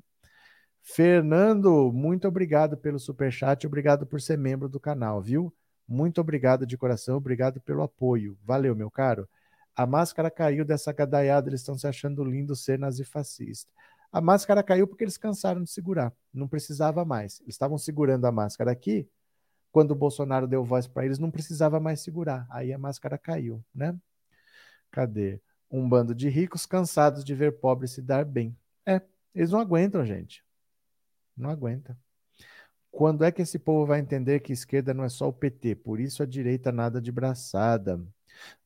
Fernando, 0.82 1.92
muito 1.92 2.28
obrigado 2.28 2.76
pelo 2.76 2.98
super 2.98 3.32
chat, 3.32 3.66
obrigado 3.66 4.06
por 4.06 4.20
ser 4.20 4.38
membro 4.38 4.68
do 4.68 4.80
canal, 4.80 5.20
viu? 5.22 5.52
Muito 5.86 6.20
obrigado 6.20 6.66
de 6.66 6.76
coração, 6.76 7.16
obrigado 7.16 7.60
pelo 7.60 7.82
apoio. 7.82 8.38
Valeu, 8.44 8.76
meu 8.76 8.90
caro. 8.90 9.28
A 9.74 9.86
máscara 9.86 10.30
caiu 10.30 10.64
dessa 10.64 10.92
gadaiada, 10.92 11.48
eles 11.48 11.60
estão 11.60 11.78
se 11.78 11.86
achando 11.86 12.24
lindo 12.24 12.54
ser 12.56 12.78
nazifascista. 12.78 13.72
A 14.12 14.20
máscara 14.20 14.62
caiu 14.62 14.86
porque 14.86 15.04
eles 15.04 15.16
cansaram 15.16 15.62
de 15.62 15.70
segurar, 15.70 16.12
não 16.32 16.48
precisava 16.48 17.04
mais. 17.04 17.40
Eles 17.40 17.54
estavam 17.54 17.78
segurando 17.78 18.26
a 18.26 18.32
máscara 18.32 18.70
aqui 18.72 19.08
quando 19.70 19.92
o 19.92 19.94
Bolsonaro 19.94 20.46
deu 20.46 20.64
voz 20.64 20.86
para 20.86 21.04
eles, 21.04 21.18
não 21.18 21.30
precisava 21.30 21.78
mais 21.78 22.00
segurar. 22.00 22.46
Aí 22.50 22.72
a 22.72 22.78
máscara 22.78 23.18
caiu, 23.18 23.64
né? 23.74 23.96
Cadê? 24.90 25.40
Um 25.70 25.88
bando 25.88 26.14
de 26.14 26.28
ricos 26.28 26.64
cansados 26.64 27.24
de 27.24 27.34
ver 27.34 27.60
pobres 27.60 27.92
se 27.92 28.02
dar 28.02 28.24
bem. 28.24 28.56
É, 28.86 29.02
eles 29.34 29.50
não 29.50 29.60
aguentam, 29.60 30.04
gente. 30.04 30.42
Não 31.36 31.50
aguenta. 31.50 31.96
Quando 32.90 33.24
é 33.24 33.30
que 33.30 33.42
esse 33.42 33.58
povo 33.58 33.86
vai 33.86 34.00
entender 34.00 34.40
que 34.40 34.52
esquerda 34.52 34.94
não 34.94 35.04
é 35.04 35.08
só 35.08 35.28
o 35.28 35.32
PT? 35.32 35.76
Por 35.76 36.00
isso 36.00 36.22
a 36.22 36.26
direita 36.26 36.72
nada 36.72 37.00
de 37.00 37.12
braçada. 37.12 38.02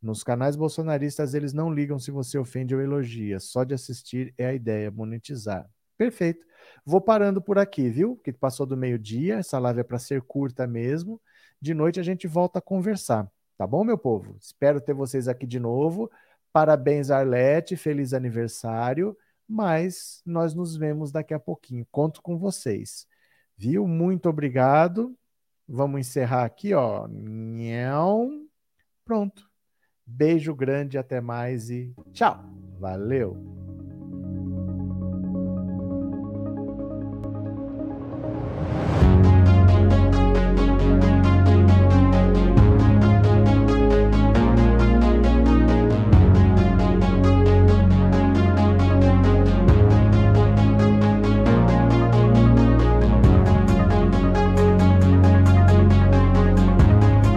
Nos 0.01 0.23
canais 0.23 0.57
bolsonaristas 0.57 1.35
eles 1.35 1.53
não 1.53 1.73
ligam 1.73 1.99
se 1.99 2.11
você 2.11 2.39
ofende 2.39 2.75
ou 2.75 2.81
elogia. 2.81 3.41
Só 3.41 3.65
de 3.65 3.75
assistir 3.75 4.33
é 4.39 4.47
a 4.47 4.55
ideia, 4.55 4.91
monetizar. 4.91 5.69
Perfeito. 5.97 6.45
Vou 6.85 7.01
parando 7.01 7.41
por 7.41 7.59
aqui, 7.59 7.89
viu? 7.89 8.17
Que 8.17 8.33
passou 8.33 8.67
do 8.67 8.77
meio-dia, 8.77 9.37
essa 9.37 9.59
live 9.59 9.81
é 9.81 9.85
para 9.85 9.99
ser 9.99 10.23
curta 10.23 10.67
mesmo. 10.67 11.21
De 11.61 11.75
noite 11.75 12.01
a 12.01 12.03
gente 12.03 12.27
volta 12.27 12.59
a 12.59 12.63
conversar, 12.63 13.31
tá 13.57 13.67
bom, 13.67 13.85
meu 13.85 13.97
povo? 13.97 14.37
Espero 14.41 14.81
ter 14.81 14.93
vocês 14.93 15.29
aqui 15.29 15.47
de 15.47 15.61
novo. 15.61 16.11
Parabéns, 16.53 17.11
Arlete, 17.11 17.77
feliz 17.77 18.13
aniversário. 18.13 19.17
Mas 19.49 20.23
nós 20.25 20.55
nos 20.55 20.77
vemos 20.77 21.13
daqui 21.13 21.35
a 21.35 21.39
pouquinho. 21.39 21.87
Conto 21.91 22.23
com 22.23 22.39
vocês. 22.39 23.07
Viu? 23.57 23.87
Muito 23.87 24.29
obrigado. 24.29 25.17
Vamos 25.69 26.01
encerrar 26.01 26.45
aqui, 26.45 26.75
ó. 26.75 27.07
Pronto. 29.05 29.49
Beijo 30.07 30.55
grande, 30.55 30.99
até 30.99 31.21
mais 31.21 31.71
e 31.71 31.95
tchau. 32.13 32.43
Valeu. 32.79 33.62